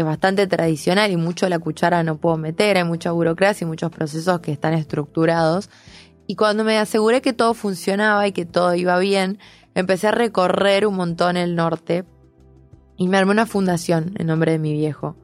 es 0.00 0.06
bastante 0.06 0.46
tradicional 0.46 1.10
y 1.10 1.16
mucho 1.16 1.48
la 1.48 1.58
cuchara 1.58 2.02
no 2.02 2.16
puedo 2.16 2.36
meter, 2.36 2.76
hay 2.76 2.84
mucha 2.84 3.12
burocracia 3.12 3.64
y 3.64 3.68
muchos 3.68 3.90
procesos 3.90 4.40
que 4.40 4.52
están 4.52 4.74
estructurados. 4.74 5.70
Y 6.26 6.36
cuando 6.36 6.64
me 6.64 6.78
aseguré 6.78 7.22
que 7.22 7.32
todo 7.32 7.54
funcionaba 7.54 8.26
y 8.26 8.32
que 8.32 8.44
todo 8.44 8.74
iba 8.74 8.98
bien, 8.98 9.38
empecé 9.74 10.08
a 10.08 10.12
recorrer 10.12 10.86
un 10.86 10.96
montón 10.96 11.36
el 11.36 11.56
norte 11.56 12.04
y 12.96 13.08
me 13.08 13.16
armé 13.16 13.32
una 13.32 13.46
fundación 13.46 14.14
en 14.18 14.26
nombre 14.26 14.52
de 14.52 14.58
mi 14.58 14.72
viejo. 14.72 15.16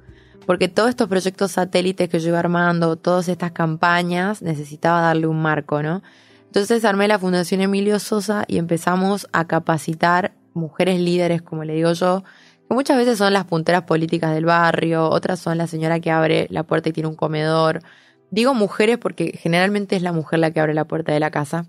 Porque 0.46 0.68
todos 0.68 0.88
estos 0.88 1.08
proyectos 1.08 1.52
satélites 1.52 2.08
que 2.08 2.20
yo 2.20 2.28
iba 2.28 2.38
armando, 2.38 2.96
todas 2.96 3.28
estas 3.28 3.52
campañas, 3.52 4.42
necesitaba 4.42 5.00
darle 5.00 5.26
un 5.26 5.42
marco, 5.42 5.82
¿no? 5.82 6.02
Entonces 6.46 6.84
armé 6.84 7.08
la 7.08 7.18
Fundación 7.18 7.60
Emilio 7.60 7.98
Sosa 7.98 8.44
y 8.46 8.58
empezamos 8.58 9.28
a 9.32 9.46
capacitar 9.46 10.32
mujeres 10.54 11.00
líderes, 11.00 11.42
como 11.42 11.64
le 11.64 11.74
digo 11.74 11.92
yo, 11.92 12.24
muchas 12.68 12.96
veces 12.96 13.18
son 13.18 13.32
las 13.32 13.44
punteras 13.44 13.82
políticas 13.82 14.34
del 14.34 14.44
barrio, 14.44 15.08
otras 15.08 15.40
son 15.40 15.58
la 15.58 15.66
señora 15.66 16.00
que 16.00 16.10
abre 16.10 16.46
la 16.50 16.64
puerta 16.64 16.88
y 16.88 16.92
tiene 16.92 17.08
un 17.08 17.16
comedor. 17.16 17.80
Digo 18.30 18.54
mujeres 18.54 18.98
porque 18.98 19.38
generalmente 19.40 19.96
es 19.96 20.02
la 20.02 20.12
mujer 20.12 20.40
la 20.40 20.50
que 20.50 20.60
abre 20.60 20.74
la 20.74 20.86
puerta 20.86 21.12
de 21.12 21.20
la 21.20 21.30
casa. 21.30 21.66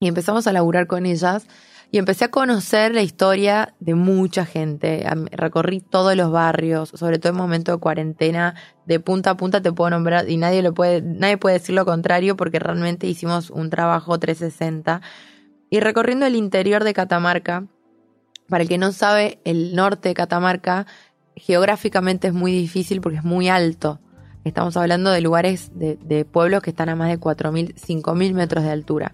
Y 0.00 0.08
empezamos 0.08 0.46
a 0.46 0.52
laburar 0.52 0.86
con 0.86 1.06
ellas 1.06 1.46
y 1.90 1.98
empecé 1.98 2.24
a 2.24 2.30
conocer 2.30 2.94
la 2.94 3.02
historia 3.02 3.74
de 3.80 3.94
mucha 3.94 4.44
gente. 4.44 5.06
Recorrí 5.30 5.80
todos 5.80 6.16
los 6.16 6.30
barrios, 6.30 6.90
sobre 6.90 7.18
todo 7.18 7.30
en 7.30 7.38
momento 7.38 7.72
de 7.72 7.78
cuarentena, 7.78 8.54
de 8.86 9.00
punta 9.00 9.30
a 9.30 9.36
punta 9.36 9.62
te 9.62 9.72
puedo 9.72 9.90
nombrar 9.90 10.28
y 10.28 10.36
nadie 10.36 10.62
lo 10.62 10.74
puede, 10.74 11.02
nadie 11.02 11.38
puede 11.38 11.58
decir 11.58 11.74
lo 11.74 11.84
contrario 11.84 12.36
porque 12.36 12.58
realmente 12.58 13.06
hicimos 13.06 13.50
un 13.50 13.70
trabajo 13.70 14.18
360. 14.18 15.00
Y 15.70 15.80
recorriendo 15.80 16.26
el 16.26 16.36
interior 16.36 16.84
de 16.84 16.94
Catamarca, 16.94 17.66
para 18.48 18.62
el 18.62 18.68
que 18.68 18.78
no 18.78 18.92
sabe, 18.92 19.40
el 19.44 19.74
norte 19.74 20.10
de 20.10 20.14
Catamarca 20.14 20.86
geográficamente 21.34 22.28
es 22.28 22.34
muy 22.34 22.52
difícil 22.52 23.00
porque 23.00 23.18
es 23.18 23.24
muy 23.24 23.48
alto. 23.48 24.00
Estamos 24.44 24.76
hablando 24.76 25.10
de 25.10 25.20
lugares, 25.20 25.70
de, 25.74 25.96
de 25.96 26.24
pueblos 26.24 26.62
que 26.62 26.70
están 26.70 26.88
a 26.88 26.94
más 26.94 27.08
de 27.08 27.18
4.000, 27.18 27.74
5.000 27.74 28.32
metros 28.32 28.64
de 28.64 28.70
altura 28.70 29.12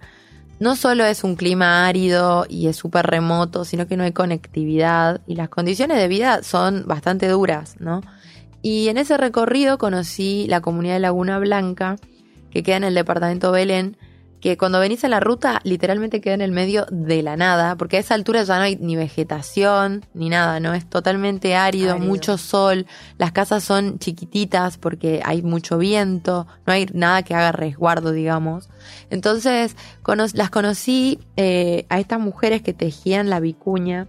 no 0.62 0.76
solo 0.76 1.04
es 1.04 1.24
un 1.24 1.34
clima 1.34 1.88
árido 1.88 2.46
y 2.48 2.68
es 2.68 2.76
súper 2.76 3.04
remoto, 3.04 3.64
sino 3.64 3.88
que 3.88 3.96
no 3.96 4.04
hay 4.04 4.12
conectividad 4.12 5.20
y 5.26 5.34
las 5.34 5.48
condiciones 5.48 5.98
de 5.98 6.06
vida 6.06 6.44
son 6.44 6.84
bastante 6.86 7.26
duras, 7.26 7.74
¿no? 7.80 8.00
Y 8.62 8.86
en 8.86 8.96
ese 8.96 9.16
recorrido 9.16 9.76
conocí 9.76 10.46
la 10.48 10.60
comunidad 10.60 10.94
de 10.94 11.00
Laguna 11.00 11.40
Blanca, 11.40 11.96
que 12.52 12.62
queda 12.62 12.76
en 12.76 12.84
el 12.84 12.94
departamento 12.94 13.50
Belén, 13.50 13.96
que 14.42 14.58
cuando 14.58 14.80
venís 14.80 15.04
a 15.04 15.08
la 15.08 15.20
ruta 15.20 15.60
literalmente 15.62 16.20
queda 16.20 16.34
en 16.34 16.40
el 16.40 16.50
medio 16.50 16.84
de 16.90 17.22
la 17.22 17.36
nada, 17.36 17.76
porque 17.76 17.96
a 17.96 18.00
esa 18.00 18.14
altura 18.14 18.42
ya 18.42 18.56
no 18.58 18.64
hay 18.64 18.74
ni 18.76 18.96
vegetación 18.96 20.04
ni 20.14 20.28
nada, 20.28 20.58
¿no? 20.58 20.74
Es 20.74 20.84
totalmente 20.84 21.54
árido, 21.54 21.92
Árido. 21.92 22.04
mucho 22.06 22.36
sol, 22.38 22.86
las 23.18 23.30
casas 23.30 23.62
son 23.62 24.00
chiquititas 24.00 24.78
porque 24.78 25.22
hay 25.24 25.42
mucho 25.42 25.78
viento, 25.78 26.48
no 26.66 26.72
hay 26.72 26.86
nada 26.92 27.22
que 27.22 27.34
haga 27.36 27.52
resguardo, 27.52 28.10
digamos. 28.10 28.68
Entonces 29.10 29.76
cono- 30.02 30.26
las 30.34 30.50
conocí 30.50 31.20
eh, 31.36 31.86
a 31.88 32.00
estas 32.00 32.18
mujeres 32.18 32.62
que 32.62 32.72
tejían 32.72 33.30
la 33.30 33.38
vicuña, 33.38 34.08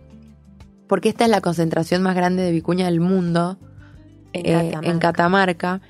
porque 0.88 1.10
esta 1.10 1.26
es 1.26 1.30
la 1.30 1.42
concentración 1.42 2.02
más 2.02 2.16
grande 2.16 2.42
de 2.42 2.52
vicuña 2.52 2.86
del 2.86 3.00
mundo 3.00 3.58
En 4.34 4.46
eh, 4.48 4.52
Catamarca. 4.72 4.90
en 4.92 5.00
Catamarca. 5.00 5.82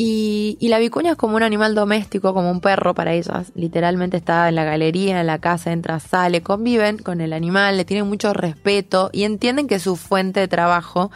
Y, 0.00 0.56
y 0.60 0.68
la 0.68 0.78
vicuña 0.78 1.10
es 1.10 1.16
como 1.16 1.34
un 1.34 1.42
animal 1.42 1.74
doméstico, 1.74 2.32
como 2.32 2.50
un 2.52 2.60
perro 2.60 2.94
para 2.94 3.12
ellas. 3.14 3.50
Literalmente 3.56 4.16
está 4.16 4.48
en 4.48 4.54
la 4.54 4.62
galería, 4.64 5.20
en 5.20 5.26
la 5.26 5.40
casa, 5.40 5.72
entra, 5.72 5.98
sale, 5.98 6.40
conviven 6.40 6.98
con 6.98 7.20
el 7.20 7.32
animal, 7.32 7.76
le 7.76 7.84
tienen 7.84 8.06
mucho 8.06 8.32
respeto 8.32 9.10
y 9.12 9.24
entienden 9.24 9.66
que 9.66 9.74
es 9.74 9.82
su 9.82 9.96
fuente 9.96 10.38
de 10.38 10.46
trabajo, 10.46 11.10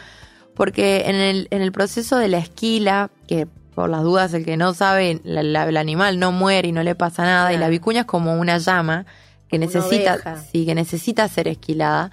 porque 0.57 1.05
en 1.07 1.14
el, 1.14 1.47
en 1.53 1.62
el 1.62 1.70
proceso 1.70 2.16
de 2.18 2.26
la 2.26 2.39
esquila, 2.39 3.11
que 3.28 3.47
por 3.74 3.89
las 3.89 4.03
dudas 4.03 4.35
el 4.35 4.45
que 4.45 4.57
no 4.57 4.74
sabe, 4.74 5.20
la- 5.22 5.45
la- 5.45 5.68
el 5.68 5.76
animal 5.76 6.18
no 6.18 6.33
muere 6.33 6.66
y 6.68 6.72
no 6.72 6.83
le 6.83 6.97
pasa 6.97 7.22
nada, 7.22 7.53
y 7.53 7.59
la 7.59 7.68
vicuña 7.68 8.01
es 8.01 8.07
como 8.07 8.35
una 8.39 8.59
llama 8.59 9.07
que 9.49 9.59
Como 9.61 9.66
necesita, 9.70 10.18
sí, 10.51 10.66
que 10.66 10.74
necesita 10.74 11.28
ser 11.28 11.47
esquilada. 11.47 12.11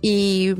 Y, 0.00 0.54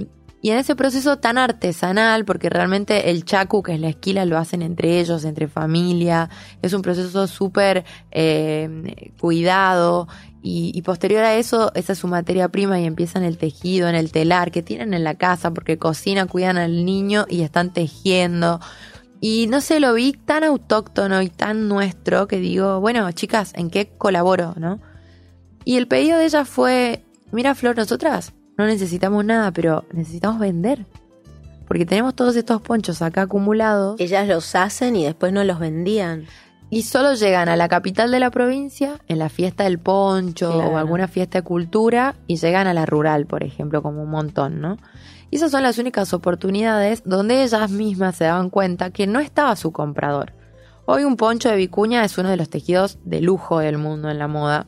y 0.45 0.51
en 0.51 0.59
ese 0.59 0.77
proceso 0.77 1.17
tan 1.17 1.39
artesanal, 1.39 2.27
porque 2.27 2.51
realmente 2.51 3.09
el 3.09 3.25
chacu, 3.25 3.63
que 3.63 3.73
es 3.73 3.81
la 3.81 3.89
esquila, 3.89 4.27
lo 4.27 4.37
hacen 4.37 4.61
entre 4.61 5.01
ellos, 5.01 5.25
entre 5.25 5.49
familia, 5.49 6.29
es 6.61 6.75
un 6.75 6.83
proceso 6.83 7.27
súper 7.27 7.87
eh, 8.11 9.11
cuidado. 9.19 10.07
Y, 10.43 10.71
y 10.75 10.83
posterior 10.83 11.25
a 11.25 11.35
eso, 11.37 11.73
esa 11.75 11.95
es 11.95 11.99
su 11.99 12.09
materia 12.09 12.51
prima 12.51 12.79
y 12.79 12.85
empiezan 12.85 13.23
el 13.23 13.39
tejido, 13.39 13.89
en 13.89 13.95
el 13.95 14.13
telar 14.13 14.51
que 14.51 14.63
tienen 14.63 14.93
en 14.93 15.03
la 15.03 15.15
casa, 15.15 15.51
porque 15.55 15.79
cocinan, 15.79 16.29
cuidan 16.29 16.59
al 16.59 16.85
niño 16.85 17.25
y 17.27 17.41
están 17.41 17.73
tejiendo. 17.73 18.61
Y 19.23 19.47
no 19.47 19.63
sé, 19.63 19.81
lo 19.81 19.95
vi 19.95 20.13
tan 20.13 20.45
autóctono 20.45 21.23
y 21.23 21.31
tan 21.31 21.69
nuestro 21.69 22.29
que 22.29 22.37
digo, 22.37 22.81
bueno, 22.81 23.11
chicas, 23.13 23.55
¿en 23.57 23.71
qué 23.71 23.89
colaboro, 23.97 24.53
no? 24.59 24.79
Y 25.65 25.79
el 25.79 25.89
pedido 25.89 26.19
de 26.19 26.27
ella 26.27 26.45
fue, 26.45 27.03
mira 27.33 27.55
Flor, 27.55 27.79
nosotras 27.79 28.35
no 28.57 28.67
necesitamos 28.67 29.25
nada, 29.25 29.51
pero 29.53 29.85
necesitamos 29.93 30.39
vender. 30.39 30.87
Porque 31.67 31.87
tenemos 31.87 32.15
todos 32.15 32.37
estos 32.37 32.61
ponchos 32.61 33.01
acá 33.03 33.23
acumulados 33.23 33.99
Ellas 33.99 34.29
los 34.29 34.55
hacen 34.55 34.97
y 34.97 35.05
después 35.05 35.33
no 35.33 35.43
los 35.45 35.59
vendían. 35.59 36.27
y 36.71 36.83
solo 36.83 37.15
llegan 37.15 37.49
a 37.49 37.57
la 37.57 37.69
capital 37.69 38.11
de 38.11 38.19
la 38.21 38.31
provincia 38.31 38.99
en 39.09 39.19
la 39.19 39.29
fiesta 39.29 39.65
del 39.65 39.79
poncho 39.79 40.53
Claro. 40.53 40.71
o 40.73 40.77
alguna 40.77 41.09
fiesta 41.09 41.39
de 41.39 41.43
cultura 41.43 42.17
y 42.27 42.37
llegan 42.37 42.67
a 42.67 42.75
la 42.75 42.85
rural, 42.85 43.27
por 43.27 43.45
ejemplo, 43.45 43.83
como 43.83 44.03
un 44.03 44.11
montón, 44.11 44.61
¿no? 44.61 44.77
Y 45.31 45.37
esas 45.37 45.51
son 45.53 45.63
las 45.63 45.79
únicas 45.79 46.13
oportunidades 46.13 47.03
donde 47.05 47.43
ellas 47.45 47.71
mismas 47.71 48.17
se 48.17 48.25
daban 48.25 48.51
cuenta 48.51 48.91
que 48.91 49.07
no 49.07 49.21
estaba 49.21 49.57
su 49.57 49.73
comprador. 49.73 50.33
Hoy 50.87 51.05
un 51.05 51.17
poncho 51.17 51.49
de 51.49 51.57
vicuña 51.57 52.05
es 52.05 52.19
uno 52.19 52.29
de 52.29 52.37
los 52.37 52.51
tejidos 52.51 52.99
de 53.05 53.21
lujo 53.23 53.59
del 53.61 53.79
mundo 53.79 54.11
en 54.11 54.19
la 54.19 54.29
moda. 54.29 54.67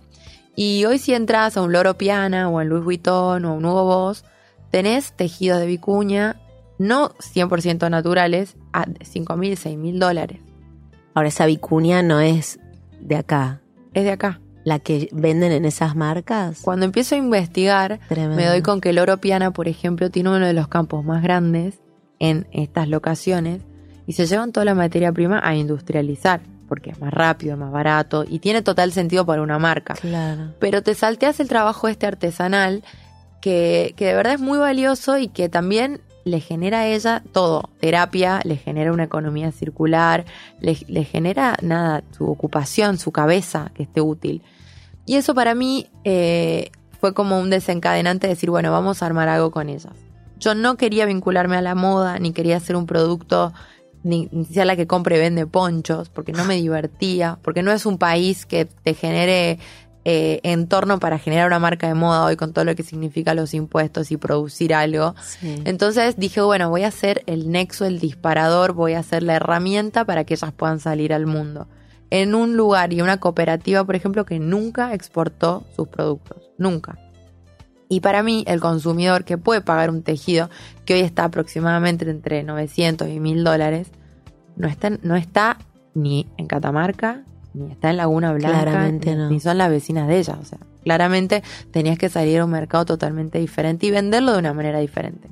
Y 0.56 0.86
hoy 0.86 0.98
si 0.98 1.12
entras 1.12 1.56
a 1.56 1.62
un 1.62 1.72
Loro 1.72 1.98
Piana 1.98 2.48
o 2.48 2.58
a 2.58 2.64
Louis 2.64 2.82
Vuitton 2.82 3.44
o 3.44 3.50
a 3.50 3.52
un 3.52 3.64
Hugo 3.64 3.84
Boss, 3.84 4.24
tenés 4.70 5.12
tejidos 5.12 5.60
de 5.60 5.66
vicuña 5.66 6.40
no 6.78 7.10
100% 7.10 7.90
naturales 7.90 8.56
a 8.72 8.86
5 9.00 9.36
mil, 9.36 9.56
6 9.56 9.78
mil 9.78 9.98
dólares. 9.98 10.40
Ahora 11.14 11.28
esa 11.28 11.46
vicuña 11.46 12.02
no 12.02 12.20
es 12.20 12.58
de 13.00 13.16
acá. 13.16 13.60
Es 13.94 14.04
de 14.04 14.10
acá. 14.10 14.40
La 14.64 14.78
que 14.78 15.08
venden 15.12 15.52
en 15.52 15.64
esas 15.64 15.94
marcas. 15.94 16.60
Cuando 16.62 16.84
empiezo 16.84 17.14
a 17.14 17.18
investigar, 17.18 18.00
Tremendo. 18.08 18.36
me 18.36 18.46
doy 18.46 18.62
con 18.62 18.80
que 18.80 18.90
el 18.90 18.98
oro 18.98 19.18
piana, 19.18 19.52
por 19.52 19.68
ejemplo, 19.68 20.10
tiene 20.10 20.30
uno 20.30 20.44
de 20.44 20.52
los 20.52 20.68
campos 20.68 21.04
más 21.04 21.22
grandes 21.22 21.80
en 22.18 22.48
estas 22.52 22.88
locaciones 22.88 23.62
y 24.06 24.14
se 24.14 24.26
llevan 24.26 24.52
toda 24.52 24.64
la 24.64 24.74
materia 24.74 25.12
prima 25.12 25.40
a 25.42 25.54
industrializar, 25.54 26.40
porque 26.66 26.90
es 26.90 27.00
más 27.00 27.12
rápido, 27.12 27.56
más 27.56 27.72
barato 27.72 28.24
y 28.28 28.38
tiene 28.38 28.62
total 28.62 28.92
sentido 28.92 29.24
para 29.24 29.42
una 29.42 29.58
marca. 29.58 29.94
Claro. 29.94 30.54
Pero 30.58 30.82
te 30.82 30.94
salteas 30.94 31.40
el 31.40 31.48
trabajo 31.48 31.88
este 31.88 32.06
artesanal 32.06 32.82
que, 33.40 33.94
que 33.96 34.06
de 34.06 34.14
verdad 34.14 34.34
es 34.34 34.40
muy 34.40 34.58
valioso 34.58 35.18
y 35.18 35.28
que 35.28 35.48
también 35.48 36.00
le 36.24 36.40
genera 36.40 36.80
a 36.80 36.86
ella 36.88 37.22
todo, 37.32 37.70
terapia, 37.78 38.40
le 38.42 38.56
genera 38.56 38.92
una 38.92 39.04
economía 39.04 39.52
circular, 39.52 40.24
le, 40.60 40.76
le 40.88 41.04
genera 41.04 41.56
nada, 41.62 42.02
su 42.10 42.28
ocupación, 42.28 42.98
su 42.98 43.12
cabeza 43.12 43.70
que 43.74 43.84
esté 43.84 44.00
útil. 44.00 44.42
Y 45.06 45.14
eso 45.14 45.36
para 45.36 45.54
mí 45.54 45.86
eh, 46.02 46.72
fue 47.00 47.14
como 47.14 47.38
un 47.38 47.48
desencadenante 47.48 48.26
de 48.26 48.34
decir, 48.34 48.50
bueno, 48.50 48.72
vamos 48.72 49.02
a 49.02 49.06
armar 49.06 49.28
algo 49.28 49.52
con 49.52 49.68
ellas. 49.68 49.92
Yo 50.40 50.56
no 50.56 50.76
quería 50.76 51.06
vincularme 51.06 51.56
a 51.56 51.62
la 51.62 51.76
moda, 51.76 52.18
ni 52.18 52.32
quería 52.32 52.56
hacer 52.56 52.74
un 52.74 52.86
producto, 52.86 53.52
ni, 54.06 54.28
ni 54.32 54.44
ser 54.44 54.66
la 54.66 54.76
que 54.76 54.86
compre 54.86 55.16
y 55.16 55.20
vende 55.20 55.46
ponchos, 55.46 56.08
porque 56.08 56.32
no 56.32 56.44
me 56.44 56.54
divertía, 56.62 57.38
porque 57.42 57.62
no 57.62 57.72
es 57.72 57.84
un 57.84 57.98
país 57.98 58.46
que 58.46 58.64
te 58.64 58.94
genere 58.94 59.58
eh, 60.08 60.38
entorno 60.44 61.00
para 61.00 61.18
generar 61.18 61.48
una 61.48 61.58
marca 61.58 61.88
de 61.88 61.94
moda 61.94 62.24
hoy 62.24 62.36
con 62.36 62.52
todo 62.52 62.64
lo 62.64 62.76
que 62.76 62.84
significa 62.84 63.34
los 63.34 63.54
impuestos 63.54 64.12
y 64.12 64.16
producir 64.16 64.72
algo. 64.72 65.16
Sí. 65.20 65.60
Entonces 65.64 66.16
dije, 66.16 66.40
bueno, 66.42 66.70
voy 66.70 66.84
a 66.84 66.88
hacer 66.88 67.24
el 67.26 67.50
nexo, 67.50 67.84
el 67.84 67.98
disparador, 67.98 68.72
voy 68.72 68.92
a 68.92 69.00
hacer 69.00 69.24
la 69.24 69.34
herramienta 69.34 70.04
para 70.04 70.22
que 70.22 70.34
ellas 70.34 70.52
puedan 70.52 70.78
salir 70.78 71.12
al 71.12 71.26
mundo. 71.26 71.66
En 72.10 72.36
un 72.36 72.56
lugar 72.56 72.92
y 72.92 73.00
una 73.00 73.18
cooperativa, 73.18 73.82
por 73.82 73.96
ejemplo, 73.96 74.24
que 74.24 74.38
nunca 74.38 74.94
exportó 74.94 75.66
sus 75.74 75.88
productos. 75.88 76.52
Nunca. 76.56 76.96
Y 77.88 78.00
para 78.00 78.22
mí, 78.22 78.44
el 78.46 78.60
consumidor 78.60 79.24
que 79.24 79.38
puede 79.38 79.60
pagar 79.60 79.90
un 79.90 80.02
tejido 80.02 80.50
que 80.84 80.94
hoy 80.94 81.00
está 81.00 81.24
aproximadamente 81.24 82.08
entre 82.10 82.42
900 82.42 83.08
y 83.08 83.20
1000 83.20 83.44
dólares, 83.44 83.88
no 84.56 84.68
está, 84.68 84.90
no 85.02 85.16
está 85.16 85.58
ni 85.94 86.26
en 86.36 86.46
Catamarca, 86.46 87.22
ni 87.54 87.70
está 87.70 87.90
en 87.90 87.96
Laguna 87.96 88.32
Blanca, 88.32 88.62
Claramente 88.62 89.10
ni, 89.10 89.16
no. 89.16 89.30
ni 89.30 89.40
son 89.40 89.58
las 89.58 89.70
vecinas 89.70 90.08
de 90.08 90.18
ella. 90.18 90.36
O 90.40 90.44
sea, 90.44 90.58
claramente 90.82 91.42
tenías 91.70 91.98
que 91.98 92.08
salir 92.08 92.40
a 92.40 92.44
un 92.44 92.50
mercado 92.50 92.84
totalmente 92.84 93.38
diferente 93.38 93.86
y 93.86 93.90
venderlo 93.90 94.32
de 94.32 94.38
una 94.38 94.52
manera 94.52 94.78
diferente. 94.78 95.28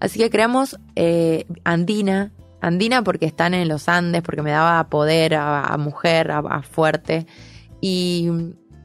Así 0.00 0.18
que 0.18 0.30
creamos 0.30 0.78
eh, 0.94 1.46
Andina, 1.64 2.30
Andina 2.60 3.02
porque 3.02 3.26
están 3.26 3.54
en 3.54 3.68
los 3.68 3.88
Andes, 3.88 4.22
porque 4.22 4.42
me 4.42 4.52
daba 4.52 4.88
poder 4.88 5.34
a, 5.34 5.64
a 5.64 5.76
mujer, 5.76 6.30
a, 6.30 6.38
a 6.38 6.62
fuerte, 6.62 7.26
y 7.80 8.30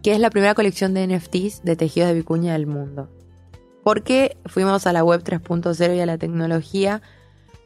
que 0.04 0.12
es 0.14 0.20
la 0.20 0.30
primera 0.30 0.54
colección 0.54 0.94
de 0.94 1.08
NFTs 1.08 1.64
de 1.64 1.76
tejidos 1.78 2.10
de 2.10 2.16
vicuña 2.16 2.54
del 2.54 2.68
mundo. 2.68 3.10
¿Por 3.84 4.04
qué 4.04 4.38
fuimos 4.46 4.86
a 4.86 4.94
la 4.94 5.04
web 5.04 5.24
3.0 5.24 5.96
y 5.96 6.00
a 6.00 6.06
la 6.06 6.18
tecnología? 6.18 7.02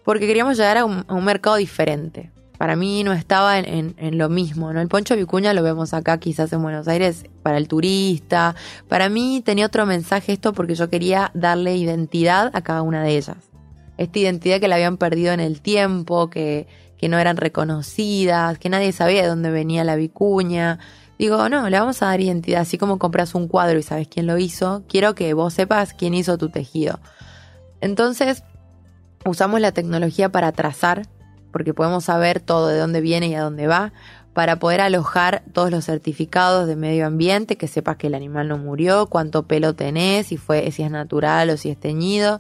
Porque 0.05 0.27
queríamos 0.27 0.55
llegar 0.55 0.77
a 0.77 0.85
un, 0.85 1.25
mercado 1.25 1.57
diferente. 1.57 2.31
Para 2.57 2.75
mí 2.75 3.03
no 3.03 3.13
estaba 3.13 3.59
en 3.59 4.17
lo 4.17 4.29
mismo, 4.29 4.71
¿no? 4.71 4.81
El 4.81 4.87
poncho 4.87 5.13
de 5.13 5.21
vicuña 5.21 5.53
lo 5.53 5.61
vemos 5.61 5.93
acá 5.93 6.19
quizás 6.19 6.51
en 6.53 6.61
Buenos 6.63 6.87
Aires 6.87 7.25
para 7.43 7.57
el 7.57 7.67
turista. 7.67 8.55
Para 8.87 9.09
mí 9.09 9.41
tenía 9.45 9.67
otro 9.67 9.85
mensaje 9.85 10.33
esto 10.33 10.53
porque 10.53 10.73
yo 10.73 10.89
quería 10.89 11.29
darle 11.35 11.75
identidad 11.75 12.49
a 12.53 12.61
cada 12.61 12.81
una 12.81 13.03
de 13.03 13.17
ellas. 13.17 13.37
Esta 13.97 14.19
identidad 14.19 14.59
que 14.59 14.67
la 14.67 14.75
habían 14.75 14.97
perdido 14.97 15.33
en 15.33 15.39
el 15.39 15.61
tiempo, 15.61 16.31
que, 16.31 16.67
que 16.97 17.09
no 17.09 17.19
eran 17.19 17.37
reconocidas, 17.37 18.57
que 18.57 18.69
nadie 18.69 18.91
sabía 18.91 19.21
de 19.21 19.27
dónde 19.27 19.51
venía 19.51 19.83
la 19.83 19.95
vicuña. 19.95 20.79
Digo, 21.17 21.49
no, 21.49 21.69
le 21.69 21.79
vamos 21.79 22.01
a 22.01 22.07
dar 22.07 22.21
identidad, 22.21 22.61
así 22.61 22.77
como 22.77 22.99
compras 22.99 23.33
un 23.33 23.47
cuadro 23.47 23.79
y 23.79 23.83
sabes 23.83 24.07
quién 24.07 24.27
lo 24.27 24.37
hizo, 24.37 24.83
quiero 24.87 25.15
que 25.15 25.33
vos 25.33 25.53
sepas 25.53 25.93
quién 25.93 26.13
hizo 26.13 26.37
tu 26.37 26.49
tejido. 26.49 26.99
Entonces, 27.81 28.43
usamos 29.25 29.59
la 29.59 29.71
tecnología 29.71 30.29
para 30.29 30.51
trazar, 30.51 31.07
porque 31.51 31.73
podemos 31.73 32.03
saber 32.03 32.39
todo 32.39 32.67
de 32.67 32.77
dónde 32.77 33.01
viene 33.01 33.27
y 33.27 33.35
a 33.35 33.41
dónde 33.41 33.65
va, 33.65 33.93
para 34.33 34.59
poder 34.59 34.81
alojar 34.81 35.41
todos 35.51 35.71
los 35.71 35.85
certificados 35.85 36.67
de 36.67 36.75
medio 36.75 37.07
ambiente, 37.07 37.57
que 37.57 37.67
sepas 37.67 37.97
que 37.97 38.05
el 38.05 38.13
animal 38.13 38.47
no 38.47 38.59
murió, 38.59 39.07
cuánto 39.07 39.47
pelo 39.47 39.73
tenés, 39.73 40.27
si 40.27 40.37
fue, 40.37 40.69
si 40.71 40.83
es 40.83 40.91
natural 40.91 41.49
o 41.49 41.57
si 41.57 41.71
es 41.71 41.79
teñido. 41.79 42.39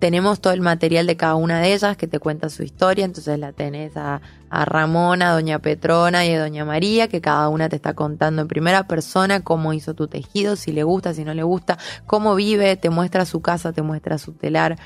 Tenemos 0.00 0.40
todo 0.40 0.54
el 0.54 0.62
material 0.62 1.06
de 1.06 1.16
cada 1.16 1.36
una 1.36 1.60
de 1.60 1.74
ellas 1.74 1.96
que 1.96 2.08
te 2.08 2.18
cuenta 2.18 2.48
su 2.48 2.62
historia, 2.62 3.04
entonces 3.04 3.38
la 3.38 3.52
tenés 3.52 3.96
a, 3.96 4.22
a 4.48 4.64
Ramona, 4.64 5.30
a 5.30 5.34
Doña 5.34 5.58
Petrona 5.58 6.24
y 6.24 6.32
a 6.32 6.40
Doña 6.40 6.64
María, 6.64 7.06
que 7.06 7.20
cada 7.20 7.48
una 7.50 7.68
te 7.68 7.76
está 7.76 7.92
contando 7.94 8.42
en 8.42 8.48
primera 8.48 8.88
persona 8.88 9.44
cómo 9.44 9.74
hizo 9.74 9.94
tu 9.94 10.08
tejido, 10.08 10.56
si 10.56 10.72
le 10.72 10.82
gusta, 10.84 11.12
si 11.12 11.22
no 11.22 11.34
le 11.34 11.42
gusta, 11.42 11.78
cómo 12.06 12.34
vive, 12.34 12.76
te 12.76 12.88
muestra 12.90 13.26
su 13.26 13.42
casa, 13.42 13.72
te 13.72 13.82
muestra 13.82 14.16
su 14.16 14.32
telar 14.32 14.78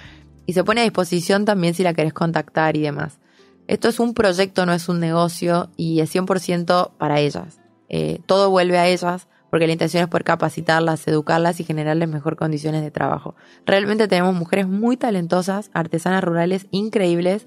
y 0.46 0.52
se 0.52 0.64
pone 0.64 0.80
a 0.80 0.84
disposición 0.84 1.44
también 1.44 1.74
si 1.74 1.82
la 1.82 1.94
querés 1.94 2.12
contactar 2.12 2.76
y 2.76 2.80
demás. 2.80 3.18
Esto 3.66 3.88
es 3.88 4.00
un 4.00 4.14
proyecto, 4.14 4.66
no 4.66 4.72
es 4.72 4.88
un 4.88 5.00
negocio 5.00 5.70
y 5.76 6.00
es 6.00 6.14
100% 6.14 6.90
para 6.98 7.20
ellas. 7.20 7.60
Eh, 7.88 8.20
todo 8.26 8.50
vuelve 8.50 8.78
a 8.78 8.88
ellas 8.88 9.28
porque 9.54 9.68
la 9.68 9.72
intención 9.74 10.02
es 10.02 10.08
poder 10.08 10.24
capacitarlas, 10.24 11.06
educarlas 11.06 11.60
y 11.60 11.64
generarles 11.64 12.08
mejor 12.08 12.34
condiciones 12.34 12.82
de 12.82 12.90
trabajo. 12.90 13.36
Realmente 13.64 14.08
tenemos 14.08 14.34
mujeres 14.34 14.66
muy 14.66 14.96
talentosas, 14.96 15.70
artesanas 15.72 16.24
rurales 16.24 16.66
increíbles, 16.72 17.46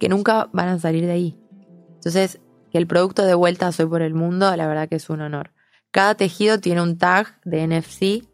que 0.00 0.08
nunca 0.08 0.48
van 0.52 0.66
a 0.66 0.80
salir 0.80 1.06
de 1.06 1.12
ahí. 1.12 1.38
Entonces, 1.94 2.40
que 2.72 2.78
el 2.78 2.88
producto 2.88 3.24
de 3.24 3.34
vuelta 3.34 3.70
Soy 3.70 3.86
por 3.86 4.02
el 4.02 4.12
Mundo, 4.12 4.56
la 4.56 4.66
verdad 4.66 4.88
que 4.88 4.96
es 4.96 5.08
un 5.08 5.20
honor. 5.20 5.52
Cada 5.92 6.16
tejido 6.16 6.58
tiene 6.58 6.82
un 6.82 6.98
tag 6.98 7.38
de 7.44 7.64
NFC, 7.64 8.26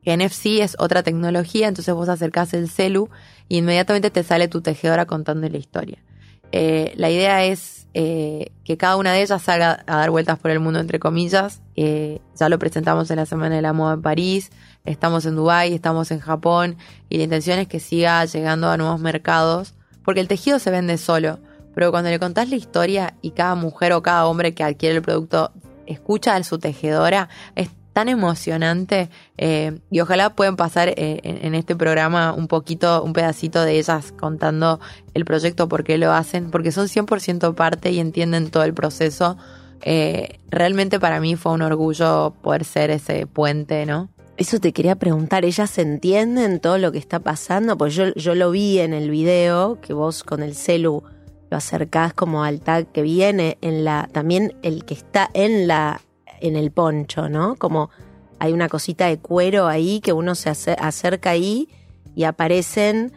que 0.00 0.16
NFC 0.16 0.60
es 0.60 0.76
otra 0.78 1.02
tecnología, 1.02 1.66
entonces 1.66 1.92
vos 1.92 2.08
acercás 2.08 2.54
el 2.54 2.70
celu 2.70 3.08
y 3.48 3.56
inmediatamente 3.56 4.12
te 4.12 4.22
sale 4.22 4.46
tu 4.46 4.60
tejedora 4.60 5.04
contando 5.04 5.48
la 5.48 5.58
historia. 5.58 6.04
Eh, 6.52 6.92
la 6.96 7.10
idea 7.10 7.44
es 7.44 7.80
eh, 7.92 8.52
que 8.64 8.76
cada 8.76 8.96
una 8.96 9.12
de 9.12 9.22
ellas 9.22 9.42
salga 9.42 9.82
a 9.86 9.96
dar 9.96 10.10
vueltas 10.10 10.38
por 10.38 10.50
el 10.50 10.60
mundo, 10.60 10.78
entre 10.78 10.98
comillas. 10.98 11.60
Eh, 11.76 12.20
ya 12.36 12.48
lo 12.48 12.58
presentamos 12.58 13.10
en 13.10 13.16
la 13.16 13.26
Semana 13.26 13.56
de 13.56 13.62
la 13.62 13.72
Moda 13.72 13.94
en 13.94 14.02
París, 14.02 14.50
estamos 14.84 15.26
en 15.26 15.36
Dubái, 15.36 15.74
estamos 15.74 16.10
en 16.10 16.20
Japón 16.20 16.76
y 17.08 17.16
la 17.18 17.24
intención 17.24 17.58
es 17.58 17.68
que 17.68 17.80
siga 17.80 18.24
llegando 18.24 18.70
a 18.70 18.76
nuevos 18.76 19.00
mercados, 19.00 19.74
porque 20.04 20.20
el 20.20 20.28
tejido 20.28 20.58
se 20.58 20.70
vende 20.70 20.98
solo, 20.98 21.40
pero 21.74 21.90
cuando 21.90 22.10
le 22.10 22.18
contás 22.18 22.48
la 22.48 22.56
historia 22.56 23.14
y 23.22 23.30
cada 23.32 23.54
mujer 23.54 23.92
o 23.92 24.02
cada 24.02 24.26
hombre 24.26 24.54
que 24.54 24.62
adquiere 24.62 24.96
el 24.96 25.02
producto 25.02 25.52
escucha 25.86 26.36
a 26.36 26.44
su 26.44 26.58
tejedora, 26.58 27.28
es 27.56 27.70
tan 27.92 28.08
emocionante 28.08 29.10
eh, 29.36 29.78
y 29.90 30.00
ojalá 30.00 30.30
puedan 30.30 30.56
pasar 30.56 30.88
eh, 30.88 31.20
en, 31.22 31.54
este 31.54 31.74
programa 31.74 32.32
un 32.32 32.46
poquito, 32.46 33.02
un 33.02 33.12
pedacito 33.12 33.62
de 33.62 33.78
ellas 33.78 34.12
contando 34.12 34.80
el 35.14 35.24
proyecto, 35.24 35.68
por 35.68 35.84
qué 35.84 35.98
lo 35.98 36.12
hacen, 36.12 36.50
porque 36.50 36.72
son 36.72 36.86
100% 36.86 37.54
parte 37.54 37.90
y 37.90 37.98
entienden 37.98 38.50
todo 38.50 38.62
el 38.62 38.74
proceso. 38.74 39.36
Eh, 39.82 40.38
realmente 40.50 41.00
para 41.00 41.20
mí 41.20 41.36
fue 41.36 41.52
un 41.52 41.62
orgullo 41.62 42.34
poder 42.42 42.64
ser 42.64 42.90
ese 42.90 43.26
puente, 43.26 43.86
¿no? 43.86 44.08
Eso 44.36 44.58
te 44.58 44.72
quería 44.72 44.96
preguntar, 44.96 45.44
¿ellas 45.44 45.76
entienden 45.76 46.60
todo 46.60 46.78
lo 46.78 46.92
que 46.92 46.98
está 46.98 47.18
pasando? 47.18 47.76
Pues 47.76 47.94
yo, 47.94 48.14
yo 48.14 48.34
lo 48.34 48.50
vi 48.50 48.78
en 48.78 48.94
el 48.94 49.10
video, 49.10 49.80
que 49.80 49.92
vos 49.92 50.22
con 50.24 50.42
el 50.42 50.54
celu 50.54 51.02
lo 51.50 51.56
acercás 51.56 52.14
como 52.14 52.44
al 52.44 52.60
tag 52.60 52.86
que 52.92 53.02
viene 53.02 53.58
en 53.60 53.84
la, 53.84 54.08
también 54.12 54.54
el 54.62 54.84
que 54.84 54.94
está 54.94 55.28
en 55.34 55.66
la, 55.66 56.00
en 56.40 56.56
el 56.56 56.70
poncho, 56.70 57.28
¿no? 57.28 57.56
Como 57.56 57.90
hay 58.38 58.52
una 58.52 58.68
cosita 58.68 59.06
de 59.06 59.18
cuero 59.18 59.66
ahí 59.66 60.00
que 60.00 60.12
uno 60.12 60.34
se 60.34 60.50
ace- 60.50 60.76
acerca 60.78 61.30
ahí 61.30 61.68
y 62.14 62.24
aparecen 62.24 63.12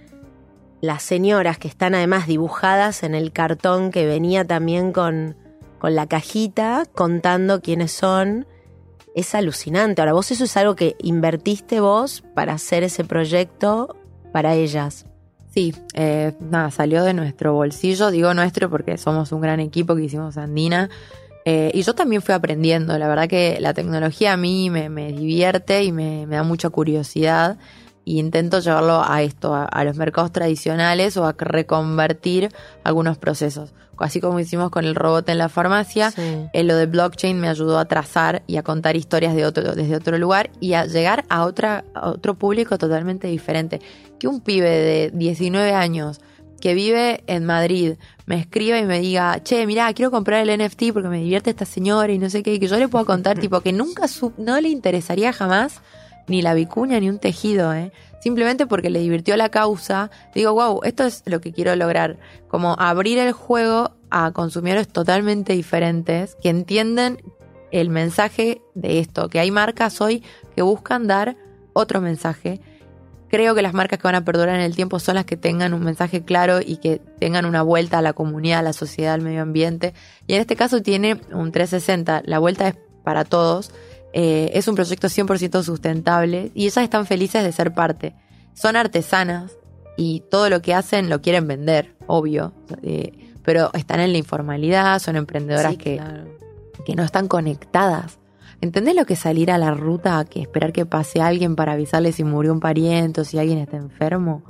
las 0.82 1.01
señoras 1.03 1.57
que 1.57 1.67
están 1.69 1.95
además 1.95 2.28
dibujadas 2.28 3.03
en 3.03 3.15
el 3.15 3.32
cartón 3.32 3.89
que 3.91 4.05
venía 4.05 4.45
también 4.45 4.91
con, 4.91 5.38
con 5.80 5.95
la 5.95 6.07
cajita 6.07 6.86
contando 6.93 7.61
quiénes 7.61 7.91
son. 7.91 8.45
Es 9.15 9.36
alucinante. 9.36 10.01
Ahora, 10.01 10.13
vos 10.13 10.32
eso 10.32 10.43
es 10.43 10.57
algo 10.57 10.76
que 10.76 10.95
invertiste 10.99 11.80
vos 11.80 12.24
para 12.34 12.53
hacer 12.53 12.84
ese 12.84 13.03
proyecto 13.05 13.95
para 14.34 14.55
ellas. 14.55 15.05
Sí, 15.53 15.74
eh, 15.93 16.34
nada, 16.39 16.71
salió 16.71 17.03
de 17.03 17.13
nuestro 17.13 17.53
bolsillo, 17.53 18.09
digo 18.09 18.34
nuestro 18.34 18.71
porque 18.71 18.97
somos 18.97 19.32
un 19.32 19.39
gran 19.39 19.59
equipo 19.59 19.95
que 19.95 20.01
hicimos 20.05 20.36
Andina. 20.38 20.89
Eh, 21.46 21.72
y 21.74 21.82
yo 21.84 21.94
también 21.94 22.22
fui 22.22 22.34
aprendiendo, 22.34 22.98
la 22.98 23.08
verdad 23.08 23.28
que 23.28 23.58
la 23.60 23.74
tecnología 23.74 24.34
a 24.34 24.38
mí 24.38 24.70
me, 24.70 24.89
me 24.89 25.12
divierte 25.12 25.84
y 25.84 25.91
me, 25.91 26.26
me 26.26 26.38
da 26.38 26.44
mucha 26.44 26.70
curiosidad 26.70 27.58
y 28.06 28.20
intento 28.20 28.60
llevarlo 28.60 29.02
a 29.06 29.22
esto, 29.22 29.54
a, 29.54 29.66
a 29.66 29.84
los 29.84 29.96
mercados 29.98 30.32
tradicionales 30.32 31.16
o 31.18 31.26
a 31.26 31.36
reconvertir 31.38 32.50
algunos 32.84 33.18
procesos. 33.18 33.74
Así 33.98 34.20
como 34.20 34.39
hicimos 34.39 34.70
con 34.70 34.84
el 34.86 34.96
robot 34.96 35.30
en 35.30 35.38
la 35.38 35.48
farmacia, 35.50 36.12
Sí. 36.12 36.22
eh, 36.52 36.64
lo 36.64 36.76
de 36.76 36.88
blockchain 36.88 37.39
me 37.39 37.48
ayudó 37.48 37.78
a 37.80 37.86
trazar 37.86 38.44
y 38.48 38.58
a 38.58 38.64
contar 38.64 38.96
historias 38.98 39.34
de 39.36 39.46
otro, 39.46 39.76
desde 39.76 39.96
otro 39.96 40.18
lugar 40.18 40.50
y 40.60 40.74
a 40.74 40.86
llegar 40.86 41.24
a, 41.30 41.46
otra, 41.46 41.86
a 41.94 42.10
otro 42.10 42.34
público 42.34 42.78
totalmente 42.78 43.28
diferente. 43.28 43.80
Que 44.20 44.28
un 44.28 44.41
pibe 44.41 44.70
de 44.70 45.12
19 45.14 45.74
años 45.74 46.20
que 46.64 46.74
vive 46.76 47.26
en 47.28 47.43
Madrid 47.43 47.95
me 48.26 48.39
escriba 48.39 48.80
y 48.80 48.86
me 48.86 49.01
diga, 49.01 49.43
che, 49.43 49.68
mirá, 49.68 49.91
quiero 49.93 50.11
comprar 50.11 50.47
el 50.47 50.57
NFT 50.57 50.93
porque 50.93 51.09
me 51.09 51.18
divierte 51.20 51.49
esta 51.49 51.66
señora 51.66 52.14
y 52.14 52.18
no 52.18 52.30
sé 52.30 52.41
qué, 52.41 52.57
que 52.57 52.70
yo 52.70 52.78
le 52.78 52.88
pueda 52.88 53.03
contar, 53.03 53.38
tipo, 53.41 53.59
que 53.59 53.74
nunca 53.74 54.07
su- 54.07 54.32
no 54.38 54.61
le 54.61 54.70
interesaría 54.70 55.34
jamás 55.34 55.82
ni 56.30 56.41
la 56.41 56.53
vicuña 56.53 57.01
ni 57.01 57.09
un 57.09 57.20
tejido, 57.20 57.74
¿eh? 57.74 57.91
Simplemente 58.22 58.66
porque 58.66 58.89
le 58.89 58.99
divirtió 58.99 59.36
la 59.36 59.49
causa. 59.49 60.09
Digo, 60.34 60.53
wow, 60.53 60.80
esto 60.84 61.03
es 61.03 61.24
lo 61.26 61.41
que 61.41 61.51
quiero 61.51 61.76
lograr. 61.76 62.18
Como 62.47 62.78
abrir 62.80 63.18
el 63.18 63.34
juego 63.34 63.91
a 64.09 64.32
consumidores 64.32 64.88
totalmente 64.88 65.51
diferentes 65.51 66.38
que 66.41 66.47
entienden 66.47 67.22
el 67.72 67.89
mensaje 67.89 68.61
de 68.74 68.99
esto. 68.99 69.28
Que 69.28 69.41
hay 69.41 69.51
marcas 69.51 69.99
hoy 69.99 70.24
que 70.55 70.61
buscan 70.61 71.07
dar 71.07 71.36
otro 71.74 71.99
mensaje. 71.99 72.61
Creo 73.34 73.55
que 73.55 73.63
las 73.63 73.73
marcas 73.73 73.97
que 73.97 74.03
van 74.03 74.13
a 74.13 74.23
perdurar 74.23 74.53
en 74.53 74.61
el 74.61 74.75
tiempo 74.75 74.99
son 74.99 75.15
las 75.15 75.25
que 75.25 75.38
tengan 75.38 75.73
un 75.73 75.84
mensaje 75.84 76.21
claro 76.21 76.59
y 76.63 76.77
que 76.77 77.01
tengan 77.19 77.45
una 77.45 77.63
vuelta 77.63 77.97
a 77.97 78.03
la 78.03 78.13
comunidad, 78.13 78.59
a 78.59 78.61
la 78.61 78.73
sociedad, 78.73 79.15
al 79.15 79.21
medio 79.21 79.41
ambiente. 79.41 79.95
Y 80.27 80.36
en 80.36 80.41
este 80.41 80.55
caso 80.55 80.84
tiene 80.84 81.19
un 81.31 81.51
360. 81.51 82.21
La 82.25 82.38
vuelta 82.38 82.67
es 82.67 82.75
para 83.03 83.25
todos. 83.25 83.71
Eh, 84.13 84.51
es 84.53 84.67
un 84.67 84.75
proyecto 84.75 85.07
100% 85.07 85.63
sustentable 85.63 86.51
y 86.53 86.65
ellas 86.65 86.84
están 86.84 87.07
felices 87.07 87.43
de 87.43 87.51
ser 87.51 87.73
parte. 87.73 88.13
Son 88.53 88.75
artesanas 88.75 89.57
y 89.97 90.21
todo 90.29 90.51
lo 90.51 90.61
que 90.61 90.75
hacen 90.75 91.09
lo 91.09 91.23
quieren 91.23 91.47
vender, 91.47 91.95
obvio, 92.05 92.53
eh, 92.84 93.13
pero 93.43 93.71
están 93.73 93.99
en 93.99 94.11
la 94.11 94.19
informalidad, 94.19 94.99
son 94.99 95.15
emprendedoras 95.15 95.71
Sí, 95.71 95.77
que, 95.79 95.95
claro. 95.97 96.25
que 96.86 96.95
no 96.95 97.01
están 97.01 97.27
conectadas. 97.27 98.19
¿Entendés 98.64 98.95
lo 98.95 99.05
que 99.05 99.16
es 99.16 99.20
salir 99.20 99.51
a 99.51 99.57
la 99.57 99.72
ruta, 99.74 100.24
que 100.24 100.41
esperar 100.41 100.72
que 100.72 100.86
pase 100.86 101.20
alguien 101.20 101.57
para 101.57 101.74
avisarle 101.74 102.14
si 102.14 102.24
murió 102.24 102.53
un 102.53 102.61
pariente 102.61 103.20
o 103.20 103.26
si 103.26 103.38
alguien 103.38 103.57
está 103.59 103.76
enfermo? 103.76 104.41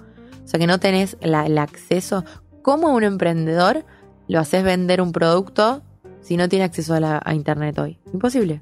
O 0.44 0.48
sea, 0.48 0.60
que 0.60 0.68
no 0.68 0.80
tenés 0.80 1.18
la- 1.20 1.48
el 1.48 1.58
acceso. 1.58 2.24
¿Cómo 2.62 2.90
a 2.90 2.92
un 2.94 3.04
emprendedor 3.04 3.86
lo 4.28 4.40
haces 4.40 4.64
vender 4.64 5.02
un 5.02 5.12
producto 5.14 5.82
si 6.22 6.38
no 6.38 6.48
tiene 6.48 6.64
acceso 6.66 6.94
a, 6.94 7.00
la, 7.00 7.22
a 7.26 7.34
Internet 7.34 7.80
hoy? 7.80 7.98
Imposible. 8.14 8.62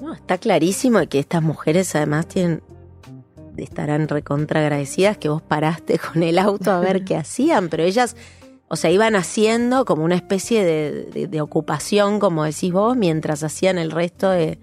No, 0.00 0.14
está 0.14 0.38
clarísimo 0.38 1.00
que 1.08 1.18
estas 1.18 1.42
mujeres 1.42 1.96
además 1.96 2.28
tienen 2.28 2.62
estarán 3.56 4.06
recontra 4.08 4.60
agradecidas 4.60 5.18
que 5.18 5.28
vos 5.28 5.42
paraste 5.42 5.98
con 6.12 6.22
el 6.22 6.38
auto 6.38 6.70
a 6.70 6.78
ver 6.78 7.04
qué 7.04 7.16
hacían, 7.16 7.68
pero 7.70 7.82
ellas 7.82 8.14
O 8.72 8.76
sea, 8.76 8.90
iban 8.90 9.16
haciendo 9.16 9.84
como 9.84 10.04
una 10.04 10.14
especie 10.14 10.64
de, 10.64 11.04
de- 11.12 11.26
de 11.26 11.40
ocupación, 11.40 12.20
como 12.20 12.44
decís 12.44 12.72
vos, 12.72 12.96
mientras 12.96 13.42
hacían 13.42 13.78
el 13.78 13.90
resto 13.90 14.30
de, 14.30 14.60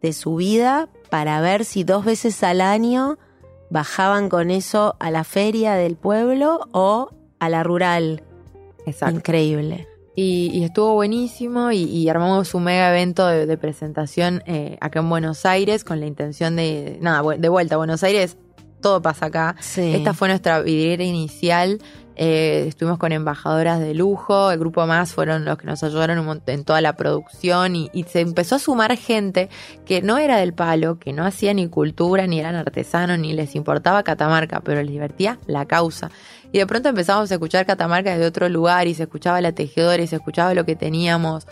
de 0.00 0.12
su 0.12 0.36
vida 0.36 0.88
para 1.08 1.40
ver 1.40 1.64
si 1.64 1.84
dos 1.84 2.04
veces 2.04 2.42
al 2.42 2.60
año 2.60 3.18
bajaban 3.70 4.28
con 4.28 4.50
eso 4.50 4.94
a 5.00 5.10
la 5.10 5.24
feria 5.24 5.72
del 5.74 5.96
pueblo 5.96 6.60
o 6.72 7.08
a 7.38 7.48
la 7.48 7.62
rural. 7.62 8.22
Exacto. 8.84 9.16
Increíble. 9.16 9.88
Y, 10.14 10.50
y 10.52 10.62
estuvo 10.62 10.92
buenísimo 10.94 11.72
y, 11.72 11.84
y 11.84 12.08
armamos 12.10 12.54
un 12.54 12.64
mega 12.64 12.90
evento 12.90 13.26
de, 13.26 13.46
de 13.46 13.56
presentación 13.56 14.42
eh, 14.46 14.76
acá 14.82 15.00
en 15.00 15.08
Buenos 15.08 15.44
Aires 15.46 15.82
con 15.82 15.98
la 15.98 16.06
intención 16.06 16.54
de, 16.56 16.98
nada, 17.00 17.22
de 17.36 17.48
vuelta 17.48 17.74
a 17.76 17.78
Buenos 17.78 18.04
Aires, 18.04 18.36
todo 18.82 19.00
pasa 19.02 19.26
acá. 19.26 19.56
Sí. 19.60 19.94
Esta 19.94 20.12
fue 20.12 20.28
nuestra 20.28 20.60
vidriera 20.60 21.02
inicial. 21.02 21.80
Eh, 22.16 22.64
estuvimos 22.68 22.98
con 22.98 23.12
embajadoras 23.12 23.80
de 23.80 23.94
lujo. 23.94 24.50
El 24.50 24.58
grupo 24.58 24.86
más 24.86 25.12
fueron 25.12 25.44
los 25.44 25.58
que 25.58 25.66
nos 25.66 25.82
ayudaron 25.82 26.42
en 26.46 26.64
toda 26.64 26.80
la 26.80 26.94
producción. 26.94 27.76
Y, 27.76 27.90
y 27.92 28.04
se 28.04 28.20
empezó 28.20 28.56
a 28.56 28.58
sumar 28.58 28.96
gente 28.96 29.48
que 29.84 30.02
no 30.02 30.18
era 30.18 30.36
del 30.38 30.54
palo, 30.54 30.98
que 30.98 31.12
no 31.12 31.24
hacía 31.24 31.54
ni 31.54 31.68
cultura, 31.68 32.26
ni 32.26 32.40
eran 32.40 32.54
artesanos, 32.54 33.18
ni 33.18 33.32
les 33.32 33.54
importaba 33.54 34.02
Catamarca, 34.02 34.60
pero 34.60 34.82
les 34.82 34.90
divertía 34.90 35.38
la 35.46 35.66
causa. 35.66 36.10
Y 36.52 36.58
de 36.58 36.66
pronto 36.66 36.88
empezamos 36.88 37.30
a 37.30 37.34
escuchar 37.34 37.66
Catamarca 37.66 38.12
desde 38.12 38.26
otro 38.26 38.48
lugar 38.48 38.86
y 38.86 38.94
se 38.94 39.02
escuchaba 39.04 39.40
la 39.40 39.52
tejedora 39.52 40.02
y 40.02 40.06
se 40.06 40.16
escuchaba 40.16 40.54
lo 40.54 40.64
que 40.64 40.76
teníamos. 40.76 41.46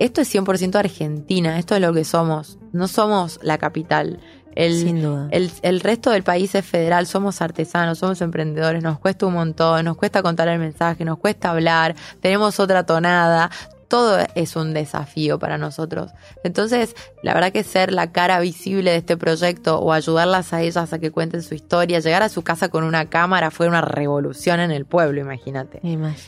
Esto 0.00 0.22
es 0.22 0.34
100% 0.34 0.76
Argentina, 0.76 1.58
esto 1.58 1.74
es 1.74 1.82
lo 1.82 1.92
que 1.92 2.04
somos. 2.04 2.58
No 2.72 2.88
somos 2.88 3.38
la 3.42 3.58
capital. 3.58 4.18
El, 4.54 4.74
Sin 4.74 5.02
duda. 5.02 5.28
el, 5.30 5.50
el 5.62 5.80
resto 5.80 6.10
del 6.10 6.22
país 6.22 6.54
es 6.54 6.64
federal, 6.64 7.06
somos 7.06 7.40
artesanos, 7.40 7.98
somos 7.98 8.20
emprendedores, 8.20 8.82
nos 8.82 8.98
cuesta 8.98 9.26
un 9.26 9.34
montón, 9.34 9.84
nos 9.84 9.96
cuesta 9.96 10.22
contar 10.22 10.48
el 10.48 10.58
mensaje, 10.58 11.04
nos 11.04 11.18
cuesta 11.18 11.50
hablar, 11.50 11.94
tenemos 12.20 12.58
otra 12.58 12.84
tonada, 12.84 13.50
todo 13.90 14.24
es 14.36 14.54
un 14.54 14.72
desafío 14.72 15.38
para 15.40 15.58
nosotros. 15.58 16.12
Entonces, 16.44 16.94
la 17.22 17.34
verdad 17.34 17.50
que 17.50 17.64
ser 17.64 17.92
la 17.92 18.12
cara 18.12 18.38
visible 18.38 18.92
de 18.92 18.98
este 18.98 19.16
proyecto 19.16 19.80
o 19.80 19.92
ayudarlas 19.92 20.52
a 20.52 20.62
ellas 20.62 20.92
a 20.92 20.98
que 21.00 21.10
cuenten 21.10 21.42
su 21.42 21.54
historia, 21.54 21.98
llegar 21.98 22.22
a 22.22 22.28
su 22.28 22.42
casa 22.42 22.68
con 22.68 22.84
una 22.84 23.10
cámara 23.10 23.50
fue 23.50 23.66
una 23.66 23.80
revolución 23.80 24.60
en 24.60 24.70
el 24.70 24.86
pueblo, 24.86 25.20
imagínate. 25.20 25.80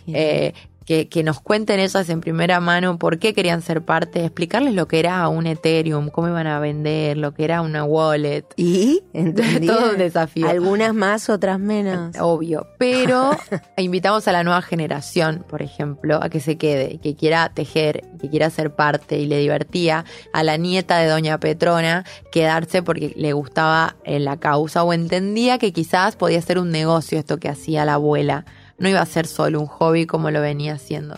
Eh, 0.09 0.55
que, 0.85 1.09
que 1.09 1.23
nos 1.23 1.41
cuenten 1.41 1.81
ellas 1.81 2.09
en 2.09 2.21
primera 2.21 2.61
mano 2.61 2.99
por 2.99 3.19
qué 3.19 3.35
querían 3.35 3.63
ser 3.63 3.83
parte, 3.83 4.25
explicarles 4.25 4.75
lo 4.75 4.89
que 4.89 4.99
era 4.99 5.27
un 5.29 5.47
Ethereum, 5.47 6.09
cómo 6.09 6.29
iban 6.29 6.47
a 6.47 6.59
vender, 6.61 7.17
lo 7.17 7.33
que 7.33 7.45
era 7.45 7.63
una 7.63 7.85
wallet. 7.85 8.45
y 8.57 9.03
¿entendí? 9.13 9.67
Todo 9.67 9.91
un 9.91 9.99
desafío. 9.99 10.49
Algunas 10.49 10.95
más, 10.95 11.29
otras 11.29 11.59
menos. 11.59 12.17
Obvio, 12.21 12.67
pero 12.79 13.37
invitamos 13.77 14.27
a 14.29 14.33
la 14.33 14.45
nueva 14.45 14.63
generación, 14.63 15.45
por 15.49 15.63
ejemplo, 15.63 16.23
a 16.23 16.29
que 16.29 16.41
se 16.41 16.57
quede, 16.57 16.99
que 16.99 17.15
quiera 17.15 17.51
tejer, 17.51 18.05
que 18.21 18.29
quiera 18.29 18.51
ser 18.51 18.75
parte 18.75 19.19
y 19.19 19.27
le 19.27 19.39
divertía 19.39 20.05
a 20.33 20.43
la 20.43 20.57
nieta 20.57 20.99
de 20.99 21.09
Doña 21.09 21.39
Petrona 21.39 22.05
quedarse 22.31 22.83
porque 22.83 23.13
le 23.17 23.33
gustaba 23.33 23.97
eh, 24.05 24.19
la 24.19 24.39
causa 24.39 24.83
o 24.85 24.93
entendía 24.93 25.59
que 25.59 25.73
quizás 25.73 26.17
podía 26.17 26.41
ser 26.43 26.59
un 26.59 26.71
negocio 26.71 27.19
esto 27.19 27.39
que 27.39 27.49
hacía 27.49 27.85
la 27.85 27.95
abuela, 27.95 28.45
no 28.83 28.89
iba 28.89 29.01
a 29.01 29.07
ser 29.07 29.27
solo 29.27 29.61
un 29.61 29.69
hobby 29.69 30.07
como 30.07 30.31
lo 30.31 30.41
venía 30.41 30.75
haciendo. 30.75 31.17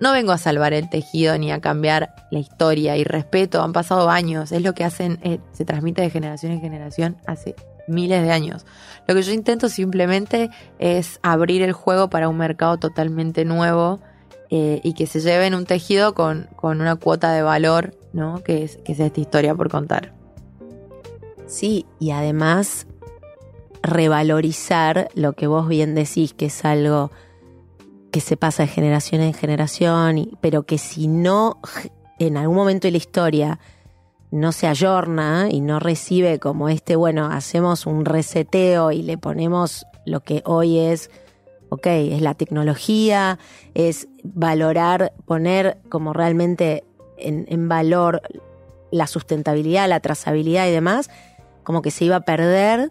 No 0.00 0.12
vengo 0.12 0.32
a 0.32 0.38
salvar 0.38 0.72
el 0.72 0.90
tejido 0.90 1.38
ni 1.38 1.52
a 1.52 1.60
cambiar 1.60 2.12
la 2.32 2.40
historia 2.40 2.96
y 2.96 3.04
respeto, 3.04 3.62
han 3.62 3.72
pasado 3.72 4.10
años, 4.10 4.50
es 4.50 4.62
lo 4.62 4.74
que 4.74 4.82
hacen, 4.82 5.20
eh, 5.22 5.38
se 5.52 5.64
transmite 5.64 6.02
de 6.02 6.10
generación 6.10 6.50
en 6.50 6.60
generación 6.60 7.16
hace 7.24 7.54
miles 7.86 8.20
de 8.22 8.32
años. 8.32 8.66
Lo 9.06 9.14
que 9.14 9.22
yo 9.22 9.32
intento 9.32 9.68
simplemente 9.68 10.50
es 10.80 11.20
abrir 11.22 11.62
el 11.62 11.72
juego 11.72 12.10
para 12.10 12.28
un 12.28 12.36
mercado 12.36 12.78
totalmente 12.78 13.44
nuevo 13.44 14.00
eh, 14.50 14.80
y 14.82 14.94
que 14.94 15.06
se 15.06 15.20
lleven 15.20 15.54
un 15.54 15.66
tejido 15.66 16.14
con, 16.14 16.48
con 16.56 16.80
una 16.80 16.96
cuota 16.96 17.32
de 17.32 17.42
valor, 17.42 17.94
¿no? 18.12 18.42
Que 18.42 18.64
es, 18.64 18.78
que 18.78 18.92
es 18.92 19.00
esta 19.00 19.20
historia 19.20 19.54
por 19.54 19.70
contar. 19.70 20.12
Sí, 21.46 21.86
y 22.00 22.10
además 22.10 22.88
revalorizar 23.84 25.10
lo 25.14 25.34
que 25.34 25.46
vos 25.46 25.68
bien 25.68 25.94
decís, 25.94 26.32
que 26.32 26.46
es 26.46 26.64
algo 26.64 27.10
que 28.10 28.20
se 28.20 28.36
pasa 28.36 28.62
de 28.62 28.68
generación 28.68 29.20
en 29.20 29.34
generación, 29.34 30.30
pero 30.40 30.62
que 30.62 30.78
si 30.78 31.06
no 31.06 31.60
en 32.18 32.38
algún 32.38 32.56
momento 32.56 32.88
de 32.88 32.92
la 32.92 32.96
historia 32.96 33.60
no 34.30 34.52
se 34.52 34.66
ayorna 34.66 35.48
y 35.50 35.60
no 35.60 35.80
recibe 35.80 36.38
como 36.38 36.68
este, 36.68 36.96
bueno, 36.96 37.26
hacemos 37.26 37.86
un 37.86 38.06
reseteo 38.06 38.90
y 38.90 39.02
le 39.02 39.18
ponemos 39.18 39.86
lo 40.06 40.20
que 40.20 40.42
hoy 40.46 40.78
es, 40.78 41.10
ok, 41.68 41.86
es 41.86 42.22
la 42.22 42.34
tecnología, 42.34 43.38
es 43.74 44.08
valorar, 44.22 45.12
poner 45.26 45.78
como 45.90 46.14
realmente 46.14 46.84
en, 47.18 47.44
en 47.48 47.68
valor 47.68 48.22
la 48.90 49.06
sustentabilidad, 49.06 49.88
la 49.88 50.00
trazabilidad 50.00 50.66
y 50.68 50.70
demás, 50.70 51.10
como 51.64 51.82
que 51.82 51.90
se 51.90 52.06
iba 52.06 52.16
a 52.16 52.20
perder 52.20 52.90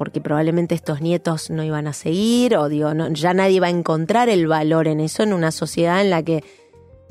porque 0.00 0.22
probablemente 0.22 0.74
estos 0.74 1.02
nietos 1.02 1.50
no 1.50 1.62
iban 1.62 1.86
a 1.86 1.92
seguir 1.92 2.56
o 2.56 2.70
digo, 2.70 2.90
ya 3.10 3.34
nadie 3.34 3.60
va 3.60 3.66
a 3.66 3.70
encontrar 3.70 4.30
el 4.30 4.46
valor 4.46 4.88
en 4.88 4.98
eso 4.98 5.22
en 5.22 5.34
una 5.34 5.50
sociedad 5.50 6.00
en 6.00 6.08
la 6.08 6.22
que 6.22 6.42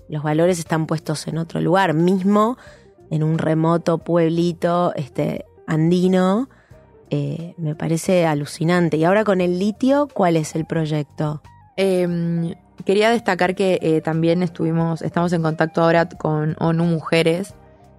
los 0.08 0.24
valores 0.24 0.58
están 0.58 0.88
puestos 0.88 1.28
en 1.28 1.38
otro 1.38 1.62
lugar, 1.62 1.94
mismo 1.94 2.58
en 3.12 3.22
un 3.22 3.38
remoto 3.38 4.00
pueblito 4.00 4.92
este, 4.96 5.46
andino, 5.68 6.50
eh, 7.12 7.54
me 7.58 7.76
parece 7.76 8.26
alucinante. 8.26 8.98
Y 8.98 9.04
ahora 9.04 9.24
con 9.24 9.40
el 9.40 9.60
litio, 9.60 10.08
¿cuál 10.12 10.36
es 10.36 10.56
el 10.56 10.66
proyecto? 10.66 11.44
Eh, 11.78 12.56
quería 12.86 13.12
destacar 13.12 13.54
que 13.54 13.78
eh, 13.84 14.02
también 14.02 14.42
estuvimos, 14.42 15.04
estamos 15.04 15.32
en 15.34 15.44
contacto 15.44 15.84
ahora 15.84 16.10
con 16.10 16.56
ONU 16.60 16.86
Mujeres 16.86 17.54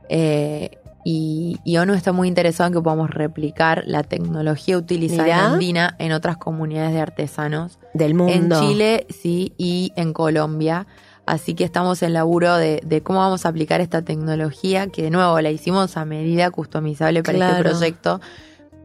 eh, 0.09 0.80
y, 1.11 1.59
y 1.65 1.77
ONU 1.79 1.95
está 1.95 2.13
muy 2.13 2.29
interesado 2.29 2.69
en 2.69 2.75
que 2.75 2.81
podamos 2.81 3.11
replicar 3.11 3.83
la 3.87 4.05
tecnología 4.05 4.79
utilizada 4.79 5.25
Mirá. 5.25 5.39
en 5.39 5.53
Andina 5.53 5.97
en 5.99 6.13
otras 6.13 6.37
comunidades 6.37 6.93
de 6.93 7.01
artesanos. 7.01 7.79
Del 7.95 8.15
mundo. 8.15 8.61
En 8.61 8.69
Chile, 8.69 9.07
sí, 9.09 9.53
y 9.59 9.93
en 9.97 10.13
Colombia. 10.13 10.87
Así 11.27 11.55
que 11.55 11.65
estamos 11.65 12.03
en 12.03 12.13
laburo 12.13 12.57
de, 12.57 12.81
de 12.85 13.03
cómo 13.03 13.19
vamos 13.19 13.45
a 13.45 13.49
aplicar 13.49 13.81
esta 13.81 14.03
tecnología, 14.03 14.87
que 14.87 15.03
de 15.03 15.11
nuevo 15.11 15.41
la 15.41 15.51
hicimos 15.51 15.97
a 15.97 16.05
medida 16.05 16.51
customizable 16.51 17.23
para 17.25 17.51
este 17.51 17.63
proyecto. 17.63 18.21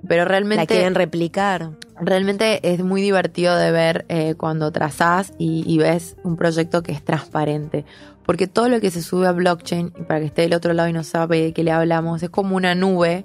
Pero 0.08 0.26
realmente 0.26 0.64
La 0.64 0.68
quieren 0.68 0.96
replicar. 0.96 1.72
Realmente 2.00 2.60
es 2.74 2.84
muy 2.84 3.02
divertido 3.02 3.56
de 3.56 3.72
ver 3.72 4.06
eh, 4.10 4.36
cuando 4.36 4.72
trazás 4.72 5.34
y, 5.38 5.64
y 5.66 5.78
ves 5.78 6.16
un 6.24 6.36
proyecto 6.36 6.84
que 6.84 6.92
es 6.92 7.04
transparente. 7.04 7.86
Porque 8.26 8.48
todo 8.48 8.70
lo 8.70 8.82
que 8.82 8.92
se 8.92 9.02
sube 9.02 9.28
a 9.28 9.32
blockchain, 9.32 9.94
y 9.98 10.02
para 10.04 10.20
que 10.20 10.26
esté 10.26 10.42
del 10.44 10.54
otro 10.56 10.74
lado 10.74 10.90
y 10.90 10.94
no 10.94 11.04
sabe 11.04 11.42
de 11.42 11.54
qué 11.54 11.64
le 11.64 11.72
hablamos, 11.72 12.22
es 12.24 12.30
como 12.30 12.56
una 12.56 12.76
nube 12.76 13.24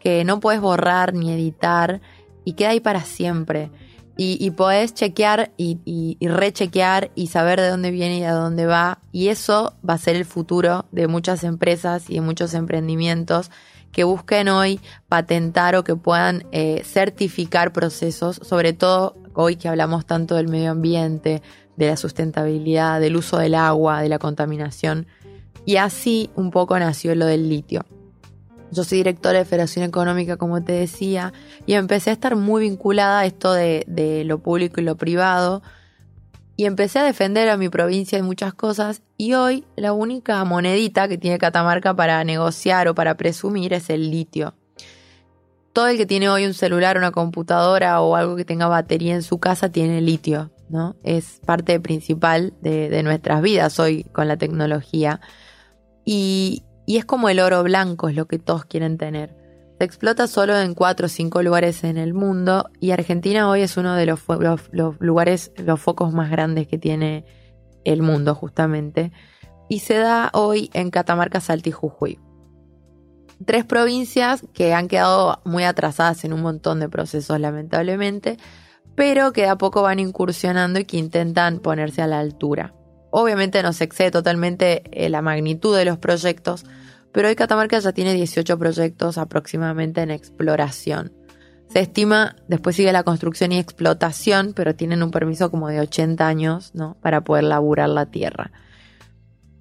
que 0.00 0.24
no 0.24 0.40
puedes 0.40 0.60
borrar 0.60 1.12
ni 1.14 1.32
editar 1.32 2.00
y 2.44 2.52
queda 2.54 2.70
ahí 2.70 2.80
para 2.80 3.02
siempre. 3.02 3.70
Y, 4.16 4.36
y 4.44 4.50
podés 4.50 4.94
chequear 4.94 5.52
y, 5.56 5.78
y- 5.84 6.16
y 6.18 6.26
rechequear 6.28 7.10
y 7.14 7.28
saber 7.28 7.60
de 7.60 7.68
dónde 7.68 7.92
viene 7.92 8.18
y 8.18 8.24
a 8.24 8.32
dónde 8.32 8.66
va. 8.66 8.98
Y 9.12 9.28
eso 9.28 9.74
va 9.88 9.94
a 9.94 9.98
ser 9.98 10.16
el 10.16 10.24
futuro 10.24 10.86
de 10.90 11.06
muchas 11.06 11.44
empresas 11.44 12.10
y 12.10 12.14
de 12.14 12.20
muchos 12.22 12.52
emprendimientos 12.54 13.50
que 13.98 14.04
busquen 14.04 14.46
hoy 14.46 14.78
patentar 15.08 15.74
o 15.74 15.82
que 15.82 15.96
puedan 15.96 16.46
eh, 16.52 16.84
certificar 16.84 17.72
procesos, 17.72 18.40
sobre 18.44 18.72
todo 18.72 19.16
hoy 19.34 19.56
que 19.56 19.68
hablamos 19.68 20.06
tanto 20.06 20.36
del 20.36 20.46
medio 20.46 20.70
ambiente, 20.70 21.42
de 21.76 21.88
la 21.88 21.96
sustentabilidad, 21.96 23.00
del 23.00 23.16
uso 23.16 23.38
del 23.38 23.56
agua, 23.56 24.00
de 24.00 24.08
la 24.08 24.20
contaminación. 24.20 25.08
Y 25.66 25.78
así 25.78 26.30
un 26.36 26.52
poco 26.52 26.78
nació 26.78 27.12
lo 27.16 27.26
del 27.26 27.48
litio. 27.48 27.84
Yo 28.70 28.84
soy 28.84 28.98
directora 28.98 29.40
de 29.40 29.44
Federación 29.44 29.84
Económica, 29.84 30.36
como 30.36 30.62
te 30.62 30.74
decía, 30.74 31.32
y 31.66 31.72
empecé 31.72 32.10
a 32.10 32.12
estar 32.12 32.36
muy 32.36 32.62
vinculada 32.62 33.18
a 33.18 33.26
esto 33.26 33.52
de, 33.52 33.82
de 33.88 34.22
lo 34.22 34.38
público 34.38 34.80
y 34.80 34.84
lo 34.84 34.96
privado. 34.96 35.60
Y 36.58 36.64
empecé 36.64 36.98
a 36.98 37.04
defender 37.04 37.48
a 37.50 37.56
mi 37.56 37.68
provincia 37.68 38.18
en 38.18 38.24
muchas 38.24 38.52
cosas. 38.52 39.00
Y 39.16 39.34
hoy 39.34 39.64
la 39.76 39.92
única 39.92 40.42
monedita 40.44 41.06
que 41.06 41.16
tiene 41.16 41.38
Catamarca 41.38 41.94
para 41.94 42.24
negociar 42.24 42.88
o 42.88 42.96
para 42.96 43.16
presumir 43.16 43.72
es 43.72 43.90
el 43.90 44.10
litio. 44.10 44.54
Todo 45.72 45.86
el 45.86 45.96
que 45.96 46.04
tiene 46.04 46.28
hoy 46.28 46.46
un 46.46 46.54
celular, 46.54 46.98
una 46.98 47.12
computadora 47.12 48.00
o 48.00 48.16
algo 48.16 48.34
que 48.34 48.44
tenga 48.44 48.66
batería 48.66 49.14
en 49.14 49.22
su 49.22 49.38
casa 49.38 49.68
tiene 49.68 50.00
litio, 50.00 50.50
¿no? 50.68 50.96
Es 51.04 51.40
parte 51.46 51.78
principal 51.78 52.52
de, 52.60 53.04
nuestras 53.04 53.40
vidas 53.40 53.78
hoy 53.78 54.02
con 54.02 54.26
la 54.26 54.36
tecnología. 54.36 55.20
Y 56.04 56.64
es 56.88 57.04
como 57.04 57.28
el 57.28 57.38
oro 57.38 57.62
blanco, 57.62 58.08
es 58.08 58.16
lo 58.16 58.26
que 58.26 58.40
todos 58.40 58.64
quieren 58.64 58.98
tener. 58.98 59.37
Se 59.78 59.84
explota 59.84 60.26
solo 60.26 60.58
en 60.58 60.74
cuatro 60.74 61.06
o 61.06 61.08
cinco 61.08 61.40
lugares 61.40 61.84
en 61.84 61.98
el 61.98 62.12
mundo 62.12 62.68
y 62.80 62.90
Argentina 62.90 63.48
hoy 63.48 63.60
es 63.60 63.76
uno 63.76 63.94
de 63.94 64.06
los 64.06 64.20
lugares, 64.98 65.52
los 65.56 65.80
focos 65.80 66.12
más 66.12 66.30
grandes 66.30 66.66
que 66.66 66.78
tiene 66.78 67.24
el 67.84 68.02
mundo 68.02 68.34
justamente. 68.34 69.12
Y 69.68 69.78
se 69.80 69.98
da 69.98 70.30
hoy 70.32 70.68
en 70.72 70.90
Catamarca, 70.90 71.40
Salta 71.40 71.68
y 71.68 71.72
Jujuy. 71.72 72.18
Tres 73.46 73.64
provincias 73.64 74.42
que 74.52 74.74
han 74.74 74.88
quedado 74.88 75.40
muy 75.44 75.62
atrasadas 75.62 76.24
en 76.24 76.32
un 76.32 76.42
montón 76.42 76.80
de 76.80 76.88
procesos 76.88 77.38
lamentablemente, 77.38 78.36
pero 78.96 79.32
que 79.32 79.42
de 79.42 79.48
a 79.48 79.58
poco 79.58 79.82
van 79.82 80.00
incursionando 80.00 80.80
y 80.80 80.86
que 80.86 80.96
intentan 80.96 81.60
ponerse 81.60 82.02
a 82.02 82.08
la 82.08 82.18
altura. 82.18 82.74
Obviamente 83.12 83.62
no 83.62 83.72
se 83.72 83.84
excede 83.84 84.10
totalmente 84.10 84.82
eh, 84.90 85.08
la 85.08 85.22
magnitud 85.22 85.76
de 85.76 85.84
los 85.84 85.98
proyectos, 85.98 86.64
pero 87.12 87.28
hoy 87.28 87.36
Catamarca 87.36 87.78
ya 87.78 87.92
tiene 87.92 88.14
18 88.14 88.58
proyectos 88.58 89.18
aproximadamente 89.18 90.02
en 90.02 90.10
exploración. 90.10 91.12
Se 91.68 91.80
estima, 91.80 92.36
después 92.48 92.76
sigue 92.76 92.92
la 92.92 93.02
construcción 93.02 93.52
y 93.52 93.58
explotación, 93.58 94.52
pero 94.54 94.74
tienen 94.74 95.02
un 95.02 95.10
permiso 95.10 95.50
como 95.50 95.68
de 95.68 95.80
80 95.80 96.26
años, 96.26 96.70
¿no? 96.74 96.96
Para 97.02 97.22
poder 97.22 97.44
laburar 97.44 97.90
la 97.90 98.06
tierra. 98.06 98.50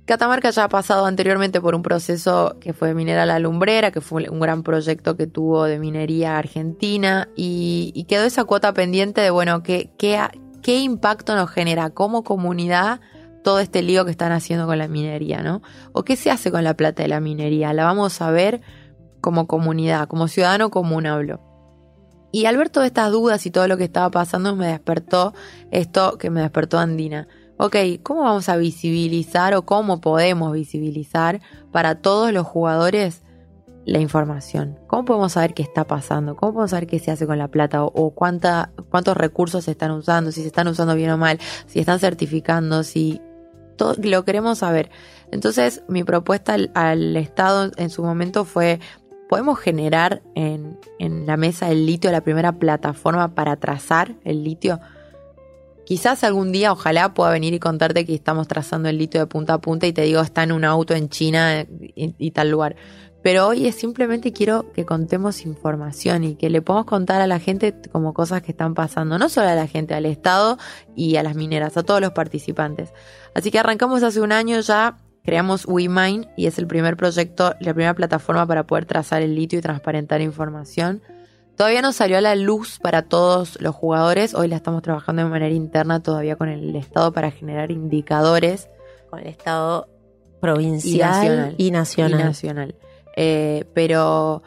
Catamarca 0.06 0.52
ya 0.52 0.64
ha 0.64 0.70
pasado 0.70 1.06
anteriormente 1.06 1.60
por 1.60 1.76
un 1.76 1.84
proceso 1.84 2.56
que 2.62 2.72
fue 2.72 2.94
minera 2.94 3.26
la 3.26 3.40
lumbrera, 3.40 3.92
que 3.92 4.00
fue 4.00 4.30
un 4.30 4.40
gran 4.40 4.64
proyecto 4.64 5.18
que 5.18 5.28
tuvo 5.28 5.66
de 5.66 5.80
minería 5.80 6.38
argentina 6.38 7.28
y, 7.36 8.06
quedó 8.08 8.24
esa 8.24 8.46
cuota 8.46 8.74
pendiente 8.74 9.20
de, 9.20 9.32
bueno, 9.32 9.64
¿qué, 9.64 9.92
qué, 9.98 10.18
qué 10.62 10.80
impacto 10.80 11.36
nos 11.36 11.50
genera 11.50 11.90
como 11.90 12.24
comunidad 12.24 13.02
todo 13.48 13.60
este 13.60 13.82
lío 13.82 14.04
que 14.04 14.12
están 14.12 14.34
haciendo 14.34 14.68
con 14.68 14.78
la 14.78 14.90
minería, 14.90 15.42
¿no? 15.42 15.62
¿O 15.94 16.04
qué 16.04 16.18
se 16.18 16.30
hace 16.30 16.52
con 16.52 16.66
la 16.66 16.74
plata 16.74 17.04
de 17.04 17.08
la 17.08 17.22
minería? 17.22 17.72
La 17.72 17.86
vamos 17.86 18.22
a 18.22 18.30
ver 18.30 18.60
como 19.22 19.48
comunidad, 19.48 20.10
como 20.10 20.28
ciudadano 20.28 20.70
común 20.70 21.06
hablo. 21.06 21.40
Y 22.34 22.44
al 22.44 22.58
ver 22.58 22.68
todas 22.68 22.88
estas 22.88 23.10
dudas 23.10 23.46
y 23.46 23.52
todo 23.52 23.70
lo 23.70 23.78
que 23.78 23.86
estaba 23.86 24.12
pasando 24.12 24.54
me 24.58 24.68
despertó 24.68 25.34
esto 25.72 26.18
que 26.18 26.30
me 26.30 26.42
despertó 26.42 26.78
Andina 26.78 27.30
ok, 27.56 27.78
¿cómo 28.04 28.24
vamos 28.24 28.50
a 28.50 28.58
visibilizar 28.58 29.56
o 29.56 29.62
cómo 29.62 30.02
podemos 30.02 30.52
visibilizar 30.52 31.40
para 31.72 32.02
todos 32.02 32.34
los 32.34 32.46
jugadores 32.46 33.24
la 33.86 34.00
información? 34.00 34.78
¿Cómo 34.88 35.06
podemos 35.06 35.32
saber 35.32 35.54
qué 35.54 35.64
está 35.64 35.88
pasando? 35.88 36.36
¿Cómo 36.36 36.52
podemos 36.52 36.72
saber 36.72 36.88
qué 36.88 37.00
se 37.00 37.12
hace 37.12 37.26
con 37.26 37.38
la 37.38 37.48
plata 37.48 37.86
o, 37.86 38.12
cuánta, 38.12 38.74
cuántos 38.90 39.16
recursos 39.16 39.64
se 39.64 39.72
están 39.72 39.92
usando? 39.92 40.34
Si 40.34 40.42
se 40.42 40.48
están 40.48 40.68
usando 40.68 40.96
bien 40.96 41.12
o 41.12 41.18
mal, 41.18 41.40
si 41.66 41.80
están 41.80 42.00
certificando, 42.00 42.84
si 42.84 43.22
todo, 43.78 43.96
lo 43.98 44.26
queremos 44.26 44.60
saber. 44.60 44.90
Entonces, 45.32 45.84
mi 45.88 46.04
propuesta 46.04 46.58
al, 46.74 47.16
Estado 47.16 47.72
en 47.78 47.90
su 47.90 48.04
momento 48.04 48.44
fue 48.46 48.80
podemos 49.30 49.60
generar 49.60 50.22
en, 50.36 50.80
en, 51.00 51.26
la 51.26 51.36
mesa 51.36 51.70
el 51.70 51.86
litio 51.86 52.12
la 52.12 52.22
primera 52.22 52.54
plataforma 52.54 53.36
para 53.36 53.58
trazar 53.58 54.16
el 54.24 54.44
litio. 54.44 54.80
Quizás 55.88 56.26
algún 56.26 56.52
día, 56.52 56.74
ojalá, 56.74 57.14
pueda 57.14 57.32
venir 57.32 57.54
y 57.54 57.60
contarte 57.60 58.06
que 58.06 58.14
estamos 58.14 58.50
trazando 58.50 58.90
el 58.90 58.98
litio 58.98 59.22
de 59.22 59.28
punta 59.28 59.54
a 59.54 59.62
punta 59.62 59.88
y 59.88 59.94
te 59.94 60.02
digo, 60.02 60.20
está 60.20 60.44
en 60.44 60.52
un 60.52 60.66
auto 60.66 60.94
en 60.94 61.08
China 61.08 61.66
y, 61.96 62.32
tal 62.32 62.52
lugar. 62.52 62.76
Pero 63.28 63.46
hoy 63.46 63.68
es 63.68 63.76
simplemente 63.76 64.32
quiero 64.32 64.72
que 64.72 64.86
contemos 64.86 65.46
información 65.46 66.24
y 66.24 66.36
que 66.36 66.50
le 66.50 66.62
podamos 66.62 66.86
contar 66.86 67.20
a 67.20 67.28
la 67.28 67.40
gente 67.40 67.76
como 67.92 68.14
cosas 68.14 68.42
que 68.42 68.52
están 68.52 68.74
pasando, 68.74 69.18
no 69.18 69.28
solo 69.28 69.50
a 69.50 69.54
la 69.54 69.68
gente, 69.68 69.96
al 69.96 70.06
Estado 70.06 70.58
y 70.96 71.18
a 71.18 71.24
las 71.24 71.36
mineras, 71.36 71.76
a 71.76 71.84
todos 71.84 72.00
los 72.00 72.12
participantes. 72.12 72.94
Así 73.36 73.52
que 73.52 73.60
arrancamos 73.60 74.02
hace 74.02 74.22
un 74.22 74.32
año 74.32 74.62
ya, 74.62 74.96
creamos 75.26 75.66
WeMine 75.68 76.30
y 76.38 76.46
es 76.46 76.58
el 76.58 76.68
primer 76.68 76.96
proyecto, 76.96 77.54
la 77.60 77.74
primera 77.74 77.94
plataforma 77.96 78.48
para 78.48 78.66
poder 78.66 78.86
trazar 78.86 79.22
el 79.22 79.36
litio 79.36 79.60
y 79.60 79.62
transparentar 79.62 80.22
información. 80.22 81.02
Todavía 81.58 81.82
no 81.82 81.92
salió 81.92 82.20
a 82.20 82.22
la 82.22 82.36
luz 82.36 82.80
para 82.80 83.10
todos 83.10 83.60
los 83.60 83.76
jugadores. 83.76 84.36
Hoy 84.36 84.48
la 84.48 84.56
estamos 84.56 84.84
trabajando 84.84 85.24
de 85.24 85.30
manera 85.30 85.54
interna 85.54 86.02
todavía 86.02 86.38
con 86.38 86.48
el 86.48 86.74
Estado 86.78 87.12
para 87.12 87.32
generar 87.32 87.72
indicadores. 87.72 88.70
Con 89.10 89.20
el 89.20 89.28
Estado 89.28 89.90
provincial 90.40 91.56
y 91.58 91.72
nacional. 91.72 92.22
Y 92.22 92.24
nacional. 92.24 92.76
Eh, 93.20 93.66
pero 93.74 94.44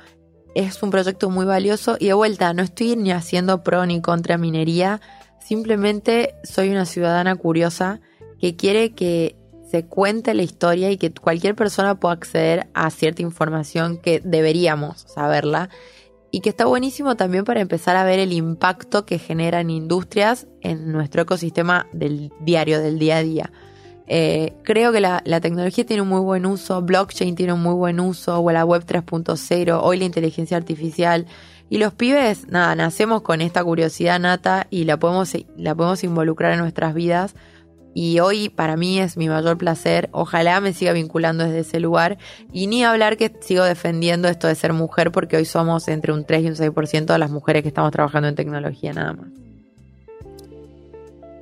es 0.55 0.81
un 0.83 0.91
proyecto 0.91 1.29
muy 1.29 1.45
valioso 1.45 1.97
y 1.99 2.07
de 2.07 2.13
vuelta, 2.15 2.55
no 2.55 2.63
estoy 2.63 2.95
ni 2.95 3.11
haciendo 3.11 3.65
pro 3.65 3.85
ni 3.85 4.01
contra 4.01 4.39
minería. 4.39 5.01
Simplemente 5.41 6.37
soy 6.45 6.71
una 6.71 6.87
ciudadana 6.87 7.35
curiosa 7.35 8.01
que 8.39 8.55
quiere 8.55 8.95
que 8.95 9.37
se 9.69 9.87
cuente 9.87 10.35
la 10.35 10.43
historia 10.43 10.91
y 10.91 10.97
que 10.97 11.13
cualquier 11.13 11.57
persona 11.57 11.99
pueda 11.99 12.15
acceder 12.15 12.69
a 12.73 12.91
cierta 12.91 13.23
información 13.23 13.99
que 13.99 14.21
deberíamos 14.25 15.01
saberla 15.01 15.69
y 16.31 16.41
que 16.41 16.51
está 16.51 16.65
buenísimo 16.67 17.17
también 17.17 17.45
para 17.45 17.61
empezar 17.61 17.97
a 17.97 18.05
ver 18.05 18.21
el 18.21 18.33
impacto 18.33 19.05
que 19.05 19.19
generan 19.19 19.69
industrias 19.69 20.47
en 20.61 20.93
nuestro 20.93 21.23
ecosistema 21.23 21.89
del 21.93 22.33
diario, 22.41 22.81
del 22.81 23.01
día 23.01 23.17
a 23.17 23.23
día. 23.23 23.53
Eh, 24.13 24.55
creo 24.65 24.91
que 24.91 25.01
la, 25.01 25.23
tecnología 25.41 25.87
tiene 25.87 26.03
un 26.03 26.09
muy 26.09 26.21
buen 26.21 26.45
uso, 26.45 26.83
blockchain 26.83 27.37
tiene 27.37 27.53
un 27.53 27.63
muy 27.63 27.75
buen 27.75 28.01
uso, 28.01 28.41
o 28.41 28.51
la 28.51 28.65
web 28.65 28.85
3.0, 28.85 29.79
hoy 29.81 29.99
la 29.99 30.05
inteligencia 30.05 30.57
artificial. 30.57 31.27
Y 31.69 31.79
los 31.79 31.95
pibes, 31.95 32.49
nada, 32.49 32.75
nacemos 32.75 33.23
con 33.23 33.41
esta 33.41 33.63
curiosidad 33.63 34.19
nata 34.19 34.67
y 34.69 34.83
la 34.83 34.97
podemos, 34.97 35.33
la 35.57 35.77
podemos 35.77 36.03
involucrar 36.03 36.55
en 36.55 36.59
nuestras 36.59 36.93
vidas 36.93 37.37
y 37.95 38.19
hoy 38.19 38.49
para 38.49 38.77
mí 38.77 38.99
es 38.99 39.17
mi 39.17 39.29
mayor 39.29 39.57
placer. 39.59 40.09
Ojalá 40.11 40.61
me 40.61 40.73
siga 40.73 40.93
vinculando 40.93 41.45
desde 41.45 41.61
ese 41.61 41.79
lugar. 41.79 42.19
Y 42.53 42.67
ni 42.67 42.83
hablar 42.83 43.17
que 43.17 43.33
sigo 43.41 43.63
defendiendo 43.63 44.27
esto 44.27 44.49
de 44.49 44.57
ser 44.57 44.73
mujer 44.73 45.13
porque 45.13 45.37
hoy 45.37 45.45
somos 45.45 45.87
entre 45.87 46.13
un 46.13 46.25
3 46.25 46.43
y 46.43 46.47
un 46.49 46.55
6% 46.57 47.05
de 47.05 47.19
las 47.19 47.31
mujeres 47.31 47.63
que 47.63 47.69
estamos 47.69 47.93
trabajando 47.93 48.27
en 48.27 48.35
tecnología 48.35 48.93
nada 48.93 49.13
más. 49.13 49.50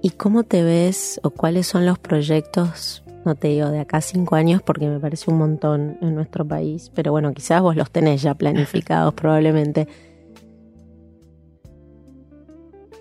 ¿Y 0.02 0.10
cómo 0.10 0.44
te 0.44 0.62
ves 0.62 1.20
o 1.22 1.30
cuáles 1.30 1.66
son 1.66 1.84
los 1.86 1.98
proyectos, 1.98 3.02
no 3.24 3.34
te 3.34 3.48
digo 3.48 3.68
de 3.70 3.80
acá 3.80 4.00
cinco 4.00 4.36
años 4.36 4.62
porque 4.62 4.88
me 4.88 5.00
parece 5.00 5.30
un 5.30 5.38
montón 5.38 5.98
en 6.00 6.14
nuestro 6.14 6.46
país, 6.46 6.90
pero 6.94 7.10
bueno, 7.12 7.32
quizás 7.34 7.60
vos 7.60 7.76
los 7.76 7.90
tenés 7.90 8.22
ya 8.22 8.34
planificados 8.34 9.14
probablemente 9.14 9.88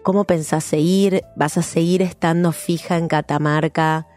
¿Cómo 0.07 0.23
pensás 0.23 0.63
seguir? 0.63 1.25
¿Vas 1.35 1.57
a 1.57 1.61
seguir 1.61 2.01
estando 2.01 2.53
fija 2.53 2.95
en 2.95 3.09
Catamarca? 3.09 4.07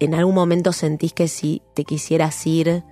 ¿En 0.00 0.12
algún 0.12 0.34
momento 0.34 0.72
sentís 0.72 1.12
que 1.12 1.28
si 1.28 1.62
te 1.72 1.84
quisieras 1.84 2.44
ir, 2.48 2.82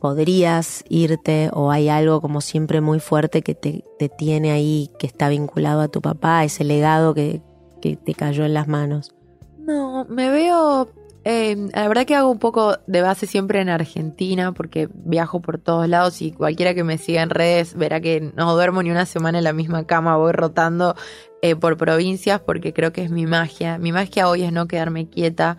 podrías 0.00 0.84
irte 0.88 1.50
o 1.52 1.70
hay 1.70 1.88
algo 1.88 2.20
como 2.20 2.40
siempre 2.40 2.80
muy 2.80 3.00
fuerte 3.00 3.42
que 3.42 3.54
te, 3.54 3.84
tiene 4.16 4.50
ahí, 4.50 4.90
que 4.98 5.06
está 5.06 5.28
vinculado 5.28 5.80
a 5.80 5.88
tu 5.88 6.00
papá, 6.00 6.44
ese 6.44 6.64
legado 6.64 7.14
que, 7.14 7.42
que 7.80 7.96
te 7.96 8.14
cayó 8.14 8.44
en 8.44 8.54
las 8.54 8.68
manos? 8.68 9.14
No, 9.58 10.06
me 10.08 10.30
veo 10.30 10.88
eh, 11.30 11.68
la 11.74 11.88
verdad 11.88 12.06
que 12.06 12.14
hago 12.14 12.30
un 12.30 12.38
poco 12.38 12.78
de 12.86 13.02
base 13.02 13.26
siempre 13.26 13.60
en 13.60 13.68
Argentina 13.68 14.52
porque 14.52 14.88
viajo 14.94 15.42
por 15.42 15.58
todos 15.58 15.86
lados 15.86 16.22
y 16.22 16.32
cualquiera 16.32 16.72
que 16.72 16.84
me 16.84 16.96
siga 16.96 17.22
en 17.22 17.28
redes 17.28 17.74
verá 17.74 18.00
que 18.00 18.32
no 18.34 18.54
duermo 18.54 18.82
ni 18.82 18.90
una 18.90 19.04
semana 19.04 19.36
en 19.36 19.44
la 19.44 19.52
misma 19.52 19.86
cama, 19.86 20.16
voy 20.16 20.32
rotando 20.32 20.94
eh, 21.42 21.54
por 21.54 21.76
provincias 21.76 22.40
porque 22.40 22.72
creo 22.72 22.92
que 22.92 23.02
es 23.02 23.10
mi 23.10 23.26
magia. 23.26 23.76
Mi 23.76 23.92
magia 23.92 24.28
hoy 24.28 24.42
es 24.44 24.52
no 24.52 24.68
quedarme 24.68 25.10
quieta. 25.10 25.58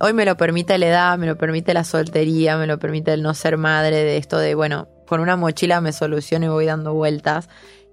Hoy 0.00 0.12
me 0.12 0.24
lo 0.24 0.36
permite 0.36 0.78
la 0.78 0.86
edad, 0.86 1.18
me 1.18 1.26
lo 1.26 1.36
permite 1.36 1.74
la 1.74 1.84
soltería, 1.84 2.56
me 2.56 2.66
lo 2.66 2.78
permite 2.78 3.12
el 3.12 3.22
no 3.22 3.34
ser 3.34 3.56
madre 3.56 3.96
de 3.96 4.16
esto 4.16 4.38
de, 4.38 4.54
bueno, 4.54 4.88
con 5.08 5.20
una 5.20 5.36
mochila 5.36 5.80
me 5.80 5.92
soluciono 5.92 6.46
y 6.46 6.48
voy 6.48 6.66
dando 6.66 6.94
vueltas. 6.94 7.48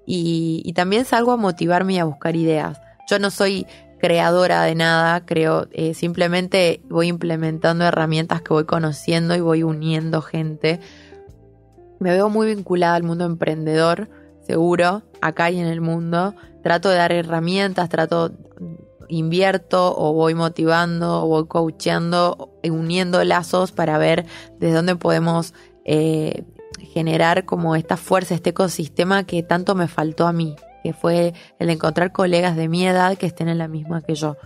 Y, 0.06 0.62
y 0.64 0.74
también 0.74 1.06
salgo 1.06 1.32
a 1.32 1.38
motivarme 1.38 1.94
y 1.94 1.98
a 1.98 2.06
buscar 2.06 2.36
ideas. 2.36 2.80
Yo 3.10 3.18
no 3.18 3.32
soy 3.32 3.66
creadora 4.00 4.62
de 4.64 4.76
nada, 4.76 5.26
creo, 5.26 5.68
eh, 5.72 5.96
simplemente 5.96 6.82
voy 6.90 7.08
implementando 7.08 7.86
herramientas 7.86 8.42
que 8.42 8.54
voy 8.54 8.66
conociendo 8.66 9.36
y 9.36 9.40
voy 9.40 9.64
uniendo 9.64 10.22
gente. 10.22 10.80
Me 12.00 12.12
veo 12.12 12.30
muy 12.30 12.54
vinculada 12.54 12.96
al 12.96 13.04
mundo 13.04 13.26
emprendedor, 13.26 14.10
seguro, 14.46 15.02
acá 15.22 15.50
y 15.50 15.60
en 15.60 15.66
el 15.66 15.82
mundo. 15.82 16.36
Trato 16.62 16.90
de 16.90 16.98
dar 16.98 17.12
herramientas, 17.12 17.90
trato, 17.90 18.32
invierto 19.08 19.96
o 19.98 20.14
voy 20.14 20.36
motivando 20.36 21.24
o 21.24 21.28
voy 21.28 21.48
coacheando, 21.48 22.52
uniendo 22.64 23.24
lazos 23.24 23.72
para 23.72 23.98
ver 23.98 24.26
desde 24.60 24.76
dónde 24.76 24.96
podemos 24.96 25.54
eh, 25.84 26.44
generar 26.80 27.46
como 27.46 27.76
esta 27.76 27.98
fuerza, 27.98 28.36
este 28.36 28.52
ecosistema 28.52 29.24
que 29.24 29.44
tanto 29.44 29.76
me 29.76 29.88
faltó 29.88 30.28
a 30.28 30.34
mí 30.34 30.56
que 30.86 30.94
fue 30.94 31.34
el 31.58 31.72
encontrar 31.72 32.12
colegas 32.12 32.56
de 32.56 32.68
mi 32.68 32.86
edad 32.86 33.18
que 33.18 33.26
estén 33.26 33.50
en 33.50 33.58
la 33.58 33.68
misma 33.68 34.04
que 34.04 34.14
yo. 34.14 34.38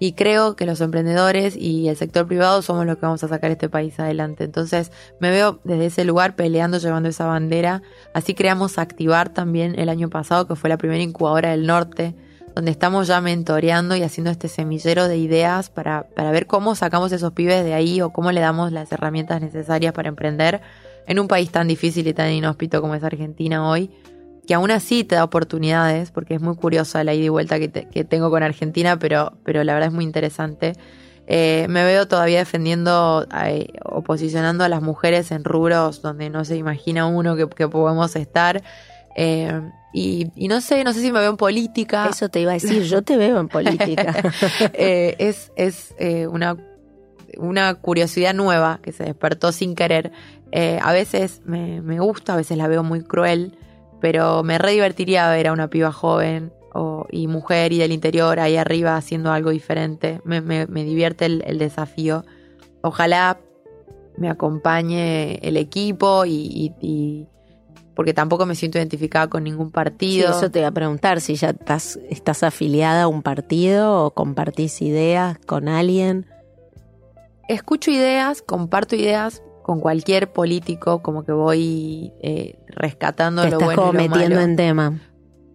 Y 0.00 0.14
creo 0.14 0.56
que 0.56 0.66
los 0.66 0.80
emprendedores 0.80 1.54
y 1.54 1.88
el 1.88 1.96
sector 1.96 2.26
privado 2.26 2.62
somos 2.62 2.84
los 2.84 2.96
que 2.96 3.06
vamos 3.06 3.22
a 3.22 3.28
sacar 3.28 3.52
este 3.52 3.68
país 3.68 4.00
adelante. 4.00 4.42
Entonces 4.42 4.90
me 5.20 5.30
veo 5.30 5.60
desde 5.62 5.86
ese 5.86 6.04
lugar 6.04 6.34
peleando, 6.34 6.78
llevando 6.78 7.08
esa 7.08 7.26
bandera. 7.26 7.80
Así 8.12 8.34
creamos 8.34 8.76
Activar 8.76 9.28
también 9.28 9.78
el 9.78 9.88
año 9.88 10.10
pasado, 10.10 10.48
que 10.48 10.56
fue 10.56 10.68
la 10.68 10.78
primera 10.78 11.00
incubadora 11.00 11.52
del 11.52 11.64
norte, 11.64 12.16
donde 12.54 12.70
estamos 12.70 13.08
ya 13.08 13.20
mentoreando 13.20 13.96
y 13.96 14.02
haciendo 14.02 14.30
este 14.30 14.48
semillero 14.48 15.08
de 15.08 15.16
ideas 15.16 15.70
para, 15.70 16.04
para 16.14 16.30
ver 16.30 16.46
cómo 16.46 16.74
sacamos 16.74 17.12
esos 17.12 17.32
pibes 17.32 17.64
de 17.64 17.74
ahí 17.74 18.00
o 18.00 18.10
cómo 18.10 18.32
le 18.32 18.40
damos 18.40 18.72
las 18.72 18.92
herramientas 18.92 19.40
necesarias 19.40 19.92
para 19.92 20.08
emprender 20.08 20.60
en 21.06 21.18
un 21.18 21.28
país 21.28 21.50
tan 21.50 21.68
difícil 21.68 22.06
y 22.06 22.14
tan 22.14 22.30
inhóspito 22.30 22.80
como 22.80 22.94
es 22.94 23.02
Argentina 23.02 23.68
hoy 23.68 23.90
que 24.46 24.54
aún 24.54 24.70
así 24.70 25.04
te 25.04 25.14
da 25.14 25.24
oportunidades, 25.24 26.10
porque 26.10 26.34
es 26.34 26.40
muy 26.40 26.56
curiosa 26.56 27.02
la 27.04 27.14
ida 27.14 27.24
y 27.24 27.28
vuelta 27.28 27.58
que, 27.58 27.68
tengo 28.04 28.30
con 28.30 28.42
Argentina, 28.42 28.98
pero, 28.98 29.32
pero 29.44 29.64
la 29.64 29.74
verdad 29.74 29.88
es 29.88 29.94
muy 29.94 30.04
interesante. 30.04 30.74
Eh, 31.26 31.66
me 31.70 31.84
veo 31.84 32.06
todavía 32.06 32.38
defendiendo 32.40 33.26
eh, 33.46 33.68
o 33.84 34.02
posicionando 34.02 34.64
a 34.64 34.68
las 34.68 34.82
mujeres 34.82 35.30
en 35.30 35.42
rubros 35.42 36.02
donde 36.02 36.28
no 36.28 36.44
se 36.44 36.56
imagina 36.56 37.06
uno 37.06 37.36
que, 37.36 37.68
podemos 37.68 38.14
estar. 38.16 38.62
Eh, 39.16 39.60
Y, 39.96 40.26
y 40.34 40.48
no 40.48 40.60
sé, 40.60 40.82
no 40.82 40.92
sé 40.92 41.00
si 41.00 41.12
me 41.12 41.20
veo 41.20 41.30
en 41.30 41.36
política. 41.36 42.08
Eso 42.10 42.28
te 42.28 42.40
iba 42.40 42.50
a 42.50 42.54
decir, 42.54 42.82
yo 42.82 43.02
te 43.02 43.16
veo 43.16 43.38
en 43.38 43.48
política. 43.48 44.12
Eh, 44.74 45.14
es 45.20 45.52
es 45.54 45.94
eh, 45.98 46.26
una, 46.26 46.56
una 47.38 47.74
curiosidad 47.74 48.34
nueva 48.34 48.80
que 48.82 48.90
se 48.90 49.04
despertó 49.04 49.52
sin 49.52 49.76
querer. 49.76 50.10
Eh, 50.50 50.80
a 50.82 50.92
veces 50.92 51.42
me, 51.44 51.80
me 51.80 52.00
gusta, 52.00 52.34
a 52.34 52.36
veces 52.36 52.56
la 52.58 52.66
veo 52.66 52.82
muy 52.82 53.02
cruel, 53.04 53.56
pero 54.00 54.42
me 54.42 54.58
re 54.58 54.72
divertiría 54.72 55.30
ver 55.30 55.46
a 55.46 55.52
una 55.52 55.68
piba 55.70 55.92
joven 55.92 56.52
o, 56.72 57.06
y 57.12 57.28
mujer 57.28 57.72
y 57.72 57.78
del 57.78 57.92
interior 57.92 58.40
ahí 58.40 58.56
arriba 58.56 58.96
haciendo 58.96 59.30
algo 59.30 59.50
diferente. 59.50 60.20
Me, 60.24 60.40
me, 60.40 60.66
me 60.66 60.82
divierte 60.82 61.26
el, 61.26 61.44
el 61.46 61.58
desafío. 61.58 62.24
Ojalá 62.82 63.38
me 64.16 64.28
acompañe 64.28 65.36
el 65.46 65.56
equipo 65.56 66.24
y, 66.24 66.32
y- 66.32 66.74
y- 66.80 67.28
porque 67.94 68.12
tampoco 68.14 68.46
me 68.46 68.54
siento 68.54 68.78
identificada 68.78 69.28
con 69.28 69.44
ningún 69.44 69.68
Sí, 69.68 69.72
partido. 69.72 70.30
eso 70.30 70.50
te 70.50 70.58
iba 70.60 70.68
a 70.68 70.72
preguntar, 70.72 71.20
si 71.20 71.34
ya 71.36 71.50
estás, 71.50 71.98
estás 72.10 72.42
afiliada 72.42 73.04
a 73.04 73.08
un 73.08 73.22
partido 73.22 74.04
o 74.04 74.10
compartís 74.12 74.82
ideas 74.82 75.38
con 75.46 75.68
alguien. 75.68 76.26
escucho 77.48 77.90
ideas, 77.90 78.42
comparto 78.42 78.96
ideas 78.96 79.42
con 79.62 79.80
cualquier 79.80 80.32
político, 80.32 81.02
como 81.02 81.24
que 81.24 81.32
voy 81.32 82.12
eh, 82.22 82.58
rescatando 82.68 83.42
Te 83.42 83.50
lo 83.50 83.54
estás 83.58 83.66
bueno 83.76 83.82
como 83.92 83.92
y 84.00 84.08
lo 84.08 84.10
metiendo 84.10 84.36
malo. 84.36 84.50
en 84.50 84.56
tema. 84.56 85.00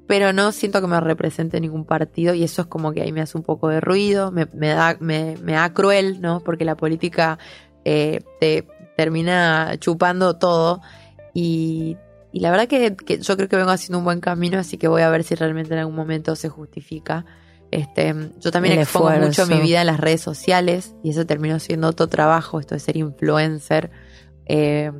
pero 0.07 0.33
no 0.33 0.51
siento 0.51 0.81
que 0.81 0.87
me 0.87 0.99
represente 0.99 1.59
ningún 1.61 1.85
partido 1.85 2.33
y 2.33 2.43
eso 2.43 2.63
es 2.63 2.67
como 2.67 2.91
que 2.93 3.01
ahí 3.03 3.11
me 3.11 3.21
hace 3.21 3.37
un 3.37 3.43
poco 3.43 3.67
de 3.67 3.79
ruido, 3.81 4.31
me, 4.31 4.47
me 4.53 4.69
da, 4.69 4.97
me, 4.99 5.35
me 5.43 5.53
da 5.53 5.71
cruel, 5.73 6.21
¿no? 6.21 6.39
Porque 6.39 6.65
la 6.65 6.75
política 6.75 7.37
eh, 7.85 8.21
te 8.39 8.67
termina 8.97 9.75
chupando 9.79 10.37
todo 10.37 10.81
y, 11.33 11.95
y 12.31 12.41
la 12.41 12.51
verdad 12.51 12.67
que, 12.67 12.95
que 12.95 13.19
yo 13.19 13.35
creo 13.35 13.49
que 13.49 13.55
vengo 13.55 13.71
haciendo 13.71 13.97
un 13.97 14.03
buen 14.03 14.19
camino, 14.21 14.59
así 14.59 14.77
que 14.77 14.87
voy 14.87 15.01
a 15.01 15.09
ver 15.09 15.23
si 15.23 15.35
realmente 15.35 15.73
en 15.73 15.79
algún 15.79 15.95
momento 15.95 16.35
se 16.35 16.49
justifica. 16.49 17.25
Este, 17.71 18.15
yo 18.39 18.51
también 18.51 18.75
El 18.75 18.81
expongo 18.81 19.11
esfuerzo. 19.11 19.43
mucho 19.43 19.55
mi 19.55 19.61
vida 19.61 19.81
en 19.81 19.87
las 19.87 19.99
redes 19.99 20.21
sociales 20.21 20.95
y 21.03 21.11
eso 21.11 21.25
terminó 21.25 21.59
siendo 21.59 21.87
otro 21.87 22.07
trabajo, 22.07 22.59
esto 22.59 22.75
de 22.75 22.79
ser 22.79 22.97
influencer 22.97 23.91
eh, 24.45 24.91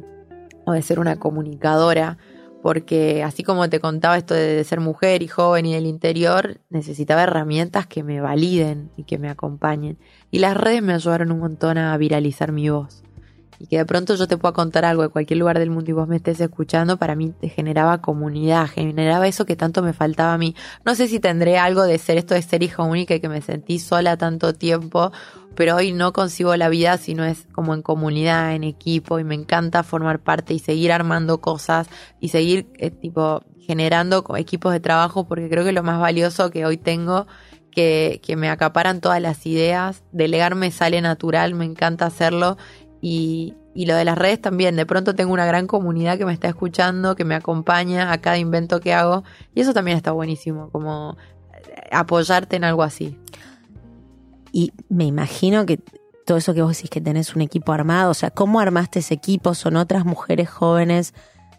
o 0.65 0.71
de 0.71 0.81
ser 0.81 0.99
una 0.99 1.17
comunicadora 1.17 2.17
porque 2.61 3.23
así 3.23 3.43
como 3.43 3.69
te 3.69 3.79
contaba 3.79 4.17
esto 4.17 4.33
de, 4.33 4.55
de 4.55 4.63
ser 4.63 4.81
mujer 4.81 5.23
y 5.23 5.27
joven 5.27 5.65
y 5.65 5.73
del 5.73 5.85
interior, 5.85 6.59
necesitaba 6.69 7.23
herramientas 7.23 7.87
que 7.87 8.03
me 8.03 8.19
validen 8.21 8.91
y 8.97 9.05
que 9.05 9.17
me 9.17 9.29
acompañen. 9.29 9.97
Y 10.29 10.39
las 10.39 10.57
redes 10.57 10.83
me 10.83 10.93
ayudaron 10.93 11.31
un 11.31 11.39
montón 11.39 11.77
a 11.77 11.95
viralizar 11.97 12.51
mi 12.51 12.69
voz. 12.69 13.03
Y 13.59 13.67
que 13.67 13.77
de 13.77 13.85
pronto 13.85 14.15
yo 14.15 14.27
te 14.27 14.37
pueda 14.37 14.53
contar 14.53 14.85
algo 14.85 15.03
de 15.03 15.09
cualquier 15.09 15.37
lugar 15.39 15.59
del 15.59 15.69
mundo 15.69 15.91
y 15.91 15.93
vos 15.93 16.07
me 16.07 16.15
estés 16.15 16.39
escuchando, 16.39 16.97
para 16.97 17.15
mí 17.15 17.33
te 17.39 17.49
generaba 17.49 18.01
comunidad, 18.01 18.67
generaba 18.67 19.27
eso 19.27 19.45
que 19.45 19.57
tanto 19.57 19.83
me 19.83 19.91
faltaba 19.91 20.33
a 20.33 20.37
mí. 20.37 20.55
No 20.85 20.95
sé 20.95 21.09
si 21.09 21.19
tendré 21.19 21.57
algo 21.57 21.83
de 21.83 21.97
ser 21.97 22.17
esto 22.17 22.33
de 22.33 22.41
ser 22.41 22.63
hija 22.63 22.83
única 22.83 23.15
y 23.15 23.19
que 23.19 23.27
me 23.27 23.41
sentí 23.41 23.77
sola 23.77 24.15
tanto 24.15 24.53
tiempo, 24.53 25.11
pero 25.55 25.75
hoy 25.75 25.91
no 25.91 26.13
concibo 26.13 26.55
la 26.55 26.69
vida 26.69 26.97
si 26.97 27.15
no 27.15 27.25
es 27.25 27.47
como 27.51 27.73
en 27.73 27.81
comunidad, 27.81 28.55
en 28.55 28.63
equipo, 28.63 29.19
y 29.19 29.25
me 29.25 29.35
encanta 29.35 29.83
formar 29.83 30.19
parte 30.19 30.53
y 30.53 30.59
seguir 30.59 30.93
armando 30.93 31.41
cosas 31.41 31.89
y 32.21 32.29
seguir 32.29 32.67
eh, 32.77 32.91
tipo 32.91 33.43
generando 33.69 34.23
equipos 34.37 34.71
de 34.71 34.79
trabajo 34.79 35.27
porque 35.27 35.47
creo 35.47 35.63
que 35.63 35.73
lo 35.73 35.83
más 35.83 35.99
valioso 35.99 36.49
que 36.49 36.65
hoy 36.65 36.77
tengo 36.77 37.27
que, 37.69 38.19
que 38.23 38.35
me 38.35 38.49
acaparan 38.49 38.99
todas 38.99 39.21
las 39.21 39.45
ideas, 39.45 40.03
delegar 40.11 40.55
me 40.55 40.71
sale 40.71 41.01
natural, 41.01 41.53
me 41.53 41.65
encanta 41.65 42.07
hacerlo 42.07 42.57
y, 43.01 43.55
y 43.73 43.85
lo 43.85 43.95
de 43.95 44.05
las 44.05 44.17
redes 44.17 44.41
también, 44.41 44.75
de 44.75 44.85
pronto 44.85 45.15
tengo 45.15 45.31
una 45.31 45.45
gran 45.45 45.67
comunidad 45.67 46.17
que 46.17 46.25
me 46.25 46.33
está 46.33 46.47
escuchando, 46.49 47.15
que 47.15 47.23
me 47.23 47.35
acompaña 47.35 48.11
a 48.11 48.17
cada 48.19 48.37
invento 48.37 48.79
que 48.79 48.93
hago 48.93 49.23
y 49.55 49.61
eso 49.61 49.73
también 49.73 49.97
está 49.97 50.11
buenísimo, 50.11 50.69
como 50.69 51.17
eh, 51.53 51.89
apoyarte 51.91 52.55
en 52.57 52.63
algo 52.65 52.83
así. 52.83 53.17
Y 54.51 54.73
me 54.89 55.05
imagino 55.05 55.65
que 55.65 55.79
todo 56.25 56.37
eso 56.37 56.53
que 56.53 56.61
vos 56.61 56.75
decís 56.75 56.89
que 56.89 57.01
tenés 57.01 57.35
un 57.35 57.41
equipo 57.41 57.71
armado, 57.71 58.11
o 58.11 58.13
sea, 58.13 58.31
¿cómo 58.31 58.59
armaste 58.59 58.99
ese 58.99 59.13
equipo? 59.13 59.53
¿Son 59.53 59.75
otras 59.75 60.05
mujeres 60.05 60.49
jóvenes 60.49 61.13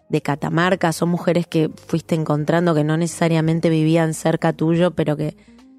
de 0.09 0.20
Catamarca? 0.20 0.93
¿Son 0.93 1.09
mujeres 1.09 1.47
que 1.47 1.70
fuiste 1.86 2.14
encontrando 2.14 2.74
que 2.74 2.84
no 2.84 2.97
necesariamente 2.97 3.70
vivían 3.70 4.14
cerca 4.14 4.53
tuyo, 4.53 4.93
pero 4.93 5.16
que 5.16 5.36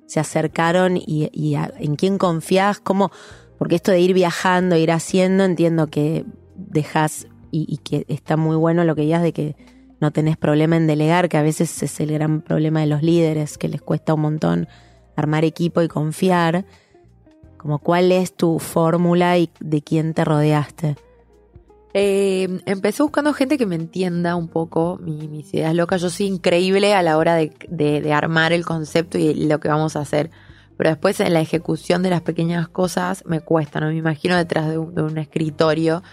se 0.08 0.20
acercaron 0.20 0.98
y, 0.98 1.30
y 1.32 1.56
en 1.56 1.96
quién 1.96 2.18
confías? 2.18 2.80
¿Cómo? 2.80 3.12
Porque 3.62 3.76
esto 3.76 3.92
de 3.92 4.00
ir 4.00 4.16
viajando, 4.16 4.76
ir 4.76 4.90
haciendo, 4.92 5.44
entiendo 5.44 5.86
que 5.86 6.26
dejas 6.56 7.28
y, 7.52 7.68
y 7.72 7.78
que 7.78 8.06
está 8.08 8.36
muy 8.36 8.56
bueno 8.56 8.84
lo 8.86 8.96
que 8.96 9.04
digas 9.04 9.22
de 9.22 9.34
que 9.34 9.56
no 10.00 10.10
tenés 10.10 10.36
problema 10.36 10.78
en 10.78 10.88
delegar, 10.88 11.30
que 11.30 11.38
a 11.38 11.44
veces 11.44 11.84
es 11.84 12.00
el 12.00 12.12
gran 12.12 12.42
problema 12.42 12.80
de 12.80 12.88
los 12.88 13.04
líderes, 13.04 13.60
que 13.60 13.68
les 13.68 13.80
cuesta 13.80 14.16
un 14.16 14.22
montón 14.22 14.68
armar 15.16 15.46
equipo 15.46 15.84
y 15.84 15.88
confiar 15.88 16.66
como 17.58 17.78
cuál 17.78 18.12
es 18.12 18.34
tu 18.34 18.58
fórmula 18.58 19.38
y 19.38 19.52
de 19.60 19.84
quién 19.84 20.16
te 20.16 20.26
rodeaste. 20.26 20.96
Eh, 21.94 22.62
empecé 22.66 23.04
buscando 23.04 23.32
gente 23.32 23.60
que 23.60 23.68
me 23.68 23.76
entienda 23.76 24.36
un 24.36 24.48
poco 24.48 24.98
mi- 25.04 25.28
mis 25.28 25.54
ideas 25.54 25.76
locas. 25.76 26.02
Yo 26.02 26.10
soy 26.10 26.26
increíble 26.26 26.96
a 26.96 27.04
la 27.04 27.16
hora 27.20 27.36
de 27.36 28.12
armar 28.12 28.54
el 28.54 28.66
concepto 28.66 29.20
y 29.20 29.36
lo 29.46 29.60
que 29.60 29.68
vamos 29.68 29.96
a 29.96 30.00
hacer. 30.00 30.32
Pero 30.78 30.90
después 30.90 31.20
en 31.20 31.34
la 31.34 31.42
ejecución 31.42 32.04
de 32.04 32.10
las 32.10 32.22
pequeñas 32.22 32.68
cosas 32.68 33.24
me 33.26 33.42
cuesta, 33.42 33.80
¿no? 33.80 33.88
Me 33.88 33.98
imagino 33.98 34.36
detrás 34.36 34.70
de 34.70 34.78
un, 34.78 35.18
escritorio. 35.18 36.04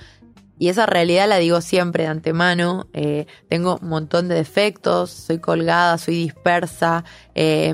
Y 0.61 0.69
esa 0.69 0.87
realidad 0.87 1.29
la 1.29 1.39
digo 1.39 1.61
siempre 1.61 2.03
de 2.03 2.09
antemano. 2.09 2.89
Eh, 2.93 3.27
tengo 3.49 3.79
un 3.81 3.89
montón 3.89 4.29
de 4.29 4.35
defectos, 4.35 5.11
soy 5.11 5.39
colgada, 5.39 5.99
soy 5.99 6.17
dispersa, 6.17 7.05
eh, 7.35 7.73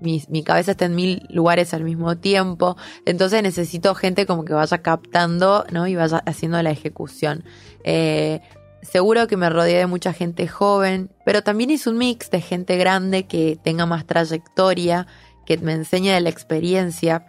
mi 0.00 0.42
cabeza 0.42 0.72
está 0.72 0.86
en 0.86 0.96
mil 0.96 1.26
lugares 1.30 1.72
al 1.74 1.84
mismo 1.84 2.16
tiempo. 2.16 2.76
Entonces 3.06 3.42
necesito 3.42 3.94
gente 3.94 4.26
como 4.26 4.44
que 4.44 4.54
vaya 4.54 4.78
captando, 4.78 5.64
¿no? 5.70 5.86
Y 5.86 5.94
vaya 5.94 6.22
haciendo 6.26 6.60
la 6.62 6.70
ejecución. 6.70 7.44
Eh, 7.84 8.40
seguro 8.82 9.26
que 9.26 9.36
me 9.36 9.50
rodeé 9.50 9.78
de 9.78 9.86
mucha 9.86 10.12
gente 10.12 10.48
joven, 10.48 11.10
pero 11.24 11.42
también 11.42 11.70
hice 11.70 11.90
un 11.90 11.98
mix 11.98 12.30
de 12.30 12.40
gente 12.40 12.76
grande 12.76 13.26
que 13.26 13.58
tenga 13.62 13.86
más 13.86 14.06
trayectoria, 14.06 15.06
que 15.48 15.56
me 15.56 15.72
enseñe 15.72 16.12
de 16.12 16.20
la 16.20 16.28
experiencia. 16.28 17.24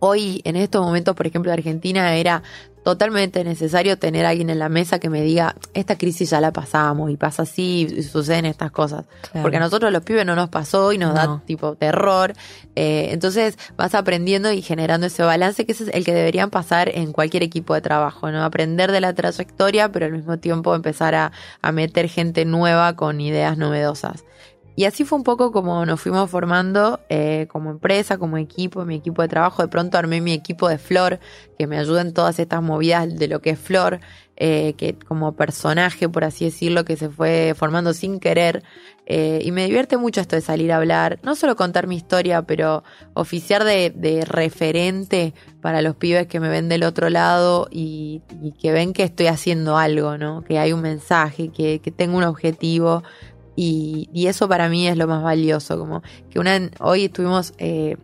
Hoy, 0.00 0.42
en 0.44 0.56
estos 0.56 0.84
momentos, 0.84 1.14
por 1.14 1.26
ejemplo, 1.26 1.50
de 1.50 1.54
Argentina, 1.58 2.14
era 2.16 2.42
totalmente 2.84 3.44
necesario 3.44 3.98
tener 3.98 4.24
a 4.26 4.30
alguien 4.30 4.48
en 4.50 4.58
la 4.58 4.68
mesa 4.68 4.98
que 4.98 5.08
me 5.10 5.20
diga, 5.22 5.54
esta 5.74 5.96
crisis 5.98 6.30
ya 6.30 6.40
la 6.40 6.52
pasamos 6.52 7.10
y 7.10 7.16
pasa 7.16 7.42
así 7.42 7.86
y 7.90 8.02
suceden 8.02 8.44
estas 8.46 8.70
cosas. 8.70 9.04
Claro. 9.30 9.42
Porque 9.42 9.56
a 9.58 9.60
nosotros 9.60 9.92
los 9.92 10.02
pibes 10.02 10.24
no 10.26 10.34
nos 10.34 10.48
pasó 10.48 10.92
y 10.92 10.98
nos 10.98 11.14
da 11.14 11.26
No. 11.26 11.42
tipo 11.46 11.74
terror. 11.76 12.32
Eh, 12.76 13.08
entonces 13.10 13.56
vas 13.76 13.94
aprendiendo 13.94 14.50
y 14.52 14.62
generando 14.62 15.06
ese 15.06 15.22
balance 15.22 15.64
que 15.66 15.72
ese 15.72 15.84
es 15.84 15.90
el 15.92 16.04
que 16.04 16.14
deberían 16.14 16.50
pasar 16.50 16.88
en 16.92 17.12
cualquier 17.12 17.42
equipo 17.42 17.74
de 17.74 17.80
trabajo, 17.82 18.30
¿no? 18.32 18.42
Aprender 18.42 18.90
de 18.90 19.00
la 19.00 19.12
trayectoria, 19.12 19.92
pero 19.92 20.06
al 20.06 20.12
mismo 20.12 20.38
tiempo 20.38 20.74
empezar 20.74 21.14
a, 21.14 21.32
a 21.60 21.72
meter 21.72 22.08
gente 22.08 22.44
nueva 22.44 22.96
con 22.96 23.20
ideas 23.20 23.58
novedosas. 23.58 24.24
Y 24.78 24.84
así 24.84 25.04
fue 25.04 25.18
un 25.18 25.24
poco 25.24 25.50
como 25.50 25.84
nos 25.86 26.00
fuimos 26.00 26.30
formando 26.30 27.00
eh, 27.08 27.48
como 27.50 27.72
empresa, 27.72 28.16
como 28.16 28.36
equipo, 28.36 28.84
mi 28.84 28.94
equipo 28.94 29.22
de 29.22 29.26
trabajo. 29.26 29.60
De 29.60 29.66
pronto 29.66 29.98
armé 29.98 30.20
mi 30.20 30.32
equipo 30.32 30.68
de 30.68 30.78
Flor, 30.78 31.18
que 31.58 31.66
me 31.66 31.78
ayuda 31.78 32.00
en 32.00 32.14
todas 32.14 32.38
estas 32.38 32.62
movidas 32.62 33.12
de 33.18 33.26
lo 33.26 33.40
que 33.40 33.50
es 33.50 33.58
Flor, 33.58 33.98
eh, 34.36 34.74
que 34.78 34.94
como 34.96 35.32
personaje, 35.32 36.08
por 36.08 36.22
así 36.22 36.44
decirlo, 36.44 36.84
que 36.84 36.96
se 36.96 37.08
fue 37.08 37.56
formando 37.56 37.92
sin 37.92 38.20
querer. 38.20 38.62
Eh, 39.06 39.40
y 39.42 39.50
me 39.50 39.64
divierte 39.64 39.96
mucho 39.96 40.20
esto 40.20 40.36
de 40.36 40.42
salir 40.42 40.70
a 40.70 40.76
hablar, 40.76 41.18
no 41.24 41.34
solo 41.34 41.56
contar 41.56 41.88
mi 41.88 41.96
historia, 41.96 42.42
pero 42.42 42.84
oficiar 43.14 43.64
de, 43.64 44.24
referente 44.28 45.34
para 45.60 45.82
los 45.82 45.96
pibes 45.96 46.28
que 46.28 46.38
me 46.38 46.50
ven 46.50 46.68
del 46.68 46.84
otro 46.84 47.10
lado 47.10 47.66
y, 47.68 48.22
que 48.60 48.70
ven 48.70 48.92
que 48.92 49.02
estoy 49.02 49.26
haciendo 49.26 49.76
algo, 49.76 50.18
¿no? 50.18 50.44
Que 50.44 50.60
hay 50.60 50.72
un 50.72 50.82
mensaje, 50.82 51.48
que 51.48 51.92
tengo 51.96 52.16
un 52.16 52.22
objetivo. 52.22 53.02
Y, 53.60 54.28
eso 54.28 54.48
para 54.48 54.68
mí 54.68 54.86
es 54.86 54.96
lo 54.96 55.08
más 55.08 55.20
valioso, 55.20 55.76
como 55.76 56.02
que 56.30 56.38
una 56.38 56.70
hoy 56.78 57.06
estuvimos 57.06 57.54
eh, 57.58 57.96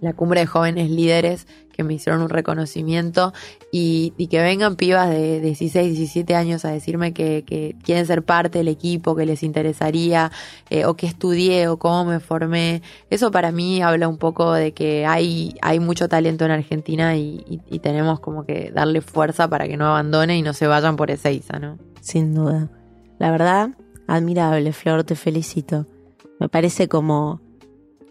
la 0.00 0.12
cumbre 0.12 0.38
de 0.38 0.46
jóvenes 0.46 0.88
líderes 0.88 1.48
que 1.72 1.82
me 1.82 1.94
hicieron 1.94 2.22
un 2.22 2.28
reconocimiento 2.28 3.32
y, 3.72 4.12
que 4.30 4.40
vengan 4.40 4.76
pibas 4.76 5.10
de 5.10 5.40
16, 5.40 5.96
17 5.96 6.32
años 6.36 6.64
a 6.64 6.70
decirme 6.70 7.12
que, 7.12 7.74
quieren 7.82 8.06
ser 8.06 8.22
parte 8.22 8.58
del 8.58 8.68
equipo, 8.68 9.16
que 9.16 9.26
les 9.26 9.42
interesaría, 9.42 10.30
eh, 10.70 10.84
o 10.84 10.94
que 10.94 11.06
estudié, 11.06 11.66
o 11.66 11.76
cómo 11.78 12.04
me 12.04 12.20
formé. 12.20 12.82
Eso 13.10 13.32
para 13.32 13.50
mí 13.50 13.82
habla 13.82 14.06
un 14.06 14.18
poco 14.18 14.52
de 14.52 14.74
que 14.74 15.06
hay, 15.06 15.56
hay 15.60 15.80
mucho 15.80 16.08
talento 16.08 16.44
en 16.44 16.52
Argentina 16.52 17.16
y, 17.16 17.60
tenemos 17.82 18.20
como 18.20 18.44
que 18.44 18.70
darle 18.72 19.00
fuerza 19.00 19.48
para 19.48 19.66
que 19.66 19.76
no 19.76 19.86
abandonen 19.86 20.36
y 20.36 20.42
no 20.42 20.52
se 20.52 20.68
vayan 20.68 20.94
por 20.94 21.10
Ezeiza, 21.10 21.58
¿no? 21.58 21.78
Sin 22.00 22.32
duda. 22.32 22.68
La 23.18 23.32
verdad, 23.32 23.70
admirable, 24.08 24.72
Flor, 24.72 25.04
te 25.04 25.14
felicito. 25.14 25.86
Me 26.40 26.48
parece 26.48 26.88
como 26.88 27.40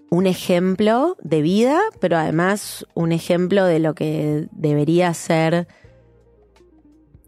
un 0.09 0.25
ejemplo 0.25 1.17
de 1.21 1.41
vida, 1.41 1.81
pero 1.99 2.15
además 2.15 2.85
un 2.93 3.11
ejemplo 3.11 3.65
de 3.65 3.79
lo 3.79 3.93
que 3.93 4.47
debería 4.51 5.13
ser, 5.13 5.67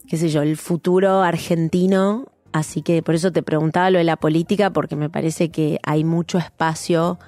qué 0.08 0.16
sé 0.16 0.30
yo, 0.30 0.42
el 0.42 0.56
futuro 0.56 1.22
argentino 1.22 2.26
Así 2.52 2.82
que 2.82 3.04
por 3.04 3.16
eso 3.16 3.32
te 3.32 3.44
preguntaba 3.44 3.92
lo 3.92 4.00
de 4.00 4.04
la 4.04 4.18
política, 4.18 4.72
porque 4.72 4.96
me 4.96 5.10
parece 5.10 5.50
que 5.50 5.80
hay 5.84 6.04
mucho 6.04 6.38
espacio. 6.38 7.20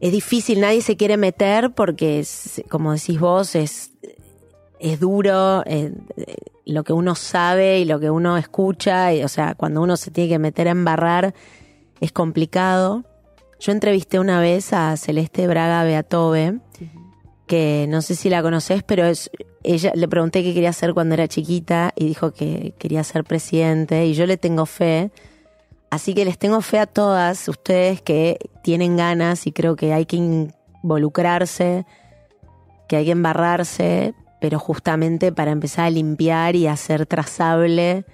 Es 0.00 0.12
difícil, 0.12 0.60
nadie 0.60 0.80
se 0.80 0.96
quiere 0.96 1.16
meter 1.16 1.72
porque, 1.74 2.24
como 2.70 2.92
decís 2.92 3.20
vos, 3.20 3.54
es, 3.54 3.92
es 4.78 5.00
duro 5.00 5.62
eh, 5.66 5.92
eh, 6.16 6.36
lo 6.64 6.84
que 6.84 6.92
uno 6.92 7.14
sabe 7.14 7.80
y 7.80 7.84
lo 7.84 8.00
que 8.00 8.10
uno 8.10 8.36
escucha. 8.36 9.12
Y, 9.12 9.22
o 9.22 9.28
sea, 9.28 9.54
cuando 9.54 9.82
uno 9.82 9.96
se 9.96 10.10
tiene 10.10 10.30
que 10.30 10.38
meter 10.38 10.68
a 10.68 10.72
embarrar, 10.72 11.34
es 12.00 12.12
complicado. 12.12 13.04
Yo 13.58 13.72
entrevisté 13.72 14.18
una 14.18 14.40
vez 14.40 14.72
a 14.72 14.96
Celeste 14.96 15.46
Braga 15.46 15.84
Beatove, 15.84 16.60
que 17.46 17.86
no 17.88 18.00
sé 18.00 18.14
si 18.14 18.30
la 18.30 18.42
conoces, 18.42 18.82
pero 18.82 19.04
ella 19.62 19.92
le 19.94 20.08
pregunté 20.08 20.42
qué 20.42 20.54
quería 20.54 20.70
hacer 20.70 20.94
cuando 20.94 21.14
era 21.14 21.28
chiquita 21.28 21.92
y 21.94 22.06
dijo 22.06 22.32
que 22.32 22.74
quería 22.78 23.04
ser 23.04 23.24
presidente 23.24 24.06
y 24.06 24.14
yo 24.14 24.26
le 24.26 24.36
tengo 24.38 24.64
fe. 24.64 25.10
Así 25.90 26.14
que 26.14 26.24
les 26.24 26.38
tengo 26.38 26.60
fe 26.60 26.78
a 26.78 26.86
todas 26.86 27.48
ustedes 27.48 28.00
que 28.00 28.38
tienen 28.62 28.96
ganas 28.96 29.46
y 29.46 29.52
creo 29.52 29.76
que 29.76 29.92
hay 29.92 30.06
que 30.06 30.16
involucrarse, 30.16 31.84
que 32.88 32.96
hay 32.96 33.04
que 33.06 33.10
embarrarse, 33.10 34.14
pero 34.40 34.58
justamente 34.58 35.32
para 35.32 35.50
empezar 35.50 35.86
a 35.86 35.90
limpiar 35.90 36.56
y 36.56 36.66
hacer 36.66 37.06
trazable 37.06 38.04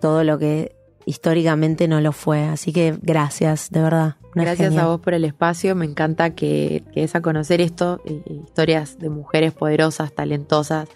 todo 0.00 0.24
lo 0.24 0.38
que 0.38 0.74
históricamente 1.06 1.88
no 1.88 2.00
lo 2.00 2.12
fue. 2.12 2.44
Así 2.44 2.72
que 2.72 2.96
gracias, 3.00 3.70
de 3.70 3.82
verdad. 3.82 4.16
Gracias 4.34 4.76
a 4.76 4.86
vos 4.86 5.00
por 5.00 5.14
el 5.14 5.24
espacio. 5.24 5.74
Me 5.74 5.84
encanta 5.84 6.30
que, 6.30 6.84
que 6.92 7.04
es 7.04 7.14
a 7.14 7.20
conocer 7.20 7.60
esto, 7.60 8.00
historias 8.26 8.98
de 8.98 9.10
mujeres 9.10 9.52
poderosas, 9.52 10.12
talentosas, 10.12 10.88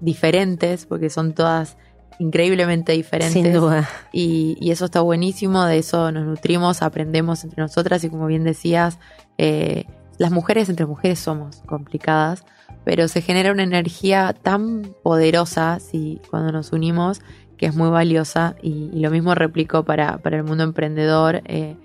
diferentes, 0.00 0.86
porque 0.86 1.10
son 1.10 1.32
todas 1.34 1.76
increíblemente 2.18 2.92
diferentes. 2.92 3.32
Sin 3.32 3.52
duda. 3.52 3.88
Y, 4.12 4.56
y, 4.60 4.70
eso 4.70 4.86
está 4.86 5.00
buenísimo, 5.00 5.64
de 5.64 5.78
eso 5.78 6.10
nos 6.12 6.24
nutrimos, 6.24 6.82
aprendemos 6.82 7.44
entre 7.44 7.62
nosotras 7.62 8.02
y 8.04 8.10
como 8.10 8.26
bien 8.26 8.44
decías, 8.44 8.98
eh, 9.38 9.86
las 10.18 10.30
mujeres 10.30 10.68
entre 10.68 10.86
mujeres 10.86 11.18
somos 11.18 11.62
complicadas, 11.66 12.44
pero 12.84 13.08
se 13.08 13.22
genera 13.22 13.52
una 13.52 13.62
energía 13.62 14.34
tan 14.40 14.94
poderosa 15.02 15.78
si 15.80 16.20
cuando 16.30 16.52
nos 16.52 16.72
unimos 16.72 17.20
que 17.62 17.66
es 17.66 17.76
muy 17.76 17.90
valiosa 17.90 18.56
y, 18.60 18.90
lo 19.00 19.10
mismo 19.10 19.36
replico 19.36 19.84
para, 19.84 20.18
para 20.18 20.38
el 20.38 20.42
mundo 20.42 20.64
emprendedor. 20.64 21.42
Eh, 21.44 21.76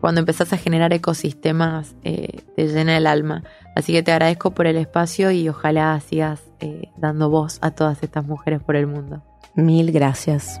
cuando 0.00 0.20
empezás 0.20 0.54
a 0.54 0.56
generar 0.56 0.92
ecosistemas 0.94 1.96
eh, 2.02 2.40
te 2.56 2.68
llena 2.68 2.96
el 2.96 3.06
alma. 3.06 3.44
Así 3.76 3.92
que 3.92 4.02
te 4.02 4.10
agradezco 4.10 4.52
por 4.52 4.66
el 4.66 4.76
espacio 4.76 5.30
y 5.30 5.46
ojalá 5.48 6.00
sigas 6.00 6.40
eh, 6.60 6.88
dando 6.96 7.28
voz 7.28 7.58
a 7.60 7.72
todas 7.72 8.02
estas 8.02 8.24
mujeres 8.24 8.62
por 8.62 8.76
el 8.76 8.86
mundo. 8.86 9.22
Mil 9.54 9.92
gracias. 9.92 10.60